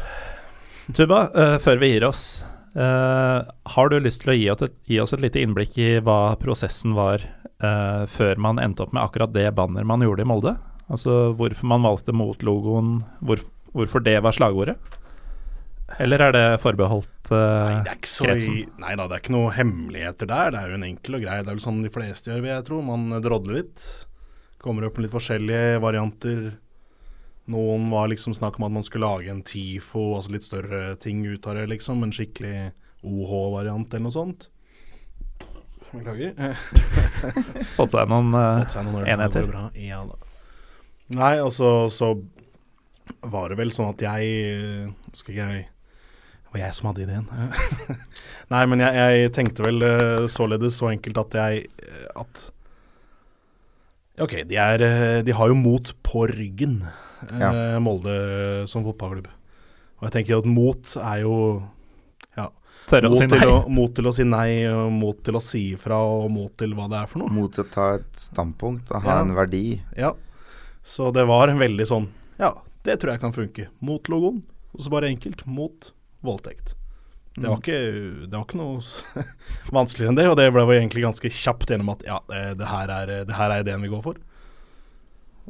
Tuba, 0.95 1.29
uh, 1.35 1.59
før 1.62 1.79
vi 1.81 1.93
gir 1.95 2.05
oss, 2.09 2.43
uh, 2.77 3.43
har 3.75 3.89
du 3.91 3.99
lyst 4.03 4.22
til 4.25 4.33
å 4.35 4.37
gi 4.39 4.49
oss, 4.51 4.62
et, 4.66 4.75
gi 4.91 4.99
oss 5.01 5.12
et 5.14 5.22
lite 5.22 5.41
innblikk 5.43 5.79
i 5.79 5.89
hva 6.05 6.37
prosessen 6.41 6.95
var 6.95 7.22
uh, 7.62 8.05
før 8.11 8.37
man 8.43 8.59
endte 8.59 8.83
opp 8.83 8.93
med 8.93 9.03
akkurat 9.05 9.33
det 9.33 9.47
banner 9.55 9.85
man 9.87 10.03
gjorde 10.03 10.22
i 10.27 10.29
Molde? 10.29 10.57
Altså 10.91 11.33
hvorfor 11.39 11.64
man 11.70 11.87
valgte 11.87 12.12
mot-logoen, 12.12 12.99
hvor, 13.25 13.41
hvorfor 13.75 14.05
det 14.05 14.16
var 14.25 14.37
slagordet? 14.37 14.79
Eller 16.01 16.22
er 16.25 16.33
det 16.35 16.47
forbeholdt 16.62 17.31
Nei, 17.31 17.39
eh, 17.39 17.83
det 17.85 17.93
er 17.93 18.09
så 18.09 18.27
kretsen? 18.27 18.57
Nei 18.83 18.95
da, 18.99 19.07
det 19.07 19.18
er 19.18 19.22
ikke 19.22 19.35
noe 19.37 19.53
hemmeligheter 19.55 20.31
der. 20.31 20.51
Det 20.55 20.61
er 20.61 20.72
jo 20.72 20.79
en 20.79 20.87
enkel 20.89 21.18
og 21.18 21.25
grei. 21.27 21.39
Det 21.43 21.51
er 21.51 21.59
vel 21.59 21.64
sånn 21.64 21.85
de 21.85 21.93
fleste 21.93 22.31
gjør, 22.33 22.43
vil 22.43 22.53
jeg 22.55 22.66
tro. 22.66 22.81
Man 22.87 23.18
drodler 23.25 23.61
litt. 23.61 23.85
Kommer 24.64 24.89
opp 24.89 24.99
med 24.99 25.07
litt 25.07 25.14
forskjellige 25.14 25.83
varianter. 25.85 26.41
Noen 27.53 27.91
var 27.93 28.09
liksom 28.09 28.35
snakk 28.37 28.57
om 28.59 28.66
at 28.70 28.75
man 28.79 28.87
skulle 28.87 29.05
lage 29.05 29.29
en 29.29 29.45
TIFO, 29.45 30.14
altså 30.16 30.33
litt 30.33 30.47
større 30.47 30.97
ting 30.97 31.20
ut 31.29 31.47
av 31.47 31.59
det, 31.59 31.68
liksom. 31.75 32.01
En 32.07 32.14
skikkelig 32.14 32.72
OH-variant 33.05 33.93
eller 33.93 34.07
noe 34.07 34.14
sånt. 34.14 34.49
Beklager. 35.93 36.57
Fått 37.77 37.93
seg 37.93 38.09
noen 38.11 38.33
uh, 38.35 38.62
Fått 38.64 38.79
seg 38.79 38.89
noen 38.89 39.05
enheter? 39.07 39.51
Ja. 39.79 40.01
Nei, 41.14 41.35
og 41.45 41.53
så, 41.53 41.91
så 41.93 42.14
var 43.22 43.50
det 43.52 43.59
vel 43.61 43.70
sånn 43.74 43.90
at 43.92 44.00
jeg 44.00 44.92
Skal 45.12 45.34
ikke 45.34 45.46
jeg 45.50 45.64
Det 45.66 46.52
var 46.55 46.61
jeg 46.62 46.74
som 46.76 46.86
hadde 46.88 47.02
ideen. 47.05 47.26
Nei, 48.55 48.62
men 48.70 48.80
jeg, 48.84 48.94
jeg 49.24 49.32
tenkte 49.36 49.64
vel 49.66 49.82
eh, 49.82 50.26
således 50.30 50.78
så 50.80 50.88
enkelt 50.92 51.18
at 51.24 51.36
jeg 51.40 51.64
eh, 51.84 52.07
At 52.22 52.44
Ok, 54.22 54.36
de, 54.46 54.57
er, 54.62 54.84
eh, 54.86 55.20
de 55.26 55.34
har 55.34 55.50
jo 55.50 55.57
mot 55.59 55.88
på 56.07 56.26
ryggen, 56.30 56.76
eh, 56.86 57.40
Ja. 57.42 57.48
Molde 57.82 58.14
som 58.70 58.84
fotballklubb. 58.86 59.26
Og 59.98 60.05
jeg 60.07 60.12
tenker 60.20 60.38
at 60.38 60.46
mot 60.46 60.92
er 61.02 61.24
jo 61.24 61.38
Tørre 62.84 63.09
å 63.09 63.14
mot, 63.14 63.16
si 63.16 63.24
nei? 63.24 63.38
til 63.40 63.48
å, 63.48 63.55
mot 63.72 63.92
til 63.96 64.07
å 64.07 64.11
si 64.12 64.24
nei, 64.28 64.48
og 64.68 64.90
mot 64.92 65.20
til 65.24 65.38
å 65.38 65.40
si 65.40 65.61
ifra, 65.72 65.96
og 66.05 66.26
mot 66.34 66.52
til 66.61 66.74
hva 66.76 66.84
det 66.92 66.98
er 66.98 67.07
for 67.09 67.22
noe. 67.22 67.32
Mot 67.32 67.55
til 67.57 67.64
å 67.64 67.70
ta 67.72 67.86
et 67.96 68.18
standpunkt 68.20 68.90
og 68.92 69.07
ha 69.07 69.14
Ja. 69.14 69.22
en 69.24 69.32
verdi. 69.32 69.62
Ja, 69.96 70.11
så 70.84 71.09
det 71.16 71.24
var 71.30 71.48
veldig 71.48 71.86
sånn 71.88 72.11
Ja, 72.38 72.50
det 72.85 72.99
tror 73.01 73.14
jeg 73.14 73.22
kan 73.22 73.35
funke. 73.35 73.68
Mot 73.85 74.09
logoen. 74.12 74.43
Og 74.74 74.85
så 74.85 74.93
bare 74.93 75.11
enkelt. 75.12 75.45
Mot 75.47 75.93
voldtekt. 76.24 76.74
Det 77.35 77.49
var 77.51 77.59
ikke, 77.59 77.78
det 78.30 78.37
var 78.37 78.45
ikke 78.45 78.59
noe 78.61 79.24
vanskeligere 79.74 80.12
enn 80.12 80.18
det, 80.20 80.28
og 80.30 80.37
det 80.39 80.53
ble 80.55 80.62
vi 80.68 80.76
egentlig 80.78 81.03
ganske 81.03 81.30
kjapt 81.35 81.72
gjennom 81.72 81.91
at 81.97 82.05
ja, 82.07 82.20
det, 82.30 82.43
det, 82.61 82.68
her 82.70 82.93
er, 82.95 83.12
det 83.26 83.35
her 83.35 83.51
er 83.51 83.64
ideen 83.64 83.82
vi 83.82 83.91
går 83.91 84.05
for. 84.05 84.20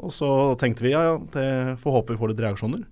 Og 0.01 0.15
så 0.15 0.29
tenkte 0.61 0.87
vi 0.87 0.95
ja, 0.95 1.03
ja, 1.11 1.19
det 1.35 1.49
får 1.83 1.99
håpe 1.99 2.15
vi 2.15 2.23
får 2.23 2.33
litt 2.33 2.43
reaksjoner. 2.47 2.87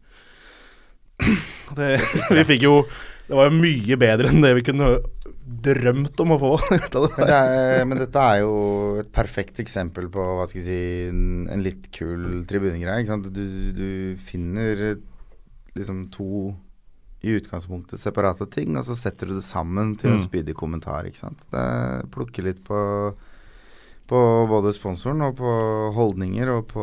Det, 1.73 1.95
vi 2.37 2.43
fikk 2.45 2.65
jo 2.67 2.73
Det 3.29 3.37
var 3.39 3.47
jo 3.47 3.61
mye 3.63 3.97
bedre 3.97 4.29
enn 4.29 4.43
det 4.45 4.51
vi 4.59 4.65
kunne 4.67 4.89
drømt 5.43 6.21
om 6.23 6.35
å 6.35 6.39
få. 6.41 6.51
Men, 6.71 7.27
det 7.27 7.37
er, 7.37 7.85
men 7.89 7.99
dette 7.99 8.21
er 8.23 8.43
jo 8.45 8.53
et 9.03 9.09
perfekt 9.15 9.59
eksempel 9.63 10.07
på 10.13 10.23
hva 10.23 10.45
skal 10.47 10.61
jeg 10.61 10.67
si, 10.69 11.09
en, 11.11 11.49
en 11.51 11.65
litt 11.65 11.89
kul 11.95 12.45
tribunegreie. 12.49 13.05
Du, 13.27 13.43
du 13.75 13.89
finner 14.23 14.85
liksom 15.75 16.05
to 16.15 16.53
i 17.23 17.37
utgangspunktet 17.39 18.01
separate 18.03 18.49
ting, 18.51 18.75
og 18.79 18.83
så 18.87 18.97
setter 18.99 19.31
du 19.31 19.37
det 19.39 19.45
sammen 19.47 19.93
til 19.99 20.11
en 20.13 20.19
Mm. 20.19 20.25
spydig 20.25 20.55
kommentar. 20.59 21.07
ikke 21.07 21.21
sant? 21.23 21.43
Det 21.55 22.11
Plukker 22.11 22.43
litt 22.49 22.63
på, 22.67 22.79
på 24.11 24.23
både 24.51 24.73
sponsoren 24.75 25.23
og 25.23 25.37
på 25.39 25.53
holdninger 25.95 26.51
og 26.51 26.67
på, 26.73 26.83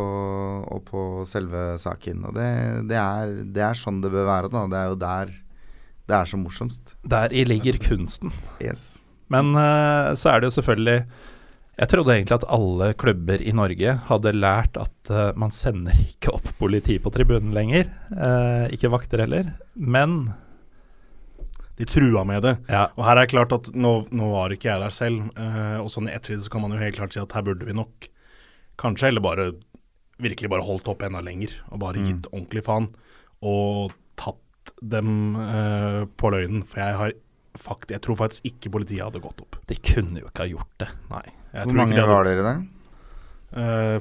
og 0.72 0.86
på 0.88 1.04
selve 1.28 1.74
saken. 1.80 2.24
Og 2.30 2.36
det, 2.40 2.48
det, 2.88 2.96
er, 3.00 3.34
det 3.56 3.66
er 3.68 3.76
sånn 3.76 4.00
det 4.04 4.12
bør 4.16 4.30
være. 4.32 4.52
da. 4.56 4.64
Det 4.72 4.80
er 4.80 4.88
jo 4.94 5.00
der 5.04 5.34
det 6.10 6.18
er 6.18 6.30
så 6.30 6.40
morsomst. 6.42 6.96
Deri 7.08 7.46
ligger 7.48 7.80
kunsten. 7.84 8.34
Yes. 8.64 9.04
Men 9.30 9.54
uh, 9.54 10.16
så 10.18 10.34
er 10.34 10.42
det 10.42 10.50
jo 10.50 10.56
selvfølgelig 10.58 11.04
Jeg 11.80 11.90
trodde 11.92 12.16
egentlig 12.16 12.40
at 12.40 12.48
alle 12.50 12.88
klubber 12.98 13.40
i 13.46 13.54
Norge 13.56 13.94
hadde 14.10 14.34
lært 14.36 14.80
at 14.82 15.14
uh, 15.14 15.30
man 15.40 15.54
sender 15.56 15.96
ikke 16.10 16.34
opp 16.36 16.50
politi 16.60 16.98
på 17.00 17.14
tribunen 17.14 17.54
lenger. 17.56 17.88
Uh, 18.12 18.66
ikke 18.74 18.92
vakter 18.92 19.24
heller. 19.24 19.54
Men 19.76 20.34
de 21.80 21.86
trua 21.88 22.26
med 22.28 22.44
det. 22.44 22.58
Ja. 22.68 22.90
Og 22.98 23.06
her 23.08 23.16
er 23.16 23.24
det 23.24 23.32
klart 23.32 23.54
at 23.56 23.70
nå, 23.72 23.94
nå 24.12 24.26
var 24.34 24.52
ikke 24.52 24.68
jeg 24.68 24.82
der 24.82 24.92
selv, 24.92 25.30
eh, 25.40 25.78
og 25.80 25.88
sånn 25.94 26.10
i 26.10 26.12
ettertid 26.12 26.44
så 26.44 26.52
kan 26.52 26.66
man 26.66 26.74
jo 26.76 26.82
helt 26.82 26.98
klart 26.98 27.16
si 27.16 27.22
at 27.22 27.32
her 27.32 27.46
burde 27.48 27.64
vi 27.64 27.76
nok 27.78 28.10
kanskje 28.80 29.08
eller 29.08 29.24
bare 29.24 29.46
virkelig 30.20 30.52
bare 30.52 30.66
holdt 30.68 30.92
opp 30.92 31.06
enda 31.08 31.22
lenger 31.24 31.54
og 31.70 31.80
bare 31.86 32.04
gitt 32.04 32.28
ordentlig 32.34 32.66
faen. 32.68 32.90
Og 33.48 33.96
dem 34.82 35.36
eh, 35.36 36.06
på 36.18 36.32
løgnen. 36.32 36.64
For 36.68 36.80
jeg 36.84 36.96
har 37.00 37.14
fakt, 37.60 37.92
jeg 37.92 38.02
tror 38.06 38.16
faktisk 38.16 38.46
ikke 38.46 38.72
politiet 38.72 39.04
hadde 39.04 39.22
gått 39.24 39.42
opp. 39.42 39.58
de 39.68 39.76
kunne 39.76 40.20
jo 40.22 40.28
ikke 40.30 40.46
ha 40.46 40.52
gjort 40.54 40.76
det. 40.80 40.90
Nei. 41.10 41.24
Jeg 41.54 41.64
Hvor 41.66 41.72
tror 41.72 41.78
mange 41.80 41.92
ikke 41.92 41.96
de 41.96 42.02
hadde- 42.02 42.16
var 42.16 42.24
dere 42.30 42.44
der? 42.50 42.60
Eh, 43.50 44.00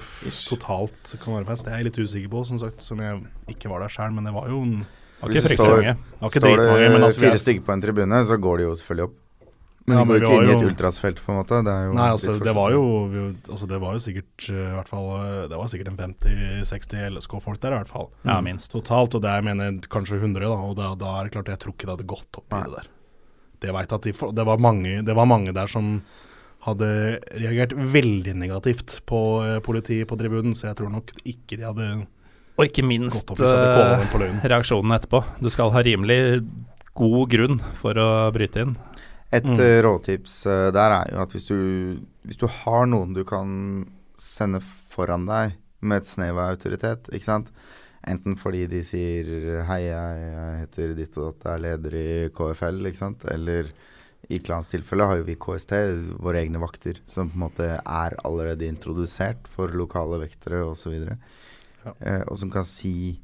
totalt 0.49 1.15
kan 1.23 1.35
være 1.39 1.47
fest. 1.49 1.65
Det 1.65 1.73
er 1.73 1.77
jeg 1.81 1.85
litt 1.89 1.99
usikker 2.05 2.29
på, 2.29 2.45
som 2.47 2.59
sagt. 2.59 2.83
Som 2.85 2.99
jeg 3.01 3.23
ikke 3.49 3.71
var 3.71 3.81
der 3.81 3.89
sjøl, 3.89 4.13
men 4.13 4.25
det 4.25 4.35
var 4.35 4.49
jo 4.49 4.63
en 4.63 4.87
var 5.21 5.31
Hvis 5.31 5.39
ikke 5.39 5.49
det 5.49 5.51
fryktelig 5.51 5.67
står- 5.67 5.83
mange. 5.83 5.95
Det 6.21 6.31
Står 6.31 6.41
dritmange, 6.41 7.05
altså 7.05 7.21
fire 7.21 7.33
er, 7.33 7.43
stykker 7.43 7.65
på 7.65 7.73
en 7.73 7.81
tribune, 7.83 8.19
så 8.29 8.37
går 8.41 8.57
de 8.59 8.63
jo 8.69 8.75
selvfølgelig 8.75 9.05
opp. 9.09 9.17
Men 9.89 9.97
Ja, 9.97 10.05
de 10.05 10.09
går 10.11 10.21
jo 10.21 10.29
ikke 10.29 10.43
inn 10.43 10.49
i 10.49 10.53
et 10.53 10.61
jo- 10.63 10.69
ultrasfelt, 10.69 11.21
på 11.25 11.33
en 11.33 11.39
måte. 11.41 11.59
Det 11.65 11.73
er 11.73 11.87
jo 11.89 11.93
Nei, 11.97 12.09
altså 12.13 12.35
det 12.45 12.55
var 12.59 12.71
jo 12.75 12.83
vi- 13.09 13.25
Altså 13.49 13.69
det 13.71 13.79
var 13.81 13.97
jo 13.97 14.03
sikkert 14.05 14.49
eh, 14.53 14.61
i 14.69 14.75
hvert 14.77 14.89
fall 14.91 15.07
eh, 15.17 15.49
Det 15.49 15.57
var 15.57 15.67
sikkert 15.73 15.89
en 15.89 15.97
50-60 16.03 17.09
LSK-folk 17.17 17.61
der 17.63 17.73
i 17.73 17.79
hvert 17.81 17.89
fall. 17.93 18.11
Ja, 18.29 18.41
minst. 18.45 18.71
Totalt, 18.75 19.15
og 19.17 19.23
det 19.25 19.31
er, 19.33 19.41
jeg 19.41 19.49
mener 19.49 19.81
kanskje 19.89 20.21
100, 20.21 20.45
da. 20.45 20.61
Og 20.69 20.77
da, 20.77 20.93
da 21.01 21.15
er 21.21 21.25
det 21.25 21.33
klart 21.39 21.49
jeg 21.55 21.59
tror 21.65 21.73
ikke 21.75 21.89
det 21.89 21.95
hadde 21.97 22.07
gått 22.15 22.41
opp 22.43 22.53
i 22.53 22.63
det 22.67 22.75
der. 22.77 22.89
Det, 23.61 23.73
vet 23.75 23.93
at 23.97 24.03
de, 24.07 24.13
det, 24.13 24.45
var 24.47 24.59
mange, 24.63 25.03
det 25.03 25.15
var 25.17 25.27
mange 25.27 25.53
der 25.57 25.67
som 25.67 26.03
hadde 26.67 27.19
reagert 27.39 27.73
veldig 27.73 28.35
negativt 28.37 29.01
på 29.09 29.19
eh, 29.47 29.59
politiet 29.65 30.07
på 30.11 30.19
tribunen, 30.21 30.55
så 30.59 30.69
jeg 30.71 30.77
tror 30.83 30.91
nok 30.93 31.11
ikke 31.25 31.57
de 31.57 31.65
hadde 31.65 31.89
Og 32.59 32.65
ikke 32.67 32.83
minst 32.85 33.31
reaksjonen 33.31 34.95
etterpå. 34.97 35.23
Du 35.41 35.49
skal 35.51 35.71
ha 35.75 35.83
rimelig 35.87 36.19
god 36.99 37.29
grunn 37.31 37.61
for 37.79 37.95
å 37.95 38.09
bryte 38.35 38.65
inn. 38.65 38.73
Et 39.31 39.45
Mm. 39.45 39.61
eh, 39.61 39.83
råtips 39.85 40.47
eh, 40.47 40.71
der 40.73 40.91
er 41.03 41.11
jo 41.13 41.21
at 41.21 41.33
hvis 41.33 41.49
du, 41.51 42.01
hvis 42.25 42.41
du 42.41 42.47
har 42.47 42.87
noen 42.87 43.13
du 43.13 43.25
kan 43.29 43.87
sende 44.17 44.61
foran 44.91 45.27
deg 45.29 45.59
med 45.81 46.03
et 46.03 46.09
snev 46.09 46.39
av 46.39 46.55
autoritet, 46.57 47.11
ikke 47.13 47.25
sant 47.25 47.53
Enten 48.09 48.37
fordi 48.39 48.67
de 48.71 48.81
sier 48.87 49.27
'hei, 49.67 49.83
jeg, 49.91 50.19
jeg 50.23 50.59
heter 50.63 50.95
ditt 50.97 51.17
og 51.19 51.35
datt, 51.35 51.47
er 51.53 51.59
leder 51.65 51.95
i 51.99 52.29
KFL', 52.31 52.87
ikke 52.87 52.97
sant, 53.03 53.25
eller 53.29 53.69
i 54.31 54.39
Klans 54.39 54.69
tilfelle 54.71 55.05
har 55.05 55.19
jo 55.19 55.27
vi 55.27 55.37
KST, 55.37 55.73
våre 56.21 56.41
egne 56.41 56.61
vakter, 56.63 57.01
som 57.07 57.29
på 57.29 57.35
en 57.37 57.45
måte 57.47 57.69
er 57.79 58.17
allerede 58.25 58.69
introdusert 58.69 59.49
for 59.49 59.69
lokale 59.69 60.21
vektere 60.23 60.63
osv. 60.65 60.95
Ja. 61.85 61.93
Eh, 62.01 62.23
og 62.29 62.39
som 62.39 62.51
kan 62.51 62.65
si 62.65 63.21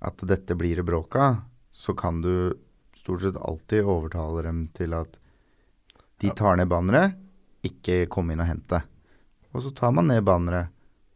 at 0.00 0.16
dette 0.26 0.56
blir 0.58 0.76
det 0.76 0.86
bråk 0.88 1.16
av, 1.16 1.40
så 1.72 1.94
kan 1.96 2.20
du 2.20 2.54
stort 3.08 3.24
sett 3.24 3.40
alltid 3.40 3.88
overtaler 3.88 4.50
dem 4.52 4.66
til 4.76 4.92
at 4.94 5.16
de 6.20 6.30
tar 6.36 6.58
ned 6.60 6.68
banneret, 6.68 7.14
ikke 7.64 8.04
kom 8.12 8.28
inn 8.34 8.42
og 8.44 8.48
hent 8.52 8.66
det. 8.70 8.82
Og 9.56 9.62
så 9.64 9.70
tar 9.74 9.94
man 9.96 10.10
ned 10.12 10.20
banneret, 10.28 10.68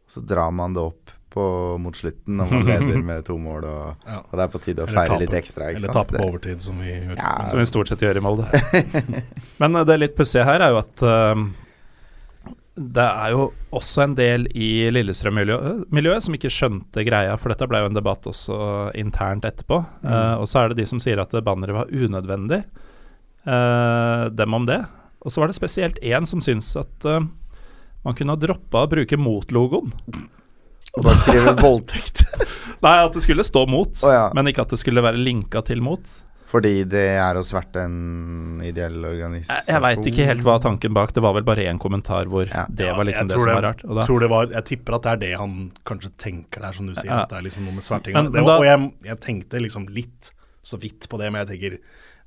og 0.07 0.11
så 0.17 0.23
drar 0.25 0.49
man 0.55 0.73
det 0.75 0.81
opp 0.83 1.11
på, 1.33 1.43
mot 1.81 1.95
slutten 1.97 2.35
når 2.37 2.49
man 2.51 2.67
leder 2.67 2.99
med 3.09 3.23
to 3.25 3.35
mål, 3.41 3.65
og, 3.65 4.03
Ja. 4.05 4.19
og 4.21 4.33
det 4.37 4.43
er 4.43 4.51
på 4.53 4.59
tide 4.61 4.83
å 4.83 4.87
Eller 4.87 4.97
feire 4.99 5.09
tape- 5.13 5.23
litt 5.23 5.37
ekstra. 5.39 5.69
Eller 5.73 5.93
tape 5.95 6.17
på 6.17 6.27
overtid, 6.27 6.61
som 6.61 6.77
vi. 6.81 6.91
Ja, 7.17 7.31
Som 7.49 7.57
vi 7.61 7.65
stort 7.69 7.89
sett 7.89 8.03
gjør 8.05 8.19
i 8.19 8.23
Molde. 8.25 8.45
Men 9.61 9.75
eh, 9.79 9.85
det 9.89 9.97
litt 9.99 10.15
pussige 10.17 10.45
her 10.45 10.61
er 10.65 10.73
jo 10.75 10.81
at 10.83 11.03
eh, 11.09 11.43
det 12.73 13.05
er 13.05 13.33
jo 13.35 13.51
også 13.75 14.01
en 14.07 14.15
del 14.17 14.47
i 14.57 14.87
Lillestrøm-miljøet 14.93 16.25
som 16.25 16.33
ikke 16.33 16.49
skjønte 16.49 17.03
greia, 17.05 17.35
for 17.37 17.53
dette 17.53 17.67
ble 17.69 17.83
jo 17.83 17.89
en 17.91 17.97
debatt 17.97 18.25
også 18.29 18.57
internt 18.97 19.45
etterpå. 19.45 19.77
Eh, 20.01 20.33
og 20.41 20.47
så 20.49 20.63
er 20.63 20.71
det 20.71 20.79
de 20.81 20.87
som 20.89 21.01
sier 21.03 21.21
at 21.21 21.35
banneret 21.45 21.77
var 21.77 21.93
unødvendig. 21.93 22.63
Uh, 23.43 24.29
dem 24.31 24.55
om 24.55 24.65
det. 24.65 24.79
Og 25.19 25.31
så 25.31 25.41
var 25.41 25.51
det 25.51 25.57
spesielt 25.57 25.97
én 25.99 26.23
som 26.23 26.39
syns 26.39 26.69
at 26.79 27.07
uh, 27.07 27.25
man 28.07 28.15
kunne 28.15 28.31
ha 28.31 28.39
droppa 28.39 28.85
å 28.85 28.89
bruke 28.89 29.19
mot-logoen. 29.19 29.91
Og 30.93 31.03
bare 31.03 31.19
skrive 31.19 31.55
voldtekt. 31.59 32.23
Nei, 32.85 32.97
at 33.03 33.15
det 33.15 33.23
skulle 33.25 33.43
stå 33.43 33.65
mot, 33.67 33.91
oh, 34.03 34.11
ja. 34.11 34.29
men 34.35 34.47
ikke 34.47 34.63
at 34.63 34.73
det 34.73 34.79
skulle 34.79 35.03
være 35.03 35.19
linka 35.19 35.63
til 35.67 35.83
mot. 35.83 36.07
Fordi 36.53 36.83
det 36.85 37.05
er 37.17 37.33
å 37.39 37.41
sverte 37.41 37.81
en 37.81 38.59
ideell 38.61 38.99
organisasjon. 39.09 39.55
Jeg, 39.57 39.65
jeg 39.73 39.81
veit 39.81 40.09
ikke 40.11 40.25
helt 40.29 40.43
hva 40.45 40.59
tanken 40.61 40.93
bak 40.93 41.13
Det 41.15 41.23
var 41.25 41.33
vel 41.33 41.45
bare 41.47 41.63
én 41.65 41.79
kommentar 41.81 42.29
hvor 42.29 42.45
Ja. 42.45 42.67
det 42.69 42.91
var 42.93 43.07
liksom 43.09 43.27
det 43.31 43.39
som 43.39 43.47
som 43.47 43.55
var 43.55 43.65
rart. 43.71 43.81
Og 43.87 43.95
da, 43.97 44.03
tror 44.05 44.19
det 44.21 44.29
var, 44.29 44.47
jeg 44.53 44.65
tipper 44.69 44.95
at 44.99 45.07
det 45.07 45.11
er 45.15 45.21
det 45.23 45.31
han 45.41 45.55
kanskje 45.89 46.11
tenker 46.21 46.61
der, 46.61 46.73
som 46.77 46.85
du 46.85 46.93
sier. 46.93 47.09
Ja. 47.09 47.23
At 47.23 47.29
det 47.33 47.39
er 47.39 47.47
liksom 47.49 47.65
noe 47.65 47.73
med 47.79 47.83
svertinga. 47.87 48.21
Men- 48.21 48.31
Det 48.31 48.43
var- 48.43 48.53
da- 48.53 48.59
Og 48.59 48.65
jeg, 48.69 48.93
jeg 49.09 49.19
tenkte 49.19 49.61
liksom 49.65 49.87
litt 49.89 50.31
så 50.63 50.77
vidt 50.79 51.09
på 51.09 51.17
det, 51.17 51.31
men 51.33 51.45
jeg 51.45 51.59
tenker 51.59 51.79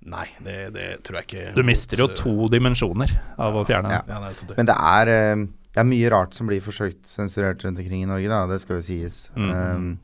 nei, 0.06 0.26
det, 0.44 0.72
det 0.74 0.88
tror 1.04 1.20
jeg 1.22 1.26
ikke 1.26 1.54
du 1.54 1.62
mister 1.62 1.96
jo 1.96 2.08
to 2.08 2.48
dimensjoner 2.52 3.10
av 3.38 3.54
å 3.54 3.64
fjerne 3.64 3.90
Ja. 3.90 4.02
den. 4.02 4.22
Ja, 4.22 4.28
det 4.28 4.48
det. 4.48 4.56
Men 4.58 4.66
det 4.66 4.74
er, 4.76 5.08
eh, 5.08 5.36
det 5.72 5.80
er 5.80 5.84
mye 5.84 6.10
rart 6.10 6.34
som 6.34 6.46
blir 6.48 6.60
forsøkt 6.60 7.06
sensurert 7.06 7.62
rundt 7.64 7.78
omkring 7.78 8.02
i 8.02 8.06
Norge, 8.06 8.28
da. 8.28 8.46
Det 8.46 8.60
skal 8.60 8.76
jo 8.76 8.82
sies. 8.82 9.30
Mhm. 9.36 9.50
Um, 9.54 9.92
eh, 9.92 10.02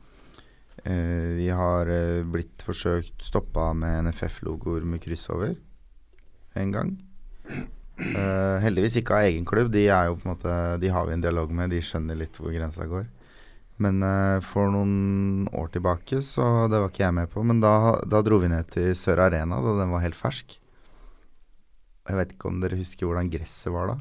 vi 1.39 1.49
har 1.55 1.87
eh, 1.87 2.25
blitt 2.27 2.65
forsøkt 2.67 3.23
stoppa 3.23 3.71
med 3.77 4.09
NFF-logoer 4.09 4.87
med 4.89 5.03
kryss 5.05 5.29
over 5.31 5.55
en 6.59 6.75
gang. 6.75 6.97
Eh, 8.03 8.57
heldigvis 8.65 8.99
ikke 8.99 9.15
av 9.15 9.29
egen 9.29 9.47
klubb. 9.47 9.71
De, 9.75 9.87
er 9.87 10.09
jo 10.09 10.19
på 10.19 10.27
en 10.27 10.35
måte, 10.35 10.55
de 10.83 10.91
har 10.93 11.07
vi 11.07 11.17
en 11.17 11.25
dialog 11.25 11.53
med, 11.55 11.71
de 11.71 11.83
skjønner 11.85 12.19
litt 12.19 12.39
hvor 12.41 12.55
grensa 12.55 12.89
går. 12.91 13.07
Men 13.83 14.03
eh, 14.07 14.39
for 14.45 14.73
noen 14.75 15.47
år 15.55 15.71
tilbake, 15.75 16.23
så 16.27 16.67
det 16.71 16.81
var 16.83 16.91
ikke 16.91 17.07
jeg 17.07 17.19
med 17.21 17.31
på, 17.33 17.45
men 17.47 17.63
da, 17.63 18.01
da 18.03 18.23
dro 18.25 18.41
vi 18.43 18.51
ned 18.53 18.71
til 18.75 18.93
Sør 18.99 19.27
Arena 19.29 19.61
da 19.63 19.79
den 19.81 19.95
var 19.95 20.05
helt 20.05 20.19
fersk. 20.19 20.59
Jeg 22.09 22.19
vet 22.19 22.35
ikke 22.35 22.51
om 22.51 22.59
dere 22.63 22.81
husker 22.81 23.07
hvordan 23.07 23.31
gresset 23.31 23.71
var 23.75 23.93
da? 23.93 24.01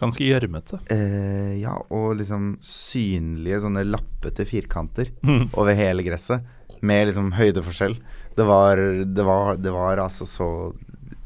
Ganske 0.00 0.24
gjørmete. 0.24 0.80
Eh, 0.92 1.58
ja, 1.60 1.74
og 1.92 2.14
liksom 2.20 2.54
synlige 2.64 3.60
sånne 3.64 3.84
lappete 3.84 4.46
firkanter 4.48 5.12
mm. 5.26 5.50
over 5.60 5.76
hele 5.76 6.04
gresset. 6.06 6.46
Med 6.80 7.10
liksom 7.10 7.32
høydeforskjell. 7.36 7.98
Det 8.36 8.46
var, 8.48 8.80
det 9.04 9.24
var, 9.26 9.58
det 9.60 9.72
var 9.74 10.00
altså 10.00 10.24
så 10.28 10.46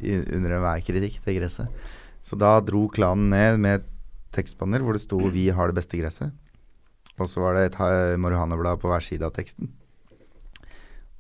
under 0.05 0.57
enhver 0.57 0.83
kritikk, 0.85 1.21
det 1.25 1.37
gresset. 1.39 1.71
Så 2.25 2.37
da 2.41 2.57
dro 2.65 2.89
klanen 2.93 3.31
ned 3.31 3.61
med 3.63 3.85
tekstbanner 4.35 4.83
hvor 4.83 4.97
det 4.97 5.05
sto 5.05 5.21
'Vi 5.31 5.51
har 5.55 5.71
det 5.71 5.77
beste 5.79 6.01
gresset'. 6.01 6.33
Og 7.21 7.29
så 7.31 7.41
var 7.41 7.55
det 7.55 7.65
et 7.71 7.79
ha- 7.79 8.17
marihuanablad 8.19 8.81
på 8.83 8.91
hver 8.91 9.05
side 9.05 9.23
av 9.23 9.31
teksten. 9.33 9.71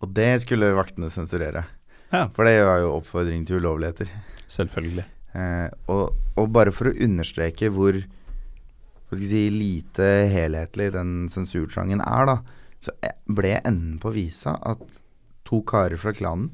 Og 0.02 0.11
det 0.12 0.42
skulle 0.42 0.74
vaktene 0.74 1.07
sensurere. 1.12 1.64
Ja, 2.11 2.28
For 2.34 2.44
det 2.44 2.64
var 2.66 2.80
jo 2.82 2.96
oppfordring 2.98 3.46
til 3.46 3.57
ulovligheter. 3.62 4.11
selvfølgelig. 4.48 5.05
Eh, 5.35 5.68
og, 5.91 6.14
og 6.39 6.51
bare 6.55 6.74
for 6.74 6.91
å 6.91 6.99
understreke 7.05 7.70
hvor 7.74 7.99
hva 7.99 9.18
skal 9.18 9.24
jeg 9.24 9.30
si, 9.30 9.43
lite 9.53 10.07
helhetlig 10.32 10.93
den 10.95 11.14
sensurtrangen 11.30 12.03
er, 12.03 12.30
da, 12.30 12.37
så 12.82 12.95
e- 13.05 13.16
ble 13.30 13.57
enden 13.61 13.99
på 14.03 14.14
visa 14.14 14.57
at 14.62 14.82
to 15.47 15.61
karer 15.66 16.01
fra 16.01 16.14
klanen 16.16 16.53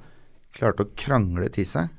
klarte 0.57 0.85
å 0.85 0.93
krangle 0.99 1.47
til 1.55 1.69
seg 1.69 1.93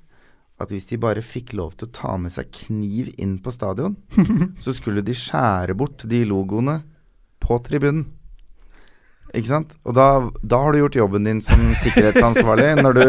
at 0.62 0.70
hvis 0.74 0.90
de 0.92 1.00
bare 1.02 1.24
fikk 1.26 1.56
lov 1.58 1.74
til 1.78 1.88
å 1.88 1.94
ta 1.96 2.16
med 2.22 2.34
seg 2.34 2.52
kniv 2.54 3.10
inn 3.22 3.40
på 3.42 3.54
stadion, 3.54 3.96
så 4.64 4.74
skulle 4.78 5.02
de 5.06 5.16
skjære 5.18 5.74
bort 5.78 6.06
de 6.10 6.22
logoene 6.28 6.82
på 7.42 7.58
tribunen. 7.66 8.04
Ikke 9.32 9.48
sant? 9.48 9.74
Og 9.88 9.96
da, 9.96 10.08
da 10.44 10.60
har 10.62 10.76
du 10.76 10.82
gjort 10.82 11.00
jobben 11.00 11.26
din 11.26 11.40
som 11.46 11.64
sikkerhetsansvarlig 11.82 12.74
når 12.84 13.00
du, 13.00 13.06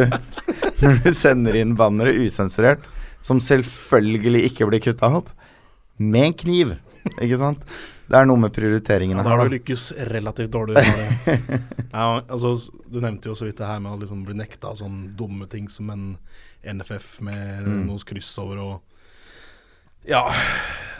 når 0.84 1.00
du 1.02 1.10
sender 1.18 1.58
inn 1.58 1.74
bannere 1.76 2.14
usensurert, 2.22 2.86
som 3.22 3.38
selvfølgelig 3.42 4.44
ikke 4.50 4.66
blir 4.68 4.82
kutta 4.82 5.08
opp, 5.20 5.30
med 6.02 6.24
en 6.32 6.36
kniv. 6.42 6.76
Ikke 7.22 7.38
sant? 7.40 7.62
Det 8.12 8.18
er 8.18 8.26
noe 8.28 8.36
med 8.42 8.52
prioriteringene 8.52 9.22
Ja, 9.22 9.24
da 9.24 9.36
har 9.38 9.48
du 9.48 9.54
lykkes 9.56 9.84
relativt 10.10 10.50
dårlig. 10.52 10.82
ja, 11.96 12.06
altså, 12.28 12.50
du 12.92 12.98
nevnte 13.00 13.30
jo 13.30 13.36
så 13.38 13.46
vidt 13.48 13.56
det 13.62 13.68
her 13.70 13.80
med 13.80 13.94
å 13.94 14.00
liksom 14.02 14.24
bli 14.26 14.34
nekta 14.36 14.74
sånne 14.76 15.14
dumme 15.16 15.46
ting 15.50 15.70
som 15.72 15.88
en 15.94 16.08
NFF 16.62 17.20
med 17.26 17.64
Mm. 17.66 17.86
noe 17.88 18.02
kryss 18.06 18.34
over 18.42 18.58
og 18.62 18.80
Ja. 20.06 20.26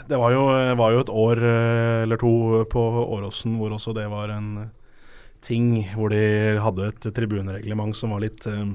Det 0.07 0.17
var 0.19 0.33
jo, 0.35 0.41
var 0.75 0.91
jo 0.91 0.99
et 1.03 1.11
år 1.11 1.39
eh, 1.47 2.01
eller 2.03 2.17
to 2.19 2.63
på 2.71 2.81
Åråsen 3.15 3.53
hvor 3.59 3.71
også 3.77 3.93
det 3.95 4.07
var 4.11 4.33
en 4.33 4.71
ting 5.43 5.83
hvor 5.95 6.11
de 6.11 6.57
hadde 6.59 6.89
et 6.89 7.07
tribunereglement 7.15 7.95
som 7.95 8.11
var 8.15 8.19
litt 8.25 8.43
eh, 8.47 8.65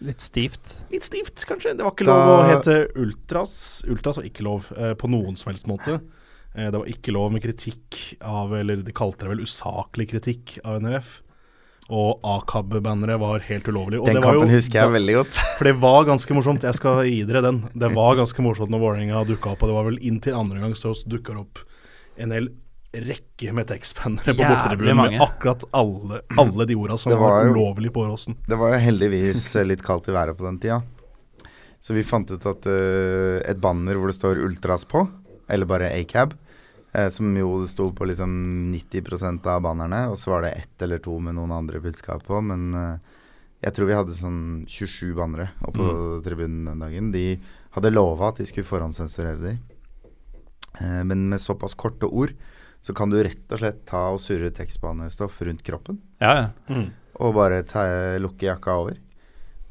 Litt 0.00 0.20
stivt. 0.22 0.76
Litt 0.92 1.04
stivt, 1.08 1.42
kanskje. 1.48 1.76
Det 1.76 1.82
var 1.84 1.90
ikke 1.92 2.06
Da- 2.06 2.18
lov 2.26 2.38
å 2.38 2.48
hete 2.52 2.76
Ultras. 2.96 3.84
Ultras 3.88 4.16
var 4.20 4.24
ikke 4.28 4.44
lov 4.46 4.68
eh, 4.76 4.94
på 4.94 5.08
noen 5.10 5.36
som 5.36 5.50
helst 5.50 5.66
måte. 5.66 6.00
Eh, 6.54 6.70
det 6.70 6.78
var 6.78 6.86
ikke 6.86 7.12
lov 7.12 7.32
med 7.32 7.42
kritikk 7.42 8.16
av 8.22 8.54
Eller 8.54 8.76
de 8.82 8.92
kalte 8.92 9.26
det 9.26 9.32
vel 9.36 9.42
usaklig 9.44 10.08
kritikk 10.12 10.58
av 10.64 10.80
NUF. 10.82 11.20
Og 11.90 12.20
AKAB-bannere 12.22 13.18
var 13.18 13.40
helt 13.40 13.64
ulovlig. 13.64 13.98
Og 14.00 14.06
Den 14.06 14.18
det 14.18 14.22
var 14.24 14.34
kampen 14.36 14.50
jo, 14.50 14.56
husker 14.58 14.78
jeg 14.82 14.92
veldig 14.92 15.14
godt. 15.22 15.38
For 15.56 15.64
det 15.64 15.76
var 15.80 16.04
ganske 16.04 16.34
morsomt. 16.36 16.62
Jeg 16.62 16.74
skal 16.76 17.02
gi 17.08 17.22
dere 17.24 17.42
den. 17.42 17.62
Det 17.74 17.90
var 17.94 18.14
ganske 18.20 18.44
morsomt 18.44 18.70
når 18.70 18.82
Vålerenga 18.82 19.24
dukka 19.26 19.54
opp, 19.54 19.62
og 19.64 19.68
det 19.72 19.76
var 19.78 19.84
vel 19.88 19.98
inntil 20.04 20.36
andre 20.36 20.60
gang 20.60 20.74
så 20.76 20.92
dukka 21.08 21.32
det 21.32 21.40
opp 21.40 21.58
en 22.18 22.30
hel 22.34 22.50
rekke 22.92 23.52
med 23.52 23.68
tekstpennere 23.68 24.32
på 24.32 24.40
bortetribunen 24.40 24.96
med 24.96 25.22
akkurat 25.22 25.64
alle, 25.76 26.22
alle 26.40 26.64
de 26.68 26.76
orda 26.78 26.96
som 26.98 27.12
Det 27.12 27.18
var, 27.20 27.44
var 27.44 27.50
ulovlig 27.50 27.92
på 27.92 28.00
Åråsen. 28.06 28.38
Det 28.46 28.56
var 28.56 28.72
jo 28.72 28.80
heldigvis 28.80 29.44
eh, 29.56 29.66
litt 29.68 29.84
kaldt 29.84 30.08
i 30.08 30.16
været 30.16 30.38
på 30.38 30.46
den 30.46 30.58
tida. 30.62 30.80
Så 31.80 31.94
vi 31.94 32.02
fant 32.02 32.30
ut 32.30 32.46
at 32.48 32.66
uh, 32.66 33.38
et 33.46 33.60
banner 33.62 33.98
hvor 33.98 34.10
det 34.10 34.16
står 34.16 34.40
Ultras 34.42 34.82
på, 34.88 35.04
eller 35.48 35.68
bare 35.68 35.92
Acab, 35.94 36.32
eh, 36.92 37.06
som 37.14 37.36
jo 37.38 37.62
sto 37.70 37.90
på 37.94 38.08
liksom 38.08 38.32
90% 38.74 39.46
av 39.46 39.62
bannerne, 39.62 40.08
og 40.10 40.18
så 40.18 40.32
var 40.34 40.42
det 40.46 40.56
ett 40.56 40.82
eller 40.82 40.98
to 41.04 41.20
med 41.22 41.36
noen 41.38 41.54
andre 41.54 41.78
budskap 41.84 42.24
på, 42.26 42.40
men 42.42 42.72
uh, 42.74 43.18
jeg 43.62 43.74
tror 43.74 43.88
vi 43.90 43.96
hadde 43.98 44.16
sånn 44.16 44.42
27 44.70 45.14
bannere 45.18 45.50
oppe 45.66 45.82
på 45.82 46.18
tribunen 46.26 46.66
den 46.70 46.82
dagen. 46.82 47.12
De 47.14 47.24
hadde 47.74 47.94
lova 47.94 48.30
at 48.30 48.38
de 48.40 48.46
skulle 48.46 48.68
forhåndssensurere 48.68 49.40
de. 49.42 49.54
Eh, 50.78 51.02
men 51.04 51.28
med 51.28 51.42
såpass 51.42 51.74
korte 51.74 52.06
ord 52.06 52.34
så 52.84 52.94
kan 52.96 53.10
du 53.10 53.18
rett 53.22 53.52
og 53.52 53.60
slett 53.60 53.84
ta 53.88 54.06
og 54.14 54.22
surre 54.22 54.50
tekstbanestoff 54.54 55.42
rundt 55.44 55.64
kroppen 55.66 56.00
Ja, 56.22 56.48
ja. 56.68 56.80
og 57.18 57.36
bare 57.36 57.62
ta, 57.66 57.84
lukke 58.22 58.48
jakka 58.48 58.78
over. 58.84 58.96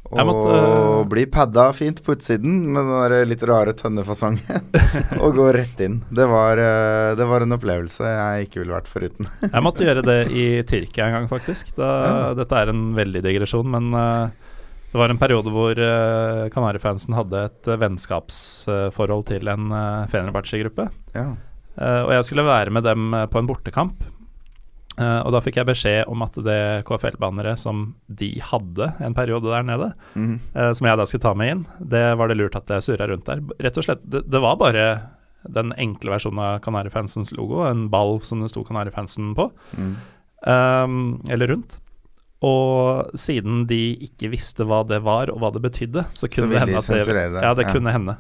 Og 0.07 0.23
måtte, 0.23 0.55
uh... 0.55 1.01
bli 1.09 1.25
padda 1.27 1.65
fint 1.75 1.99
på 2.03 2.15
utsiden 2.15 2.61
med 2.71 2.85
den 2.87 3.11
der 3.11 3.27
litt 3.27 3.43
rare 3.47 3.73
tønnefasongen. 3.75 4.69
og 5.23 5.35
gå 5.35 5.47
rett 5.55 5.81
inn. 5.83 5.99
Det 6.07 6.27
var, 6.31 6.61
øh, 6.61 7.11
det 7.19 7.27
var 7.27 7.43
en 7.43 7.55
opplevelse 7.57 8.07
jeg 8.07 8.47
ikke 8.47 8.61
ville 8.61 8.77
vært 8.77 8.91
foruten. 8.91 9.27
Jeg 9.53 9.65
måtte 9.65 9.83
gjøre 9.83 10.05
det 10.07 10.19
i 10.31 10.45
Tyrkia 10.67 11.09
en 11.09 11.17
gang, 11.17 11.27
faktisk. 11.31 11.73
Da, 11.75 11.89
Dette 12.37 12.61
er 12.61 12.71
en 12.71 12.91
veldig 12.97 13.23
digresjon, 13.25 13.67
men 13.73 13.91
uh, 13.95 14.29
det 14.93 15.01
var 15.01 15.11
en 15.11 15.19
periode 15.19 15.51
hvor 15.51 15.75
uh, 15.75 16.47
Kanarifansen 16.53 17.17
hadde 17.17 17.43
et 17.49 17.67
eh, 17.67 17.79
vennskapsforhold 17.81 19.27
til 19.33 19.51
en 19.51 19.67
uh, 19.73 20.07
Fenerbahçe-gruppe. 20.13 20.87
ja. 21.17 21.33
Eh, 21.77 22.03
og 22.05 22.13
jeg 22.15 22.27
skulle 22.27 22.47
være 22.47 22.73
med 22.73 22.87
dem 22.87 23.11
eh, 23.13 23.27
på 23.29 23.41
en 23.41 23.49
bortekamp. 23.49 24.01
Eh, 24.97 25.19
og 25.21 25.33
da 25.35 25.41
fikk 25.45 25.59
jeg 25.59 25.69
beskjed 25.69 26.09
om 26.09 26.23
at 26.25 26.39
det 26.45 26.59
KFL-banneret 26.87 27.61
som 27.61 27.91
de 28.09 28.31
hadde 28.41 28.89
en 29.05 29.17
periode 29.17 29.51
der 29.53 29.65
nede, 29.67 29.91
mm. 30.17 30.33
som 30.73 30.89
jeg 30.89 30.97
da 30.97 31.05
skulle 31.05 31.25
ta 31.27 31.35
med 31.37 31.53
inn, 31.53 31.65
det 31.93 32.05
var 32.17 32.31
det 32.31 32.39
lurt 32.39 32.57
at 32.57 32.73
jeg 32.73 32.87
surra 32.87 33.09
rundt 33.11 33.29
der. 33.29 33.43
Rett 33.61 33.77
og 33.77 33.85
slett, 33.85 34.01
det, 34.09 34.25
det 34.25 34.41
var 34.41 34.57
bare 34.57 34.87
den 35.47 35.69
enkle 35.79 36.15
versjonen 36.15 36.41
av 36.43 36.61
Kanarifansens 36.65 37.31
logo, 37.37 37.61
en 37.67 37.85
ball 37.93 38.17
som 38.25 38.41
det 38.41 38.49
sto 38.51 38.65
Kanarifansen 38.67 39.35
på, 39.37 39.51
Mm. 39.77 39.93
um, 40.49 41.21
eller 41.29 41.53
rundt. 41.53 41.77
Og 42.45 43.13
siden 43.17 43.65
de 43.69 43.97
ikke 44.05 44.29
visste 44.29 44.65
hva 44.67 44.83
det 44.85 44.99
var 45.05 45.31
og 45.33 45.39
hva 45.41 45.49
det 45.53 45.61
betydde, 45.63 46.03
så 46.13 46.29
kunne 46.29 46.51
ville 46.51 46.65
det 46.65 46.73
de 46.73 46.81
hende 46.81 46.81
at 46.81 47.33
det, 47.33 47.45
ja, 47.45 47.53
det 47.57 47.65
ja. 47.65 47.71
kunne 47.73 47.93
hende. 47.93 48.17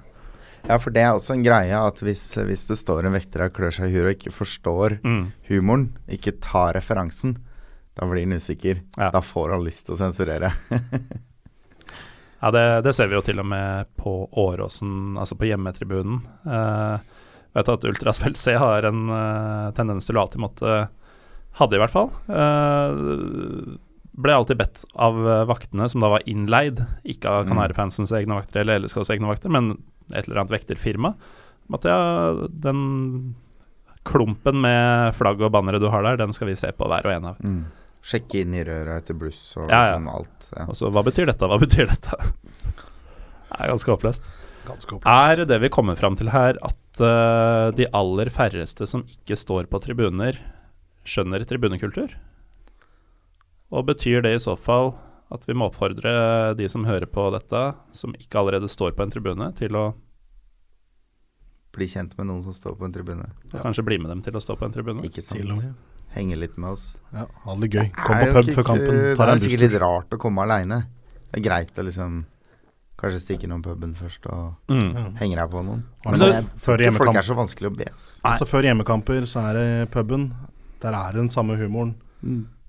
Ja, 0.67 0.77
for 0.81 0.91
det 0.95 1.03
er 1.05 1.13
også 1.13 1.35
en 1.37 1.43
greie 1.45 1.77
at 1.77 2.01
hvis, 2.03 2.23
hvis 2.47 2.65
det 2.71 2.77
står 2.81 3.05
en 3.07 3.13
vekter 3.15 3.45
og 3.45 3.53
klør 3.55 3.71
seg 3.77 3.91
i 3.91 3.93
huet 3.97 4.07
og 4.09 4.15
ikke 4.17 4.33
forstår 4.35 4.97
Mm. 5.03 5.21
humoren, 5.49 5.85
ikke 6.09 6.33
tar 6.41 6.73
referansen, 6.79 7.37
da 7.97 8.05
blir 8.09 8.25
han 8.25 8.37
usikker. 8.37 8.81
Ja. 8.97 9.11
Da 9.13 9.21
får 9.21 9.53
han 9.55 9.63
lyst 9.65 9.85
til 9.87 9.95
å 9.95 10.01
sensurere. 10.01 10.51
Ja, 12.37 12.51
det, 12.53 12.81
det 12.85 12.91
ser 12.93 13.07
vi 13.09 13.15
jo 13.17 13.23
til 13.25 13.39
og 13.41 13.47
med 13.49 13.87
på 13.97 14.11
Åråsen, 14.37 15.15
altså 15.17 15.33
på 15.39 15.47
hjemmetribunen. 15.49 16.19
Uh, 16.45 16.99
vet 17.57 17.71
at 17.73 17.87
Ultras 17.89 18.19
vel 18.21 18.35
C 18.37 18.53
har 18.61 18.85
en 18.85 19.07
eh, 19.09 19.71
tendens 19.73 20.05
til 20.05 20.19
å 20.19 20.21
alltid 20.21 20.43
måtte 20.43 20.75
Hadde 21.57 21.73
i 21.73 21.81
hvert 21.81 21.89
fall. 21.89 22.11
eh, 22.29 22.99
ble 24.17 24.33
alltid 24.33 24.57
bedt 24.59 24.83
av 24.97 25.17
eh, 25.21 25.43
vaktene, 25.49 25.87
som 25.91 26.01
da 26.03 26.09
var 26.15 26.25
innleid, 26.29 26.81
ikke 27.05 27.29
av 27.29 27.47
Mm. 27.47 27.59
Egne 28.17 28.37
vakter 28.39 28.61
eller 28.63 28.79
LSKs 28.81 29.11
egne 29.13 29.29
vakter, 29.29 29.53
men 29.53 29.75
et 30.11 30.25
eller 30.25 30.41
annet 30.41 30.55
vekterfirma, 30.55 31.13
om 31.67 31.75
at 31.77 31.85
ja, 31.85 31.97
den 32.49 33.35
klumpen 34.07 34.61
med 34.63 35.15
flagg 35.17 35.41
og 35.43 35.51
bannere 35.51 35.81
du 35.83 35.89
har 35.91 36.05
der, 36.05 36.17
den 36.17 36.33
skal 36.33 36.47
vi 36.47 36.55
se 36.55 36.71
på 36.71 36.87
hver 36.87 37.05
og 37.05 37.13
en 37.13 37.29
av. 37.33 37.41
Mm. 37.43 37.65
Sjekke 38.07 38.41
inn 38.41 38.53
i 38.55 38.63
røra 38.63 38.97
etter 39.01 39.17
bluss 39.19 39.41
og 39.59 39.67
Ja, 39.67 39.81
ja. 39.89 39.95
sånn 39.97 40.07
alt. 40.07 40.49
Ja. 40.55 40.67
Og 40.69 40.77
så 40.79 40.89
hva 40.93 41.03
betyr 41.03 41.27
dette, 41.27 41.49
hva 41.49 41.57
betyr 41.59 41.89
dette? 41.91 42.19
Det 43.47 43.57
er 43.59 43.71
ganske 43.73 43.91
håpløst. 43.91 44.29
Ganske 44.67 44.99
Er 45.07 45.43
det 45.47 45.57
vi 45.63 45.69
kommer 45.71 45.95
fram 45.99 46.15
til 46.19 46.31
her, 46.31 46.57
at 46.63 47.01
uh, 47.01 47.71
de 47.75 47.87
aller 47.95 48.31
færreste 48.33 48.87
som 48.87 49.03
ikke 49.07 49.37
står 49.39 49.67
på 49.71 49.81
tribuner, 49.83 50.39
skjønner 51.07 51.43
tribunekultur? 51.47 52.15
Og 53.71 53.85
betyr 53.85 54.21
det 54.23 54.35
i 54.35 54.39
så 54.43 54.55
fall 54.57 54.93
at 55.31 55.43
vi 55.47 55.53
må 55.53 55.67
oppfordre 55.69 56.55
de 56.55 56.67
som 56.71 56.85
hører 56.87 57.05
på 57.11 57.25
dette, 57.33 57.75
som 57.91 58.13
ikke 58.15 58.39
allerede 58.39 58.69
står 58.71 58.93
på 58.95 59.03
en 59.03 59.11
tribune, 59.11 59.49
til 59.55 59.75
å 59.75 59.93
Bli 61.77 61.85
kjent 61.91 62.15
med 62.17 62.25
noen 62.25 62.41
som 62.41 62.55
står 62.57 62.73
på 62.79 62.85
en 62.87 62.93
tribune. 62.95 63.25
kanskje 63.51 63.83
bli 63.85 63.97
med 64.01 64.09
dem 64.09 64.21
til 64.25 64.33
å 64.33 64.41
stå 64.41 64.55
på 64.57 64.65
en 64.65 64.71
tribune? 64.73 65.03
Ikke 65.05 65.21
Til 65.21 65.51
og 65.51 65.59
sant? 65.59 65.63
med. 65.63 65.75
Henge 66.15 66.37
litt 66.39 66.57
med 66.57 66.71
oss. 66.71 66.95
Ja, 67.13 67.25
ha 67.43 67.55
det 67.55 67.69
gøy. 67.69 67.91
Kom 67.93 68.15
på 68.17 68.31
pub 68.33 68.49
før 68.55 68.63
kampen. 68.65 68.95
Det 69.13 69.27
er 69.27 69.41
sikkert 69.43 69.59
litt 69.59 69.75
rart 69.83 70.09
å 70.09 70.17
komme 70.17 70.41
aleine. 70.41 70.87
Det 71.31 71.37
er 71.37 71.45
greit 71.49 71.75
å 71.77 71.85
liksom 71.85 72.25
Kanskje 72.97 73.19
stikke 73.21 73.43
innom 73.45 73.61
puben 73.61 73.93
først 73.93 74.25
og 74.25 74.55
Mm. 74.73 75.13
Henge 75.19 75.35
deg 75.35 75.51
på 75.51 75.61
noen. 75.63 75.83
Men 76.03 76.17
Men 76.17 76.19
det- 76.19 76.45
før 76.57 76.81
folk 76.97 77.15
er 77.15 77.21
så 77.21 77.35
vanskelig 77.35 77.69
å 77.69 77.77
be. 77.77 77.85
Altså 78.25 78.47
Før 78.47 78.63
hjemmekamper 78.63 79.21
så 79.29 79.43
er 79.45 79.53
det 79.53 79.91
puben. 79.91 80.33
Der 80.81 80.93
er 80.95 81.11
den 81.13 81.29
samme 81.29 81.55
humoren. 81.59 81.93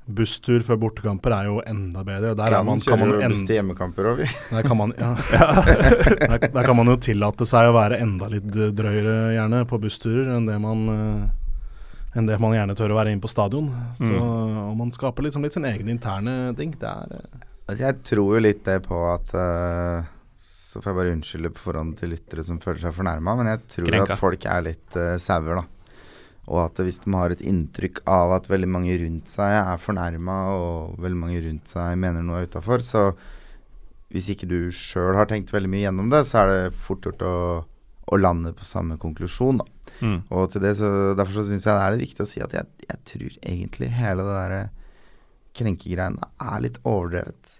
Busstur 0.08 0.62
før 0.64 0.78
bortekamper 0.80 1.34
er 1.36 1.48
jo 1.50 1.58
enda 1.68 2.00
bedre. 2.06 2.32
Der, 2.38 2.54
er 2.56 2.64
man, 2.64 2.80
kan 2.80 3.00
man 3.00 3.10
kjøre 3.12 3.26
jo 3.26 3.32
buss 3.34 3.42
til 3.44 3.58
hjemmekamper 3.58 4.08
òg, 4.08 4.22
vi. 4.22 4.28
der, 4.54 4.64
kan 4.64 4.78
man, 4.80 4.94
ja. 4.96 5.10
der, 6.32 6.38
der 6.46 6.62
kan 6.64 6.78
man 6.78 6.88
jo 6.88 6.96
tillate 7.04 7.48
seg 7.48 7.68
å 7.68 7.74
være 7.76 8.00
enda 8.04 8.30
litt 8.32 8.48
drøyere 8.48 9.18
gjerne 9.36 9.66
på 9.68 9.80
bussturer 9.82 10.32
enn 10.36 10.48
det 10.48 10.56
man 10.62 10.86
eh, 10.94 11.26
enn 12.16 12.28
det 12.28 12.38
man 12.40 12.54
gjerne 12.56 12.76
tør 12.78 12.94
å 12.94 12.98
være 12.98 13.12
inne 13.12 13.22
på 13.22 13.30
stadion. 13.30 13.68
Så, 13.98 14.12
og 14.16 14.74
man 14.78 14.92
skaper 14.94 15.26
liksom 15.26 15.44
litt 15.44 15.56
sin 15.56 15.68
egen 15.68 15.90
interne 15.92 16.54
ting. 16.58 16.72
Det 16.78 16.88
er 16.88 17.20
eh, 17.20 17.44
Altså, 17.68 17.82
jeg 17.84 17.98
tror 18.08 18.30
jo 18.32 18.40
litt 18.40 18.62
det 18.64 18.78
på 18.86 18.98
at 19.10 19.32
uh, 19.36 20.06
Så 20.40 20.80
får 20.80 20.88
jeg 20.88 20.96
bare 20.96 21.10
unnskylde 21.12 21.50
på 21.52 21.60
forhånd 21.66 21.98
til 21.98 22.14
lyttere 22.14 22.40
som 22.46 22.60
føler 22.62 22.80
seg 22.80 22.94
fornærma, 22.96 23.34
men 23.36 23.50
jeg 23.52 23.60
tror 23.74 23.90
Krenka. 23.90 24.14
at 24.16 24.22
folk 24.22 24.46
er 24.48 24.64
litt 24.70 24.96
uh, 24.96 25.18
sauer, 25.20 25.60
da. 25.60 25.66
Og 26.48 26.62
at 26.64 26.80
hvis 26.80 27.00
de 27.02 27.12
har 27.12 27.32
et 27.32 27.42
inntrykk 27.44 28.02
av 28.08 28.32
at 28.38 28.48
veldig 28.48 28.68
mange 28.72 28.96
rundt 29.02 29.28
seg 29.28 29.52
er 29.58 29.82
fornærma, 29.82 30.38
og 30.56 31.00
veldig 31.02 31.20
mange 31.20 31.42
rundt 31.44 31.68
seg 31.68 31.98
mener 32.00 32.24
noe 32.24 32.46
utafor, 32.48 32.84
så 32.84 33.10
hvis 34.08 34.30
ikke 34.32 34.48
du 34.48 34.58
sjøl 34.72 35.16
har 35.18 35.28
tenkt 35.28 35.52
veldig 35.52 35.68
mye 35.68 35.84
gjennom 35.84 36.08
det, 36.12 36.22
så 36.24 36.42
er 36.42 36.52
det 36.52 36.78
fort 36.86 37.04
gjort 37.04 37.24
å, 37.28 37.34
å 38.08 38.20
lande 38.20 38.54
på 38.56 38.64
samme 38.64 38.96
konklusjon, 39.00 39.60
da. 39.60 39.68
Mm. 39.98 40.18
Og 40.32 40.48
til 40.52 40.62
det 40.62 40.74
så, 40.78 40.88
derfor 41.18 41.40
så 41.40 41.46
syns 41.48 41.66
jeg 41.66 41.74
det 41.74 41.84
er 41.84 41.94
litt 41.94 42.06
viktig 42.06 42.24
å 42.24 42.30
si 42.30 42.42
at 42.44 42.54
jeg, 42.54 42.68
jeg 42.86 43.00
tror 43.10 43.38
egentlig 43.52 43.88
hele 43.98 44.24
det 44.24 44.36
derre 44.36 44.62
krenkegreiene 45.58 46.28
er 46.38 46.62
litt 46.64 46.78
overdrevet. 46.86 47.54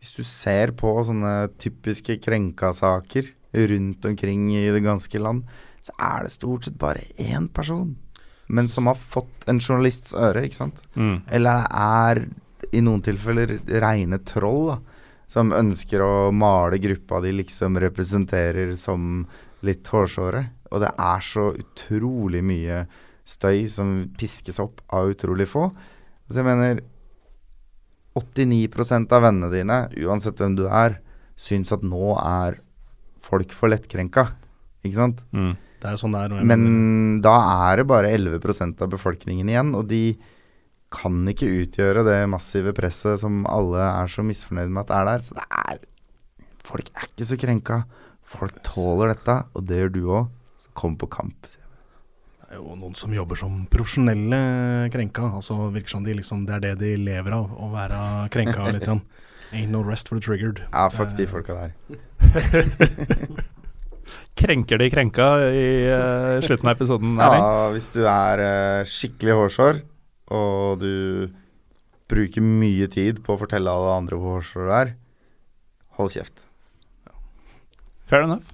Hvis 0.00 0.14
du 0.16 0.22
ser 0.24 0.72
på 0.78 0.92
sånne 1.04 1.50
typiske 1.60 2.18
krenka-saker 2.24 3.32
rundt 3.72 4.06
omkring 4.08 4.46
i 4.54 4.68
det 4.72 4.82
ganske 4.84 5.20
land, 5.20 5.44
så 5.84 5.94
er 5.96 6.24
det 6.24 6.34
stort 6.34 6.66
sett 6.66 6.78
bare 6.80 7.04
én 7.20 7.48
person, 7.52 7.94
men 8.50 8.68
som 8.68 8.88
har 8.90 8.98
fått 8.98 9.46
en 9.50 9.60
journalists 9.62 10.14
øre, 10.14 10.42
ikke 10.46 10.58
sant? 10.58 10.80
Mm. 10.98 11.20
Eller 11.30 11.60
det 11.60 11.82
er 11.86 12.22
i 12.76 12.82
noen 12.84 13.02
tilfeller 13.04 13.58
reine 13.82 14.20
troll, 14.26 14.72
da. 14.72 14.80
Som 15.30 15.52
ønsker 15.54 16.02
å 16.02 16.30
male 16.34 16.80
gruppa 16.82 17.20
de 17.22 17.30
liksom 17.38 17.78
representerer 17.78 18.72
som 18.74 19.22
litt 19.62 19.86
hårsåre. 19.86 20.42
Og 20.74 20.82
det 20.82 20.90
er 20.90 21.22
så 21.22 21.44
utrolig 21.54 22.40
mye 22.42 22.80
støy 23.30 23.68
som 23.70 23.92
piskes 24.18 24.58
opp 24.62 24.82
av 24.90 25.12
utrolig 25.12 25.46
få. 25.50 25.68
Så 26.26 26.40
jeg 26.40 26.48
mener 26.48 26.82
89% 28.18 29.14
av 29.14 29.22
vennene 29.28 29.52
dine, 29.54 29.78
uansett 30.02 30.42
hvem 30.42 30.58
du 30.58 30.64
er, 30.66 30.98
syns 31.38 31.70
at 31.74 31.86
nå 31.86 32.16
er 32.18 32.58
folk 33.22 33.54
for 33.54 33.70
lettkrenka. 33.70 34.26
Ikke 34.82 34.98
sant? 34.98 35.22
Mm. 35.30 35.54
Det 35.80 35.88
er 35.88 35.96
sånn 36.00 36.12
det 36.12 36.20
er. 36.26 36.28
Men 36.34 36.46
mener- 36.46 36.64
Men 36.70 37.20
da 37.24 37.34
er 37.70 37.76
det 37.80 37.86
bare 37.88 38.10
11% 38.12 38.82
av 38.82 38.90
befolkningen 38.92 39.48
igjen, 39.48 39.74
og 39.74 39.88
de 39.88 40.18
kan 40.90 41.12
ikke 41.30 41.46
utgjøre 41.62 42.02
det 42.04 42.18
massive 42.28 42.72
presset 42.74 43.20
som 43.22 43.44
alle 43.46 43.78
er 43.78 44.06
så 44.10 44.24
misfornøyd 44.26 44.68
med 44.74 44.90
at 44.90 44.90
er 44.98 45.04
der. 45.04 45.18
Så 45.24 45.34
det 45.34 45.46
er 45.50 45.78
Folk 46.70 46.90
er 46.94 47.06
ikke 47.08 47.24
så 47.26 47.36
krenka. 47.40 47.84
Folk 48.22 48.60
tåler 48.62 49.08
dette, 49.14 49.44
og 49.56 49.64
det 49.66 49.78
gjør 49.80 49.92
du 49.92 50.02
òg. 50.06 50.28
Så 50.60 50.68
kom 50.74 50.96
på 50.96 51.08
kamp. 51.10 51.34
sier 51.46 51.58
jeg. 51.58 51.66
Det 52.50 52.58
er 52.58 52.60
jo 52.60 52.76
noen 52.76 52.94
som 52.94 53.10
jobber 53.10 53.36
som 53.36 53.66
profesjonelle 53.70 54.90
krenka. 54.92 55.22
Altså 55.34 55.56
virker 55.72 55.88
som 55.88 56.04
de 56.04 56.14
liksom, 56.14 56.44
Det 56.46 56.54
er 56.54 56.60
det 56.60 56.78
de 56.78 56.96
lever 56.96 57.32
av, 57.32 57.48
å 57.50 57.70
være 57.72 58.28
krenka 58.30 58.70
litt. 58.72 58.86
Ain't 59.52 59.70
no 59.70 59.82
rest 59.82 60.08
for 60.08 60.14
the 60.16 60.20
triggered. 60.20 60.62
Ja, 60.72 60.88
fuck 60.90 61.16
de 61.16 61.26
folka 61.26 61.54
der. 61.54 61.72
Krenker 64.40 64.80
de 64.80 64.88
krenka 64.92 65.26
i 65.52 65.66
uh, 65.90 66.40
slutten 66.44 66.70
av 66.70 66.76
episoden? 66.76 67.16
Ja, 67.20 67.68
hvis 67.74 67.90
du 67.92 68.00
er 68.08 68.42
uh, 68.42 68.88
skikkelig 68.88 69.36
hårsår, 69.36 69.80
og 70.32 70.80
du 70.80 71.28
bruker 72.10 72.44
mye 72.44 72.88
tid 72.90 73.20
på 73.24 73.34
å 73.34 73.40
fortelle 73.40 73.70
alle 73.70 73.96
andre 74.00 74.18
hvor 74.18 74.38
hårsår 74.38 74.68
du 74.68 74.76
er, 74.78 74.94
hold 75.98 76.14
kjeft. 76.14 76.42
Fair 78.10 78.26
enough. 78.26 78.48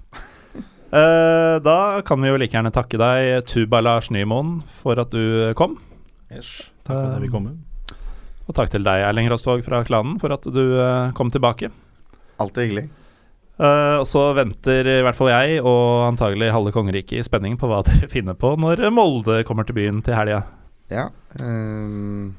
Uh, 0.91 1.57
da 1.67 2.01
kan 2.05 2.21
vi 2.21 2.29
jo 2.29 2.37
like 2.41 2.53
gjerne 2.53 2.73
takke 2.75 2.99
deg, 3.01 3.47
Tuba 3.49 3.81
Lars 3.81 4.11
Nymoen, 4.13 4.59
for 4.81 4.99
at 5.01 5.13
du 5.15 5.53
kom. 5.57 5.79
Yes. 6.29 6.67
Takk 6.83 6.93
for 6.93 7.07
at 7.07 7.17
jeg 7.17 7.27
fikk 7.27 7.37
komme. 7.39 7.55
Og 8.47 8.55
takk 8.55 8.71
til 8.71 8.85
deg, 8.85 9.03
Erling 9.03 9.27
Rostvåg 9.31 9.65
fra 9.65 9.81
klanen, 9.87 10.15
for 10.21 10.31
at 10.35 10.45
du 10.47 10.63
uh, 10.79 11.11
kom 11.17 11.31
tilbake. 11.33 11.71
Alltid 12.39 12.67
hyggelig. 12.67 12.87
Uh, 13.57 13.97
og 14.03 14.05
så 14.05 14.21
venter 14.37 14.85
i 14.85 14.99
hvert 15.01 15.17
fall 15.17 15.31
jeg 15.31 15.61
og 15.63 16.03
antagelig 16.11 16.51
halve 16.53 16.69
kongeriket 16.75 17.17
i 17.17 17.25
spenning 17.25 17.55
på 17.57 17.65
hva 17.69 17.79
dere 17.87 18.09
finner 18.11 18.37
på 18.37 18.51
når 18.61 18.83
Molde 18.93 19.39
kommer 19.47 19.65
til 19.65 19.79
byen 19.79 20.03
til 20.05 20.17
helga. 20.17 20.43
Ja. 20.93 21.07
Um, 21.41 22.35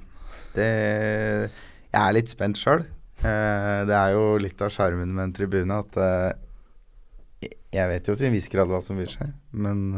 det 0.55 0.69
Jeg 0.69 2.01
er 2.01 2.15
litt 2.15 2.31
spent 2.31 2.61
sjøl. 2.61 2.85
Uh, 3.19 3.83
det 3.89 3.97
er 3.99 4.13
jo 4.15 4.37
litt 4.39 4.63
av 4.63 4.71
sjarmen 4.71 5.11
med 5.11 5.25
en 5.27 5.35
tribune 5.35 5.81
at 5.83 5.99
uh, 5.99 7.49
Jeg 7.75 7.91
vet 7.91 8.07
jo 8.07 8.15
til 8.15 8.29
en 8.29 8.37
viss 8.37 8.51
grad 8.53 8.71
hva 8.71 8.79
som 8.85 9.01
vil 9.01 9.11
skje, 9.11 9.27
men 9.51 9.91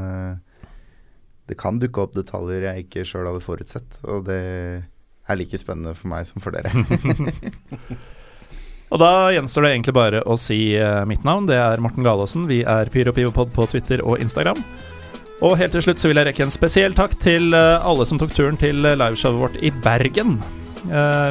det 1.46 1.56
kan 1.58 1.78
dukke 1.82 2.02
opp 2.02 2.16
detaljer 2.16 2.64
jeg 2.66 2.86
ikke 2.86 3.04
sjøl 3.06 3.28
hadde 3.28 3.44
forutsett. 3.44 4.00
Og 4.10 4.24
det 4.26 4.40
er 4.80 5.38
like 5.38 5.58
spennende 5.60 5.94
for 5.98 6.10
meg 6.10 6.26
som 6.26 6.42
for 6.42 6.54
dere. 6.54 6.72
Og 8.90 8.98
da 8.98 9.30
gjenstår 9.34 9.66
det 9.66 9.72
egentlig 9.74 9.96
bare 9.96 10.22
å 10.26 10.36
si 10.40 10.58
uh, 10.74 11.02
mitt 11.06 11.26
navn. 11.26 11.46
Det 11.50 11.58
er 11.58 11.82
Morten 11.82 12.06
Galaasen. 12.06 12.48
Vi 12.50 12.62
er 12.66 12.90
PyroPivopod 12.90 13.52
på 13.54 13.68
Twitter 13.70 14.02
og 14.02 14.22
Instagram. 14.22 14.58
Og 15.40 15.54
helt 15.56 15.72
til 15.72 15.84
slutt 15.86 16.02
så 16.02 16.10
vil 16.10 16.20
jeg 16.20 16.30
rekke 16.30 16.44
en 16.44 16.52
spesiell 16.52 16.96
takk 16.98 17.14
til 17.22 17.54
uh, 17.54 17.78
alle 17.86 18.06
som 18.08 18.20
tok 18.20 18.34
turen 18.34 18.58
til 18.60 18.82
liveshowet 18.82 19.44
vårt 19.44 19.62
i 19.62 19.72
Bergen. 19.84 20.40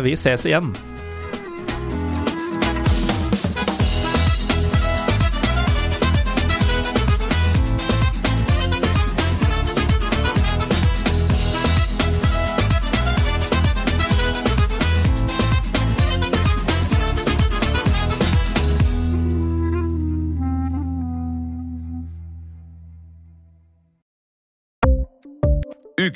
Vi 0.05 0.11
ses 0.13 0.43
igjen. 0.45 0.69